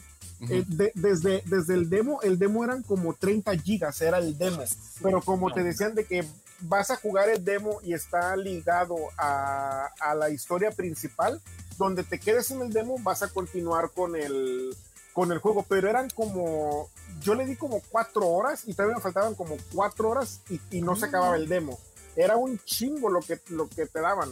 Eh, 0.49 0.63
de- 0.67 0.91
desde, 0.95 1.41
desde 1.45 1.73
el 1.73 1.89
demo, 1.89 2.21
el 2.21 2.37
demo 2.39 2.63
eran 2.63 2.83
como 2.83 3.13
30 3.13 3.55
gigas, 3.57 4.01
era 4.01 4.17
el 4.19 4.37
demo. 4.37 4.57
Pero 5.01 5.21
como 5.21 5.51
te 5.53 5.63
decían 5.63 5.95
de 5.95 6.05
que 6.05 6.25
vas 6.61 6.89
a 6.91 6.95
jugar 6.95 7.29
el 7.29 7.43
demo 7.43 7.79
y 7.83 7.93
está 7.93 8.35
ligado 8.37 8.95
a, 9.17 9.89
a 9.99 10.15
la 10.15 10.29
historia 10.29 10.71
principal, 10.71 11.41
donde 11.77 12.03
te 12.03 12.19
quedes 12.19 12.51
en 12.51 12.61
el 12.61 12.71
demo 12.71 12.95
vas 12.99 13.21
a 13.23 13.27
continuar 13.27 13.91
con 13.91 14.15
el, 14.15 14.75
con 15.13 15.31
el 15.31 15.39
juego, 15.39 15.65
pero 15.67 15.89
eran 15.89 16.09
como, 16.11 16.89
yo 17.21 17.35
le 17.35 17.45
di 17.45 17.55
como 17.57 17.81
cuatro 17.89 18.27
horas 18.29 18.63
y 18.65 18.73
todavía 18.73 18.95
me 18.95 19.01
faltaban 19.01 19.35
como 19.35 19.57
cuatro 19.73 20.09
horas 20.09 20.39
y, 20.49 20.59
y 20.71 20.81
no 20.81 20.95
se 20.95 21.05
acababa 21.05 21.35
el 21.35 21.47
demo. 21.49 21.77
Era 22.15 22.37
un 22.37 22.57
chingo 22.59 23.09
lo 23.09 23.19
que, 23.19 23.41
lo 23.49 23.67
que 23.67 23.85
te 23.87 23.99
daban. 23.99 24.29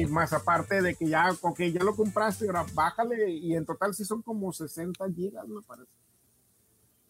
Y 0.00 0.06
más 0.06 0.32
aparte 0.32 0.82
de 0.82 0.94
que 0.94 1.08
ya, 1.08 1.30
ok, 1.40 1.60
ya 1.72 1.82
lo 1.84 1.94
compraste, 1.94 2.46
ahora 2.46 2.66
bájale 2.74 3.30
y 3.30 3.54
en 3.54 3.64
total 3.64 3.94
sí 3.94 4.04
son 4.04 4.22
como 4.22 4.52
60 4.52 5.04
gigas, 5.14 5.46
me 5.46 5.62
parece. 5.62 5.90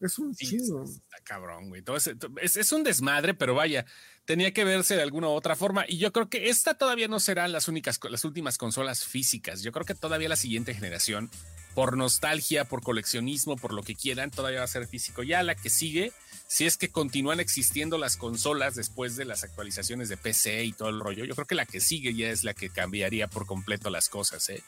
Es 0.01 0.19
un 0.19 0.35
Sí, 0.35 0.47
chingo. 0.47 0.83
Está 0.85 1.17
cabrón, 1.25 1.69
güey. 1.71 1.81
Todo 1.83 1.97
ese- 1.97 2.17
es, 2.43 2.57
es 2.57 2.73
un 2.73 2.83
desmadre, 2.83 3.33
pero 3.33 3.55
vaya, 3.55 3.87
tenía 4.27 4.53
que 4.53 4.65
verse 4.65 4.97
de 4.97 5.03
alguna 5.03 5.29
u 5.29 5.31
otra 5.31 5.57
forma. 5.57 5.85
Y 5.89 5.97
yo 5.99 6.13
creo 6.13 6.29
que 6.29 6.51
esta 6.51 6.75
todavía 6.75 7.09
no 7.09 7.21
serán 7.21 7.53
las 7.53 7.69
únicas, 7.69 7.99
las 8.11 8.25
últimas 8.25 8.59
consolas 8.59 9.05
físicas. 9.05 9.63
Yo 9.63 9.73
creo 9.73 9.87
que 9.87 9.95
todavía 9.95 10.29
la 10.29 10.37
siguiente 10.37 10.75
generación, 10.75 11.31
por 11.75 11.97
nostalgia, 11.97 12.67
por 12.67 12.83
coleccionismo, 12.83 13.57
por 13.57 13.73
lo 13.73 13.83
que 13.83 13.95
quieran, 13.95 14.31
todavía 14.31 14.59
va 14.59 14.65
a 14.65 14.69
ser 14.69 14.87
físico. 14.87 15.23
Ya 15.23 15.43
la 15.43 15.55
que 15.55 15.71
sigue, 15.71 16.13
si 16.47 16.67
es 16.67 16.77
que 16.77 16.91
continúan 16.91 17.41
existiendo 17.41 17.99
las 17.99 18.17
consolas 18.17 18.75
después 18.75 19.17
de 19.17 19.25
las 19.25 19.45
actualizaciones 19.45 20.09
de 20.09 20.17
PC 20.17 20.65
y 20.65 20.73
todo 20.73 20.89
el 20.89 21.01
rollo, 21.01 21.25
yo 21.25 21.35
creo 21.35 21.47
que 21.47 21.55
la 21.55 21.67
que 21.67 21.81
sigue 21.81 22.15
ya 22.15 22.29
es 22.31 22.45
la 22.45 22.55
que 22.55 22.71
cambiaría 22.71 23.27
por 23.29 23.47
completo 23.47 23.91
las 23.91 24.09
cosas, 24.09 24.49
¿eh? 24.51 24.63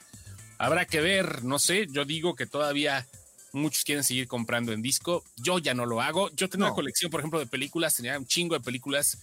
Habrá 0.59 0.87
que 0.87 1.01
ver, 1.01 1.45
no 1.45 1.59
sé, 1.59 1.87
yo 1.91 2.05
digo 2.05 2.35
que 2.35 2.47
todavía 2.47 3.07
muchos 3.53 3.85
quieren 3.85 4.05
seguir 4.05 4.27
comprando 4.27 4.73
en 4.73 4.83
disco, 4.83 5.23
yo 5.37 5.59
ya 5.59 5.75
no 5.75 5.87
lo 5.87 6.01
hago, 6.01 6.31
yo 6.31 6.49
tenía 6.49 6.67
No. 6.67 6.73
una 6.73 6.75
colección, 6.75 7.11
por 7.11 7.21
ejemplo, 7.21 7.39
de 7.39 7.47
películas, 7.47 7.95
tenía 7.95 8.19
un 8.19 8.27
chingo 8.27 8.55
de 8.55 8.61
películas, 8.65 9.19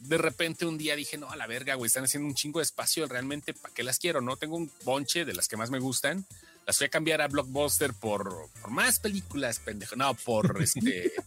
de 0.00 0.18
repente 0.18 0.66
un 0.66 0.78
día 0.78 0.96
dije, 0.96 1.16
no, 1.18 1.30
a 1.30 1.36
la 1.36 1.46
verga, 1.46 1.74
güey, 1.76 1.86
están 1.86 2.04
haciendo 2.04 2.26
un 2.28 2.34
chingo 2.34 2.58
de 2.58 2.64
espacio, 2.64 3.06
realmente, 3.06 3.54
¿para 3.54 3.72
qué 3.72 3.82
las 3.82 3.98
quiero? 3.98 4.20
No, 4.20 4.36
tengo 4.36 4.56
un 4.56 4.70
bonche 4.84 5.24
de 5.24 5.34
las 5.34 5.46
que 5.46 5.56
más 5.56 5.70
me 5.70 5.78
gustan, 5.78 6.26
las 6.66 6.78
voy 6.78 6.86
a 6.86 6.90
cambiar 6.90 7.20
a 7.20 7.28
Blockbuster 7.28 7.92
por, 7.94 8.48
por 8.60 8.70
más 8.70 8.98
películas, 8.98 9.58
pendejo, 9.58 9.94
no, 9.96 10.14
por 10.14 10.60
este... 10.62 11.12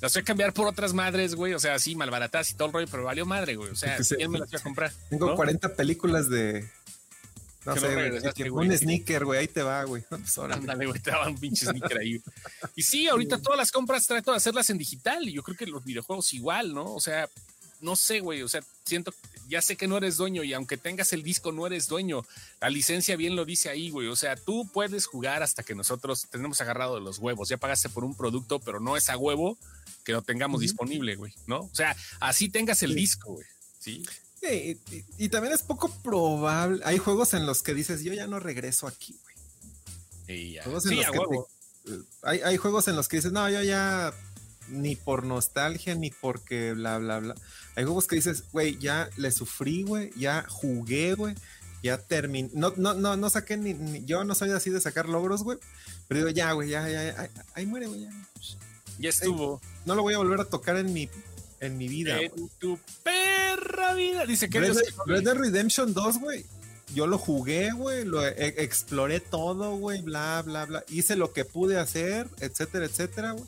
Las 0.00 0.12
voy 0.14 0.22
a 0.22 0.24
cambiar 0.24 0.52
por 0.52 0.66
otras 0.68 0.92
madres, 0.94 1.34
güey. 1.34 1.54
O 1.54 1.58
sea, 1.58 1.74
así 1.74 1.94
malbaratas 1.96 2.50
y 2.50 2.54
todo 2.54 2.66
el 2.68 2.72
rollo, 2.74 2.86
pero 2.90 3.04
valió 3.04 3.26
madre, 3.26 3.56
güey. 3.56 3.70
O 3.70 3.76
sea, 3.76 4.02
se- 4.02 4.16
¿quién 4.16 4.30
me 4.30 4.38
las 4.38 4.50
voy 4.50 4.60
a 4.60 4.62
comprar? 4.62 4.92
Tengo 5.10 5.26
¿no? 5.26 5.34
40 5.36 5.74
películas 5.74 6.28
de. 6.28 6.68
No 7.66 7.74
Que 7.74 7.80
sé, 7.80 8.48
güey. 8.48 8.68
Un 8.68 8.76
sneaker, 8.78 9.24
güey. 9.24 9.40
Ahí 9.40 9.48
te 9.48 9.62
va, 9.62 9.82
güey. 9.84 10.02
Pues. 10.08 10.38
Ándale, 10.38 10.86
güey, 10.86 11.00
te 11.00 11.10
daban 11.10 11.30
un 11.32 11.38
pinche 11.38 11.66
sneaker 11.66 11.98
ahí. 11.98 12.22
Y 12.76 12.82
sí, 12.82 13.08
ahorita 13.08 13.38
todas 13.42 13.58
las 13.58 13.72
compras 13.72 14.06
trato 14.06 14.30
de 14.30 14.36
hacerlas 14.36 14.70
en 14.70 14.78
digital 14.78 15.28
y 15.28 15.32
yo 15.32 15.42
creo 15.42 15.56
que 15.56 15.66
los 15.66 15.84
videojuegos 15.84 16.32
igual, 16.32 16.72
¿no? 16.72 16.94
O 16.94 17.00
sea, 17.00 17.28
no 17.80 17.94
sé, 17.96 18.20
güey, 18.20 18.42
o 18.42 18.48
sea, 18.48 18.62
siento, 18.84 19.12
ya 19.48 19.60
sé 19.62 19.76
que 19.76 19.86
no 19.86 19.96
eres 19.98 20.16
dueño 20.16 20.42
y 20.44 20.52
aunque 20.54 20.76
tengas 20.76 21.12
el 21.12 21.22
disco 21.22 21.52
no 21.52 21.66
eres 21.66 21.88
dueño. 21.88 22.24
La 22.60 22.70
licencia 22.70 23.16
bien 23.16 23.36
lo 23.36 23.44
dice 23.44 23.68
ahí, 23.68 23.90
güey. 23.90 24.06
O 24.08 24.16
sea, 24.16 24.36
tú 24.36 24.68
puedes 24.72 25.06
jugar 25.06 25.42
hasta 25.42 25.62
que 25.62 25.74
nosotros 25.74 26.26
tenemos 26.30 26.60
agarrado 26.60 26.94
de 26.94 27.00
los 27.02 27.18
huevos. 27.18 27.48
Ya 27.48 27.56
pagaste 27.58 27.88
por 27.88 28.04
un 28.04 28.14
producto, 28.16 28.60
pero 28.60 28.80
no 28.80 28.96
es 28.96 29.10
a 29.10 29.16
huevo 29.18 29.58
que 30.08 30.12
lo 30.14 30.22
tengamos 30.22 30.62
disponible, 30.62 31.16
güey, 31.16 31.34
¿no? 31.46 31.58
O 31.60 31.70
sea, 31.74 31.94
así 32.18 32.48
tengas 32.48 32.82
el 32.82 32.92
Sí. 32.94 32.96
disco, 32.96 33.32
güey. 33.34 33.46
Sí. 33.78 34.02
Sí, 34.40 34.80
y, 34.90 34.94
y- 34.96 35.04
y 35.18 35.28
también 35.28 35.52
es 35.52 35.60
poco 35.60 35.90
probable. 36.02 36.80
Hay 36.86 36.96
juegos 36.96 37.34
en 37.34 37.44
los 37.44 37.60
que 37.60 37.74
dices, 37.74 38.02
yo 38.02 38.14
ya 38.14 38.26
no 38.26 38.40
regreso 38.40 38.86
aquí, 38.86 39.14
güey. 39.22 40.38
Y 40.38 40.52
ya. 40.54 40.62
Juegos 40.64 40.86
en 40.86 40.90
Sí, 40.92 40.96
los 40.96 41.10
que 41.10 41.18
huevo. 41.18 41.48
hay, 42.22 42.40
hay 42.40 42.56
juegos 42.56 42.88
en 42.88 42.96
los 42.96 43.06
que 43.06 43.16
dices, 43.18 43.32
no, 43.32 43.50
yo 43.50 43.62
ya 43.62 44.14
ni 44.68 44.96
por 44.96 45.24
nostalgia, 45.24 45.94
ni 45.94 46.10
porque 46.10 46.72
bla, 46.72 46.96
bla, 46.96 47.18
bla. 47.18 47.34
Hay 47.76 47.84
juegos 47.84 48.06
que 48.06 48.16
dices, 48.16 48.44
güey, 48.50 48.78
ya 48.78 49.10
le 49.18 49.30
sufrí, 49.30 49.82
güey, 49.82 50.10
ya 50.16 50.46
jugué, 50.48 51.12
güey, 51.16 51.34
ya 51.82 51.98
terminé. 51.98 52.48
No, 52.54 52.72
no, 52.78 52.94
no, 52.94 53.14
no 53.18 53.28
saqué 53.28 53.58
ni, 53.58 53.74
ni- 53.74 54.06
yo 54.06 54.24
no 54.24 54.34
soy 54.34 54.52
así 54.52 54.70
de 54.70 54.80
sacar 54.80 55.06
logros, 55.06 55.42
güey. 55.42 55.58
Pero 56.06 56.20
digo, 56.20 56.30
ya, 56.30 56.52
güey, 56.52 56.70
ya, 56.70 56.88
ya, 56.88 57.12
ya, 57.12 57.20
ahí- 57.20 57.30
ahí 57.52 57.66
muere, 57.66 57.88
güey, 57.88 58.00
ya. 58.04 58.10
Ya 59.00 59.10
estuvo. 59.10 59.60
No 59.88 59.94
lo 59.96 60.02
voy 60.02 60.14
a 60.14 60.18
volver 60.18 60.38
a 60.40 60.44
tocar 60.44 60.76
en 60.76 60.92
mi, 60.92 61.08
en 61.60 61.76
mi 61.78 61.88
vida. 61.88 62.20
En 62.20 62.48
tu 62.60 62.78
perra 63.02 63.94
vida. 63.94 64.26
Dice 64.26 64.48
que 64.48 64.60
Red, 64.60 64.72
Dios- 64.74 64.94
Red 65.06 65.24
Dead 65.24 65.34
Redemption 65.34 65.94
2, 65.94 66.18
güey. 66.20 66.44
Yo 66.94 67.06
lo 67.06 67.18
jugué, 67.18 67.72
güey, 67.72 68.04
lo 68.04 68.24
e- 68.24 68.62
exploré 68.62 69.20
todo, 69.20 69.76
güey, 69.76 70.00
bla, 70.02 70.42
bla, 70.44 70.64
bla. 70.66 70.84
Hice 70.88 71.16
lo 71.16 71.32
que 71.32 71.44
pude 71.44 71.78
hacer, 71.78 72.28
etcétera, 72.40 72.84
etcétera, 72.86 73.32
güey. 73.32 73.44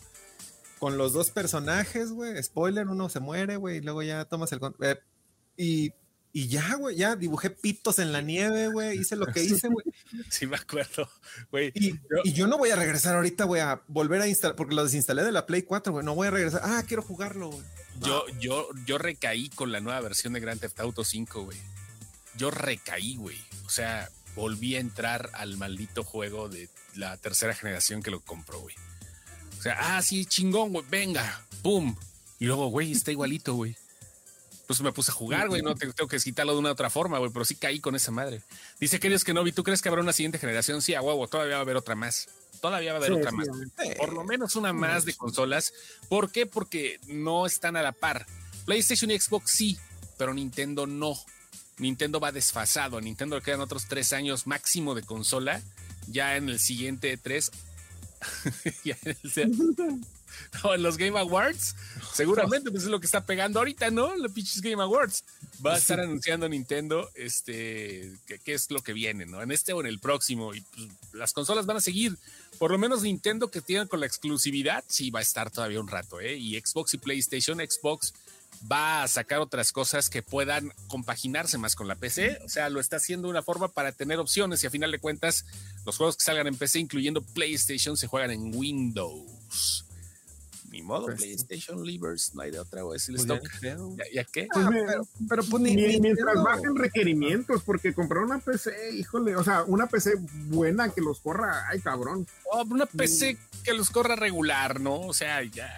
Con 0.78 0.96
los 0.98 1.12
dos 1.12 1.30
personajes, 1.30 2.10
güey. 2.10 2.42
Spoiler, 2.42 2.88
uno 2.88 3.08
se 3.10 3.20
muere, 3.20 3.56
güey, 3.56 3.76
y 3.76 3.80
luego 3.80 4.02
ya 4.02 4.24
tomas 4.24 4.50
el... 4.52 4.60
eh, 4.82 4.96
y, 5.56 5.92
y 6.32 6.46
ya, 6.46 6.74
güey, 6.76 6.96
ya 6.96 7.16
dibujé 7.16 7.50
pitos 7.50 7.98
en 7.98 8.12
la 8.12 8.20
nieve, 8.20 8.68
güey. 8.68 8.98
Hice 9.00 9.16
lo 9.16 9.26
que 9.26 9.42
hice, 9.42 9.68
güey. 9.68 9.84
Sí, 10.28 10.46
me 10.46 10.56
acuerdo, 10.56 11.08
güey. 11.50 11.72
Y, 11.74 11.98
y 12.24 12.32
yo 12.32 12.46
no 12.46 12.58
voy 12.58 12.70
a 12.70 12.76
regresar 12.76 13.16
ahorita, 13.16 13.44
güey, 13.44 13.60
a 13.60 13.82
volver 13.88 14.20
a 14.20 14.28
instalar, 14.28 14.56
porque 14.56 14.74
lo 14.74 14.84
desinstalé 14.84 15.22
de 15.24 15.32
la 15.32 15.46
Play 15.46 15.62
4, 15.62 15.92
güey. 15.92 16.04
No 16.04 16.14
voy 16.14 16.28
a 16.28 16.30
regresar. 16.30 16.60
Ah, 16.64 16.82
quiero 16.86 17.02
jugarlo, 17.02 17.50
güey. 17.50 17.64
Yo, 18.00 18.24
yo, 18.40 18.68
yo 18.86 18.98
recaí 18.98 19.50
con 19.50 19.72
la 19.72 19.80
nueva 19.80 20.00
versión 20.00 20.32
de 20.32 20.40
Grand 20.40 20.60
Theft 20.60 20.80
Auto 20.80 21.04
5, 21.04 21.44
güey. 21.44 21.58
Yo 22.36 22.50
recaí, 22.50 23.16
güey. 23.16 23.38
O 23.66 23.70
sea, 23.70 24.08
volví 24.36 24.76
a 24.76 24.80
entrar 24.80 25.30
al 25.34 25.56
maldito 25.56 26.04
juego 26.04 26.48
de 26.48 26.68
la 26.94 27.16
tercera 27.16 27.54
generación 27.54 28.02
que 28.02 28.10
lo 28.10 28.20
compró, 28.20 28.60
güey. 28.60 28.74
O 29.58 29.62
sea, 29.62 29.76
ah, 29.78 30.02
sí, 30.02 30.24
chingón, 30.26 30.72
güey, 30.72 30.84
venga, 30.88 31.44
pum. 31.62 31.94
Y 32.38 32.46
luego, 32.46 32.68
güey, 32.68 32.92
está 32.92 33.10
igualito, 33.10 33.54
güey. 33.54 33.76
Pues 34.70 34.82
me 34.82 34.92
puse 34.92 35.10
a 35.10 35.14
jugar, 35.14 35.48
güey. 35.48 35.62
No 35.62 35.74
tengo, 35.74 36.06
que 36.06 36.18
quitarlo 36.18 36.52
de 36.52 36.60
una 36.60 36.70
otra 36.70 36.90
forma, 36.90 37.18
güey, 37.18 37.32
pero 37.32 37.44
sí 37.44 37.56
caí 37.56 37.80
con 37.80 37.96
esa 37.96 38.12
madre. 38.12 38.40
Dice 38.78 39.00
que 39.00 39.12
que 39.18 39.34
no 39.34 39.42
vi. 39.42 39.50
¿Tú 39.50 39.64
crees 39.64 39.82
que 39.82 39.88
habrá 39.88 40.00
una 40.00 40.12
siguiente 40.12 40.38
generación? 40.38 40.80
Sí, 40.80 40.94
a 40.94 41.02
huevo, 41.02 41.26
todavía 41.26 41.54
va 41.54 41.58
a 41.58 41.62
haber 41.62 41.76
otra 41.76 41.96
más. 41.96 42.28
Todavía 42.60 42.92
va 42.92 43.00
a 43.00 43.00
haber 43.00 43.14
otra 43.14 43.32
más. 43.32 43.48
Por 43.98 44.12
lo 44.12 44.22
menos 44.22 44.54
una 44.54 44.72
más 44.72 45.04
de 45.04 45.14
consolas. 45.14 45.72
¿Por 46.08 46.30
qué? 46.30 46.46
Porque 46.46 47.00
no 47.08 47.46
están 47.46 47.74
a 47.74 47.82
la 47.82 47.90
par. 47.90 48.26
PlayStation 48.64 49.10
y 49.10 49.18
Xbox 49.18 49.50
sí, 49.50 49.76
pero 50.16 50.32
Nintendo 50.32 50.86
no. 50.86 51.16
Nintendo 51.78 52.20
va 52.20 52.30
desfasado. 52.30 52.98
A 52.98 53.00
Nintendo 53.00 53.34
le 53.34 53.42
quedan 53.42 53.62
otros 53.62 53.88
tres 53.88 54.12
años 54.12 54.46
máximo 54.46 54.94
de 54.94 55.02
consola. 55.02 55.60
Ya 56.06 56.36
en 56.36 56.48
el 56.48 56.60
siguiente 56.60 57.16
tres. 57.16 57.50
ya 58.84 58.96
en 59.02 59.16
el, 59.20 60.00
o 60.62 60.74
en 60.74 60.82
los 60.82 60.96
Game 60.96 61.18
Awards. 61.18 61.74
Seguramente, 62.12 62.70
pues 62.70 62.84
es 62.84 62.88
lo 62.88 63.00
que 63.00 63.06
está 63.06 63.24
pegando 63.24 63.58
ahorita, 63.58 63.90
¿no? 63.90 64.16
Los 64.16 64.32
pinches 64.32 64.60
Game 64.60 64.82
Awards. 64.82 65.24
Va 65.64 65.74
a 65.74 65.78
estar 65.78 66.00
anunciando 66.00 66.48
Nintendo 66.48 67.08
este 67.14 68.12
qué 68.44 68.54
es 68.54 68.70
lo 68.70 68.82
que 68.82 68.92
viene, 68.92 69.26
¿no? 69.26 69.42
En 69.42 69.50
este 69.52 69.72
o 69.72 69.80
en 69.80 69.86
el 69.86 69.98
próximo. 69.98 70.54
Y 70.54 70.60
pues, 70.60 70.88
las 71.12 71.32
consolas 71.32 71.66
van 71.66 71.76
a 71.76 71.80
seguir. 71.80 72.16
Por 72.58 72.70
lo 72.70 72.78
menos 72.78 73.02
Nintendo 73.02 73.50
que 73.50 73.60
tienen 73.60 73.88
con 73.88 74.00
la 74.00 74.06
exclusividad, 74.06 74.84
sí 74.88 75.10
va 75.10 75.20
a 75.20 75.22
estar 75.22 75.50
todavía 75.50 75.80
un 75.80 75.88
rato, 75.88 76.20
¿eh? 76.20 76.36
Y 76.36 76.60
Xbox 76.60 76.94
y 76.94 76.98
PlayStation, 76.98 77.58
Xbox 77.58 78.12
va 78.70 79.02
a 79.02 79.08
sacar 79.08 79.40
otras 79.40 79.72
cosas 79.72 80.10
que 80.10 80.22
puedan 80.22 80.72
compaginarse 80.88 81.58
más 81.58 81.74
con 81.74 81.88
la 81.88 81.94
PC. 81.94 82.38
O 82.44 82.48
sea, 82.48 82.68
lo 82.68 82.80
está 82.80 82.96
haciendo 82.96 83.28
de 83.28 83.32
una 83.32 83.42
forma 83.42 83.68
para 83.68 83.92
tener 83.92 84.18
opciones 84.18 84.62
y 84.62 84.66
a 84.66 84.70
final 84.70 84.90
de 84.90 84.98
cuentas, 84.98 85.46
los 85.86 85.96
juegos 85.96 86.16
que 86.16 86.24
salgan 86.24 86.46
en 86.46 86.56
PC, 86.56 86.80
incluyendo 86.80 87.22
PlayStation, 87.22 87.96
se 87.96 88.06
juegan 88.06 88.30
en 88.30 88.54
Windows 88.54 89.84
ni 90.80 90.86
modo, 90.86 91.06
pues 91.06 91.18
PlayStation 91.18 91.84
Livers, 91.84 92.34
no 92.34 92.42
hay 92.42 92.50
de 92.50 92.58
otra, 92.58 92.82
güey. 92.82 92.98
Si 92.98 93.12
les 93.12 93.26
pues 93.26 93.40
toca. 93.40 93.50
¿Ya, 94.12 94.24
qué? 94.24 94.48
Pues 94.52 94.66
pero, 94.68 95.08
pero 95.28 95.44
pues, 95.44 95.62
ni, 95.62 96.00
mientras 96.00 96.42
bajen 96.42 96.76
requerimientos, 96.76 97.62
porque 97.62 97.92
comprar 97.92 98.24
una 98.24 98.38
PC, 98.38 98.94
híjole, 98.94 99.36
o 99.36 99.44
sea, 99.44 99.62
una 99.64 99.86
PC 99.86 100.14
buena 100.48 100.88
que 100.90 101.00
los 101.00 101.20
corra, 101.20 101.68
ay, 101.68 101.80
cabrón. 101.80 102.26
Oh, 102.50 102.64
una 102.64 102.86
PC 102.86 103.36
que 103.64 103.74
los 103.74 103.90
corra 103.90 104.16
regular, 104.16 104.80
¿no? 104.80 105.00
O 105.00 105.14
sea, 105.14 105.42
ya 105.44 105.70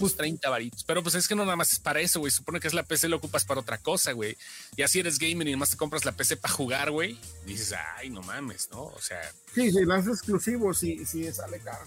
pues 0.00 0.16
30 0.16 0.48
varitos. 0.48 0.82
Pero 0.82 1.02
pues 1.02 1.14
es 1.14 1.28
que 1.28 1.34
no 1.36 1.44
nada 1.44 1.56
más 1.56 1.72
es 1.72 1.78
para 1.78 2.00
eso, 2.00 2.18
güey. 2.20 2.32
Supone 2.32 2.58
que 2.58 2.66
es 2.66 2.74
la 2.74 2.82
PC, 2.82 3.08
lo 3.08 3.18
ocupas 3.18 3.44
para 3.44 3.60
otra 3.60 3.78
cosa, 3.78 4.12
güey. 4.12 4.36
Y 4.76 4.82
así 4.82 4.98
eres 4.98 5.18
gamer 5.18 5.46
y 5.46 5.52
nomás 5.52 5.70
te 5.70 5.76
compras 5.76 6.04
la 6.04 6.12
PC 6.12 6.38
para 6.38 6.54
jugar, 6.54 6.90
güey. 6.90 7.20
Dices, 7.46 7.74
ay, 7.98 8.10
no 8.10 8.22
mames, 8.22 8.68
¿no? 8.70 8.84
O 8.84 9.00
sea. 9.00 9.20
Sí, 9.54 9.70
sí, 9.70 9.84
las 9.84 10.08
exclusivos, 10.08 10.78
sí, 10.78 11.04
sí, 11.04 11.30
sale 11.32 11.60
caro. 11.60 11.86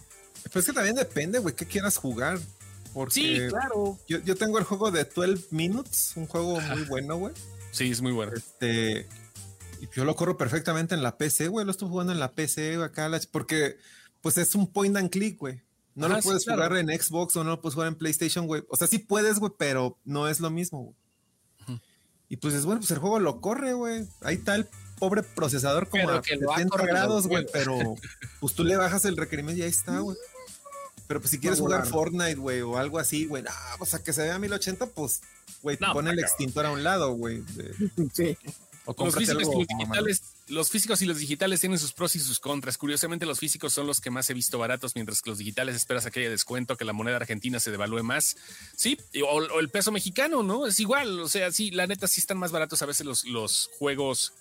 Pues 0.52 0.66
que 0.66 0.74
también 0.74 0.96
depende, 0.96 1.40
güey, 1.40 1.56
qué 1.56 1.66
quieras 1.66 1.98
jugar. 1.98 2.40
Porque 2.94 3.14
sí, 3.14 3.40
claro. 3.50 3.98
Yo, 4.08 4.36
tengo 4.36 4.60
el 4.60 4.66
juego 4.66 4.92
de 4.92 5.04
12 5.04 5.48
Minutes, 5.52 6.14
un 6.16 6.28
juego 6.28 6.60
muy 6.60 6.84
bueno, 6.84 7.18
güey. 7.18 7.34
Sí, 7.72 7.90
es 7.90 8.02
muy 8.02 8.12
bueno. 8.12 8.34
Este, 8.36 9.08
y 9.82 9.90
yo 9.96 10.06
lo 10.06 10.16
corro 10.16 10.38
perfectamente 10.38 10.94
en 10.94 11.02
la 11.02 11.18
PC, 11.18 11.48
güey. 11.48 11.66
Lo 11.66 11.72
estoy 11.72 11.90
jugando 11.90 12.14
en 12.14 12.20
la 12.20 12.32
PC, 12.32 12.76
güey, 12.76 12.86
acá, 12.86 13.10
porque 13.32 13.78
pues 14.22 14.38
es 14.38 14.54
un 14.54 14.72
point 14.72 14.96
and 14.96 15.10
click, 15.10 15.40
güey. 15.40 15.62
No 15.96 16.08
lo 16.08 16.20
puedes 16.20 16.46
jugar 16.46 16.76
en 16.78 16.88
Xbox 16.88 17.36
o 17.36 17.44
no 17.44 17.52
lo 17.52 17.62
puedes 17.62 17.76
jugar 17.76 17.88
en 17.88 17.96
PlayStation, 17.96 18.48
güey. 18.48 18.64
O 18.70 18.76
sea, 18.76 18.88
sí 18.88 19.00
puedes, 19.00 19.40
güey, 19.40 19.52
pero 19.58 19.98
no 20.06 20.28
es 20.28 20.40
lo 20.40 20.50
mismo, 20.50 20.84
güey. 20.84 21.80
Y 22.30 22.38
pues 22.38 22.56
es 22.56 22.66
bueno, 22.66 22.80
pues 22.82 22.90
el 22.90 22.98
juego 22.98 23.20
lo 23.20 23.42
corre, 23.42 23.74
güey. 23.74 24.08
Ahí 24.22 24.36
está 24.36 24.56
el 24.56 24.68
pobre 24.98 25.22
procesador 25.22 25.88
como 25.88 26.10
a 26.10 26.24
70 26.24 26.86
grados, 26.86 27.28
güey, 27.28 27.46
pero 27.52 27.78
pues 28.40 28.54
tú 28.54 28.64
le 28.64 28.76
bajas 28.76 29.06
el 29.06 29.18
requerimiento 29.18 29.60
y 29.60 29.64
ahí 29.64 29.70
está, 29.70 30.00
güey. 30.00 30.18
Pero 31.08 31.20
pues 31.20 31.32
si 31.32 31.40
quieres 31.40 31.60
jugar 31.60 31.86
Fortnite, 31.86 32.36
güey, 32.36 32.62
o 32.62 32.78
algo 32.78 33.00
así, 33.00 33.26
güey, 33.26 33.44
ah, 33.48 33.76
pues 33.78 33.94
a 33.94 34.04
que 34.04 34.14
se 34.14 34.24
vea 34.24 34.40
1080, 34.40 34.88
pues, 34.88 35.22
güey, 35.62 35.78
pon 35.78 36.08
el 36.08 36.20
extintor 36.20 36.66
a 36.66 36.72
un 36.72 36.84
lado, 36.84 37.14
güey. 37.14 37.44
Sí. 38.14 38.38
O 38.86 38.94
los 39.06 39.16
físicos, 39.16 39.44
y 39.44 39.46
los, 39.46 39.68
digitales, 39.68 40.24
los 40.50 40.70
físicos 40.70 41.02
y 41.02 41.06
los 41.06 41.18
digitales 41.18 41.62
tienen 41.62 41.80
sus 41.80 41.94
pros 41.94 42.18
y 42.18 42.20
sus 42.20 42.42
contras. 42.42 42.78
Curiosamente, 42.78 43.26
los 43.26 43.40
físicos 43.40 43.72
son 43.72 43.88
los 43.88 44.02
que 44.02 44.10
más 44.10 44.30
he 44.30 44.34
visto 44.34 44.58
baratos, 44.58 44.96
mientras 44.96 45.22
que 45.22 45.30
los 45.30 45.40
digitales 45.40 45.78
esperas 45.78 46.06
a 46.06 46.12
que 46.12 46.20
haya 46.20 46.30
descuento, 46.30 46.76
que 46.76 46.84
la 46.84 46.92
moneda 46.92 47.16
argentina 47.16 47.62
se 47.62 47.72
devalúe 47.72 48.04
más. 48.04 48.36
Sí, 48.76 48.98
o, 49.26 49.60
el 49.60 49.70
peso 49.70 49.94
mexicano, 49.94 50.44
¿no? 50.44 50.68
Es 50.68 50.82
igual. 50.82 51.22
O 51.22 51.30
sea, 51.30 51.50
sí, 51.54 51.72
la 51.72 51.88
neta 51.88 52.08
sí 52.08 52.20
están 52.20 52.38
más 52.38 52.52
baratos 52.52 52.82
a 52.82 52.86
veces 52.86 53.06
los, 53.06 53.24
los 53.24 53.70
juegos 53.80 54.34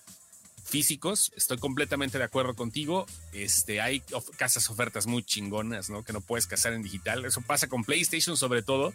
físicos, 0.64 1.32
estoy 1.36 1.58
completamente 1.58 2.18
de 2.18 2.24
acuerdo 2.24 2.54
contigo. 2.54 3.06
Este, 3.32 3.80
hay 3.80 4.02
casas 4.36 4.68
ofertas 4.70 5.06
muy 5.06 5.22
chingonas, 5.22 5.90
¿no? 5.90 6.02
Que 6.04 6.12
no 6.12 6.20
puedes 6.20 6.46
cazar 6.46 6.72
en 6.72 6.82
digital. 6.82 7.24
Eso 7.24 7.42
pasa 7.42 7.68
con 7.68 7.84
PlayStation 7.84 8.36
sobre 8.36 8.62
todo. 8.62 8.92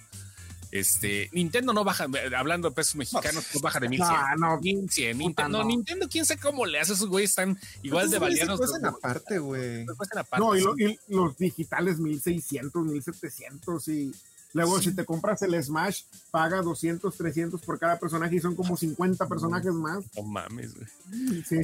Este, 0.72 1.30
Nintendo 1.32 1.72
no 1.72 1.84
baja, 1.84 2.08
hablando 2.36 2.70
de 2.70 2.76
pesos 2.76 2.96
mexicanos, 2.96 3.46
no, 3.54 3.62
baja 3.62 3.80
de 3.80 3.88
1100. 3.90 4.16
No, 4.38 4.56
no, 4.56 4.60
1100. 4.60 5.18
Nintendo, 5.18 5.60
no. 5.60 5.64
Nintendo, 5.64 6.08
quién 6.10 6.26
sabe 6.26 6.42
cómo 6.42 6.66
le 6.66 6.80
hace, 6.80 6.94
esos 6.94 7.08
güeyes 7.08 7.30
están 7.32 7.58
igual 7.84 8.10
de 8.10 8.20
valiados. 8.20 8.60
aparte, 8.84 9.40
güey. 9.40 9.86
No, 10.38 10.56
y, 10.58 10.84
y, 10.84 11.00
los 11.08 11.38
digitales 11.38 12.00
1600, 12.00 12.84
1700 12.84 13.88
y 13.88 14.12
Luego, 14.54 14.82
si 14.82 14.96
te 14.96 15.06
compras 15.06 15.42
el 15.42 15.62
Smash, 15.62 16.04
paga 16.32 16.62
200, 16.62 17.16
300 17.16 17.62
por 17.62 17.80
cada 17.80 18.00
personaje 18.00 18.38
y 18.38 18.40
son 18.40 18.56
como 18.56 18.78
50 18.78 19.28
personajes 19.28 19.74
más. 19.74 20.06
No 20.16 20.24
mames, 20.24 20.74
güey. 20.74 21.44
Sí. 21.44 21.58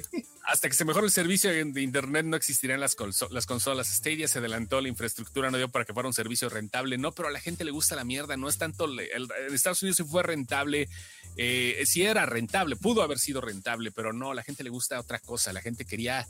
Hasta 0.45 0.67
que 0.67 0.75
se 0.75 0.85
mejore 0.85 1.05
el 1.05 1.11
servicio 1.11 1.49
de 1.49 1.81
internet, 1.81 2.25
no 2.25 2.35
existirán 2.35 2.79
las, 2.79 2.95
las 3.31 3.45
consolas. 3.45 3.87
Stadia 3.87 4.27
se 4.27 4.39
adelantó, 4.39 4.81
la 4.81 4.89
infraestructura 4.89 5.49
no 5.49 5.57
dio 5.57 5.69
para 5.69 5.85
que 5.85 5.93
fuera 5.93 6.07
un 6.07 6.13
servicio 6.13 6.49
rentable. 6.49 6.97
No, 6.97 7.11
pero 7.13 7.29
a 7.29 7.31
la 7.31 7.39
gente 7.39 7.63
le 7.63 7.71
gusta 7.71 7.95
la 7.95 8.03
mierda. 8.03 8.37
No 8.37 8.49
es 8.49 8.57
tanto. 8.57 8.85
El, 8.85 8.99
en 8.99 9.53
Estados 9.53 9.81
Unidos 9.81 9.97
sí 9.97 10.03
fue 10.03 10.23
rentable. 10.23 10.89
Eh, 11.37 11.83
sí 11.85 12.03
era 12.03 12.25
rentable, 12.25 12.75
pudo 12.75 13.01
haber 13.01 13.17
sido 13.17 13.41
rentable, 13.41 13.91
pero 13.91 14.13
no, 14.13 14.31
a 14.31 14.35
la 14.35 14.43
gente 14.43 14.63
le 14.63 14.69
gusta 14.69 14.99
otra 14.99 15.19
cosa. 15.19 15.53
La 15.53 15.61
gente 15.61 15.85
quería 15.85 16.27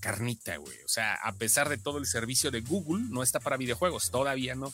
carnita, 0.00 0.56
güey. 0.56 0.76
O 0.84 0.88
sea, 0.88 1.14
a 1.14 1.32
pesar 1.34 1.68
de 1.68 1.78
todo 1.78 1.98
el 1.98 2.06
servicio 2.06 2.50
de 2.50 2.62
Google, 2.62 3.04
no 3.10 3.22
está 3.22 3.38
para 3.38 3.56
videojuegos, 3.56 4.10
todavía 4.10 4.54
no. 4.54 4.72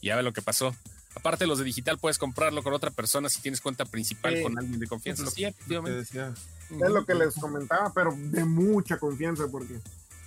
Y 0.00 0.08
ya 0.08 0.16
ve 0.16 0.22
lo 0.22 0.32
que 0.32 0.42
pasó. 0.42 0.74
Aparte, 1.14 1.46
los 1.46 1.58
de 1.58 1.64
digital 1.64 1.98
puedes 1.98 2.18
comprarlo 2.18 2.62
con 2.62 2.72
otra 2.72 2.90
persona 2.90 3.28
si 3.28 3.40
tienes 3.40 3.60
cuenta 3.60 3.84
principal 3.84 4.40
con 4.42 4.56
alguien 4.58 4.78
de 4.78 4.86
confianza. 4.86 5.26
Sí, 5.26 5.44
efectivamente. 5.44 6.02
Es 6.02 6.90
lo 6.90 7.04
que 7.04 7.14
les 7.14 7.34
comentaba, 7.34 7.92
pero 7.92 8.14
de 8.16 8.44
mucha 8.44 8.98
confianza 8.98 9.46
porque. 9.48 9.80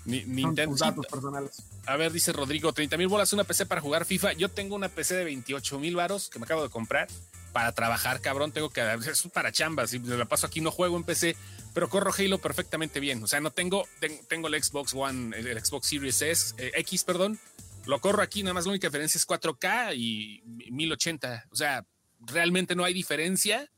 Nintendo. 0.05 0.75
datos 0.75 1.05
personales. 1.05 1.63
A 1.85 1.95
ver, 1.95 2.11
dice 2.11 2.33
Rodrigo, 2.33 2.73
30 2.73 2.97
mil 2.97 3.07
bolas 3.07 3.31
una 3.31 3.45
PC 3.45 3.65
para 3.65 3.79
jugar 3.79 4.03
FIFA. 4.03 4.33
Yo 4.33 4.49
tengo 4.49 4.75
una 4.75 4.89
PC 4.89 5.15
de 5.15 5.23
28 5.23 5.79
mil 5.79 5.95
varos 5.95 6.29
que 6.29 6.39
me 6.39 6.43
acabo 6.43 6.61
de 6.61 6.69
comprar 6.69 7.07
para 7.53 7.71
trabajar, 7.71 8.19
cabrón. 8.19 8.51
Tengo 8.51 8.69
que. 8.69 8.81
Es 9.09 9.25
para 9.33 9.53
chambas. 9.53 9.91
Si 9.91 9.99
me 9.99 10.17
la 10.17 10.25
paso 10.25 10.45
aquí, 10.45 10.59
no 10.59 10.71
juego 10.71 10.97
en 10.97 11.05
PC, 11.05 11.37
pero 11.73 11.87
corro 11.87 12.11
Halo 12.17 12.39
perfectamente 12.39 12.99
bien. 12.99 13.23
O 13.23 13.27
sea, 13.27 13.39
no 13.39 13.51
tengo. 13.51 13.87
Tengo, 14.27 14.49
el 14.49 14.61
Xbox 14.61 14.93
One, 14.93 15.37
el, 15.37 15.63
Xbox 15.63 15.87
Series 15.87 16.21
S, 16.21 16.55
eh, 16.57 16.73
X, 16.75 17.05
perdón 17.05 17.39
lo 17.85 17.99
corro 18.01 18.21
aquí, 18.21 18.43
nada 18.43 18.53
más 18.53 18.65
la 18.65 18.71
única 18.71 18.87
diferencia 18.87 19.17
es 19.17 19.27
4K 19.27 19.95
y 19.95 20.41
1080. 20.71 21.47
O 21.51 21.55
sea, 21.55 21.85
realmente 22.19 22.75
no 22.75 22.83
hay 22.83 22.93
diferencia 22.93 23.69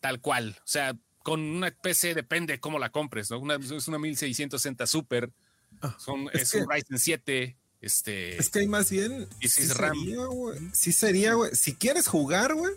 tal 0.00 0.20
cual. 0.20 0.56
O 0.58 0.66
sea, 0.66 0.96
con 1.22 1.40
una 1.40 1.70
PC 1.70 2.14
depende 2.14 2.60
cómo 2.60 2.78
la 2.78 2.90
compres, 2.90 3.30
¿no? 3.30 3.38
Una, 3.38 3.54
es 3.56 3.88
una 3.88 3.98
1660 3.98 4.86
Super, 4.86 5.32
ah, 5.80 5.96
son, 5.98 6.28
es, 6.32 6.52
un 6.54 6.68
Ryzen 6.70 6.98
7. 6.98 7.56
Este, 7.80 8.38
es 8.38 8.48
que 8.48 8.60
hay 8.60 8.66
más 8.66 8.90
bien. 8.90 9.28
Y 9.40 9.48
sí, 9.48 9.66
sería. 9.66 10.26
Sí 10.72 10.92
sería, 10.92 11.34
güey. 11.34 11.54
Si 11.54 11.74
quieres 11.74 12.06
jugar, 12.06 12.54
güey. 12.54 12.72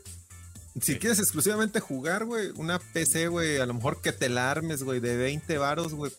Si 0.81 0.99
quieres 0.99 1.19
exclusivamente 1.19 1.79
jugar, 1.79 2.25
güey, 2.25 2.51
una 2.55 2.77
PC, 2.77 3.29
güey, 3.29 3.57
a 3.57 3.65
lo 3.65 3.73
mejor 3.73 4.01
que 4.01 4.11
te 4.11 4.29
la 4.29 4.51
armes, 4.51 4.83
güey, 4.83 4.99
de 4.99 5.17
20 5.17 5.57
varos, 5.57 5.93
güey. 5.93 6.11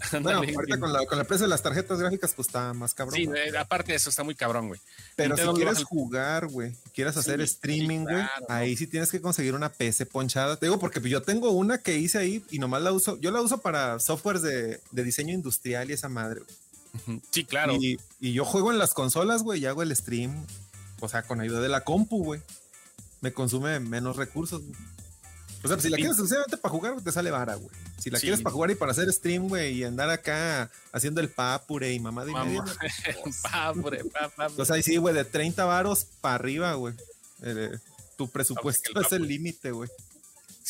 Bueno, 0.22 0.38
ahorita 0.38 0.78
con 0.78 0.92
la, 0.92 1.06
con 1.06 1.18
la 1.18 1.24
precio 1.24 1.46
de 1.46 1.50
las 1.50 1.62
tarjetas 1.62 1.98
gráficas, 1.98 2.32
pues 2.34 2.48
está 2.48 2.72
más 2.72 2.94
cabrón. 2.94 3.16
Sí, 3.16 3.24
eh, 3.24 3.56
aparte 3.58 3.92
de 3.92 3.96
eso, 3.96 4.10
está 4.10 4.22
muy 4.22 4.34
cabrón, 4.34 4.68
güey. 4.68 4.80
Pero 5.16 5.36
si 5.36 5.46
quieres 5.54 5.84
jugar, 5.84 6.46
güey, 6.48 6.74
quieres 6.94 7.16
hacer 7.16 7.40
streaming, 7.42 8.04
güey, 8.04 8.24
ahí 8.48 8.76
sí 8.76 8.86
tienes 8.86 9.10
que 9.10 9.20
conseguir 9.20 9.54
una 9.54 9.70
PC 9.70 10.06
ponchada. 10.06 10.56
Te 10.56 10.66
digo, 10.66 10.78
porque 10.78 11.00
yo 11.08 11.22
tengo 11.22 11.50
una 11.50 11.78
que 11.78 11.96
hice 11.96 12.18
ahí 12.18 12.44
y 12.50 12.58
nomás 12.58 12.82
la 12.82 12.92
uso, 12.92 13.18
yo 13.20 13.30
la 13.30 13.40
uso 13.40 13.58
para 13.58 13.98
softwares 13.98 14.42
de, 14.42 14.80
diseño 14.92 15.34
industrial 15.34 15.90
y 15.90 15.94
esa 15.94 16.08
madre, 16.08 16.42
Sí, 17.30 17.44
claro. 17.44 17.74
Y, 17.74 18.00
y, 18.18 18.32
yo 18.32 18.44
juego 18.44 18.72
en 18.72 18.78
las 18.78 18.94
consolas, 18.94 19.44
güey, 19.44 19.60
y 19.60 19.66
hago 19.66 19.82
el 19.82 19.94
stream, 19.94 20.44
o 20.98 21.08
sea, 21.08 21.22
con 21.22 21.40
ayuda 21.40 21.60
de 21.60 21.68
la 21.68 21.82
compu, 21.82 22.24
güey. 22.24 22.40
Me 23.20 23.32
consume 23.32 23.78
menos 23.78 24.16
recursos, 24.16 24.62
güey. 24.62 24.74
O 25.62 25.68
sea, 25.68 25.78
si 25.78 25.90
la 25.90 25.96
quieres 25.96 26.12
exclusivamente 26.12 26.56
para 26.56 26.72
jugar, 26.72 27.00
te 27.02 27.12
sale 27.12 27.30
vara, 27.30 27.54
güey. 27.54 27.70
Si 27.98 28.10
la 28.10 28.18
quieres 28.18 28.40
para 28.40 28.52
jugar 28.54 28.70
y 28.70 28.74
para 28.76 28.92
hacer 28.92 29.12
stream, 29.12 29.48
güey, 29.48 29.74
y 29.74 29.84
andar 29.84 30.08
acá 30.08 30.70
haciendo 30.92 31.20
el 31.20 31.28
papure 31.28 31.92
y 31.92 32.00
mamá 32.00 32.24
de 32.24 32.32
media. 32.32 32.64
papure, 33.42 34.04
papure. 34.36 34.62
O 34.62 34.64
sea, 34.64 34.82
sí, 34.82 34.96
güey, 34.96 35.14
de 35.14 35.24
30 35.24 35.64
varos 35.64 36.06
para 36.20 36.36
arriba, 36.36 36.72
güey. 36.74 36.94
Eh, 37.42 37.76
tu 38.16 38.28
presupuesto 38.28 39.00
es 39.00 39.12
el 39.12 39.26
límite, 39.26 39.72
güey. 39.72 39.90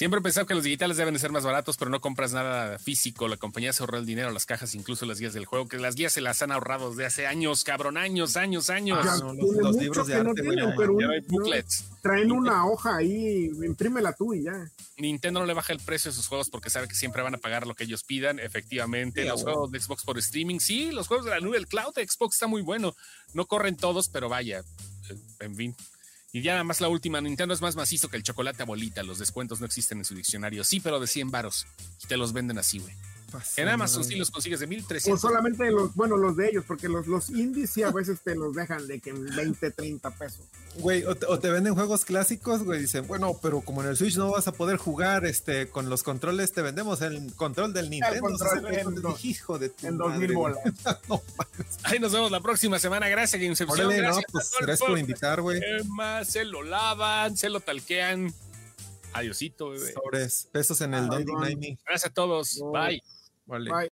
Siempre 0.01 0.21
he 0.21 0.23
pensado 0.23 0.47
que 0.47 0.55
los 0.55 0.65
digitales 0.65 0.97
deben 0.97 1.13
de 1.13 1.21
ser 1.21 1.31
más 1.31 1.45
baratos, 1.45 1.77
pero 1.77 1.91
no 1.91 2.01
compras 2.01 2.33
nada 2.33 2.79
físico. 2.79 3.29
La 3.29 3.37
compañía 3.37 3.71
se 3.75 3.83
ahorró 3.83 3.99
el 3.99 4.07
dinero, 4.07 4.31
las 4.31 4.47
cajas, 4.47 4.75
incluso 4.75 5.05
las 5.05 5.21
guías 5.21 5.35
del 5.35 5.45
juego, 5.45 5.69
que 5.69 5.77
las 5.77 5.95
guías 5.95 6.15
se 6.15 6.23
las 6.23 6.41
han 6.41 6.53
ahorrado 6.53 6.89
desde 6.89 7.05
hace 7.05 7.27
años, 7.27 7.65
cabrón, 7.65 7.99
años, 7.99 8.39
años, 8.39 8.71
años. 8.71 9.05
Ya 9.05 9.17
no, 9.19 9.35
los- 9.35 9.77
libros 9.77 10.07
de 10.07 10.15
no 10.25 10.31
arte, 10.31 10.41
tienen, 10.41 10.71
ya- 10.71 10.75
pero 10.75 10.99
Ya 10.99 11.07
un- 11.07 11.13
hay 11.13 11.21
booklets. 11.29 11.85
traen 12.01 12.33
una 12.33 12.65
hoja 12.67 12.97
ahí, 12.97 13.51
imprímela 13.63 14.15
tú 14.15 14.33
y 14.33 14.45
ya. 14.45 14.71
Nintendo 14.97 15.41
no 15.41 15.45
le 15.45 15.53
baja 15.53 15.75
el 15.75 15.81
precio 15.81 16.11
de 16.11 16.17
sus 16.17 16.29
juegos 16.29 16.49
porque 16.49 16.71
sabe 16.71 16.89
que 16.89 16.95
siempre 16.95 17.21
van 17.21 17.35
a 17.35 17.39
pagar 17.39 17.67
lo 17.67 17.75
que 17.75 17.85
ellos 17.85 18.03
pidan. 18.03 18.39
Efectivamente, 18.39 19.21
Sí, 19.21 19.29
los 19.29 19.43
juegos 19.43 19.71
de 19.71 19.81
Xbox 19.81 20.03
por 20.05 20.17
streaming, 20.17 20.61
sí, 20.61 20.93
los 20.93 21.09
juegos 21.09 21.27
de 21.27 21.33
la 21.33 21.41
nube, 21.41 21.59
el 21.59 21.67
cloud 21.67 21.93
de 21.95 22.09
Xbox 22.09 22.37
está 22.37 22.47
muy 22.47 22.63
bueno. 22.63 22.97
No 23.35 23.45
corren 23.45 23.77
todos, 23.77 24.09
pero 24.09 24.31
vaya, 24.31 24.61
eh, 25.11 25.15
en 25.41 25.55
fin. 25.57 25.77
Y 26.33 26.43
ya 26.43 26.53
nada 26.53 26.65
más 26.65 26.81
la 26.81 26.89
última, 26.89 27.21
Nintendo 27.21 27.55
es 27.55 27.61
más 27.61 27.75
macizo 27.75 28.09
que 28.09 28.17
el 28.17 28.23
chocolate 28.23 28.63
a 28.63 28.67
bolita. 28.67 29.03
Los 29.03 29.19
descuentos 29.19 29.61
no 29.61 29.67
existen 29.67 29.99
en 29.99 30.05
su 30.05 30.15
diccionario. 30.15 30.63
Sí, 30.63 30.79
pero 30.79 31.01
de 31.01 31.07
100 31.07 31.31
varos. 31.31 31.67
Y 32.05 32.07
te 32.07 32.17
los 32.17 32.33
venden 32.33 32.59
así, 32.59 32.79
güey. 32.79 32.95
Pasa 33.31 33.63
En 33.63 33.69
Amazon 33.69 34.05
sí 34.05 34.17
los 34.17 34.31
consigues 34.31 34.61
de 34.61 34.67
O 34.67 34.69
1300. 34.69 35.21
solamente 35.21 35.71
los, 35.71 35.95
bueno, 35.95 36.17
los 36.17 36.37
de 36.37 36.49
ellos, 36.49 36.65
porque 36.67 36.89
los, 36.89 37.07
los 37.07 37.31
indies 37.31 37.71
sí 37.71 37.83
a 37.83 37.91
veces 37.91 38.21
te 38.23 38.35
los 38.35 38.55
dejan 38.55 38.87
de 38.87 39.01
que 39.01 39.11
en 39.11 39.25
20, 39.37 39.71
30 39.71 40.11
pesos. 40.11 40.41
Güey, 40.77 41.05
o 41.05 41.15
te, 41.15 41.27
o 41.27 41.39
te 41.39 41.51
venden 41.51 41.75
juegos 41.75 42.05
clásicos, 42.05 42.63
güey, 42.65 42.81
dicen, 42.81 43.07
bueno, 43.07 43.39
pero 43.43 43.61
como 43.61 43.83
en 43.83 43.89
el 43.91 43.97
Switch 43.97 44.17
no 44.17 44.31
vas 44.31 44.47
a 44.49 44.53
poder 44.53 44.77
jugar 44.77 45.25
este 45.27 45.69
con 45.69 45.89
los 45.91 46.03
controles, 46.03 46.53
te 46.53 46.63
vendemos 46.63 47.01
el 47.03 47.35
control 47.35 47.73
del 47.73 47.91
Nintendo. 47.91 48.21
control 48.21 48.61
60. 48.61 48.81
en 48.81 48.95
do- 49.03 49.19
hijo 49.23 49.59
de 49.59 49.69
tu 49.71 49.87
En 49.87 49.97
madre, 49.97 50.27
2000 50.27 50.35
güey. 50.35 50.55
bolas. 50.55 50.99
no, 51.09 51.23
Ahí 51.85 51.99
nos 51.99 52.13
vemos 52.13 52.31
la 52.31 52.41
próxima 52.41 52.79
semana. 52.79 53.09
Gracias, 53.09 53.41
Gamecepción. 53.41 53.79
órale, 53.81 53.97
no, 53.97 54.03
Gracias, 54.03 54.25
pues 54.33 54.51
gracias 54.61 54.89
por 54.89 54.99
invitar, 54.99 55.41
güey. 55.41 55.61
Se 56.25 56.45
lo 56.45 56.63
lavan, 56.63 57.37
se 57.37 57.49
lo 57.51 57.61
talquean. 57.61 58.33
Adiosito, 59.13 59.71
bebé. 59.71 59.93
Sobres, 59.93 60.49
pesos 60.53 60.81
en 60.83 60.95
el 60.95 61.09
Me. 61.09 61.79
Gracias 61.85 62.11
a 62.11 62.15
todos. 62.15 62.61
Bye. 62.73 63.03
Vale. 63.51 63.65
Bye. 63.69 63.89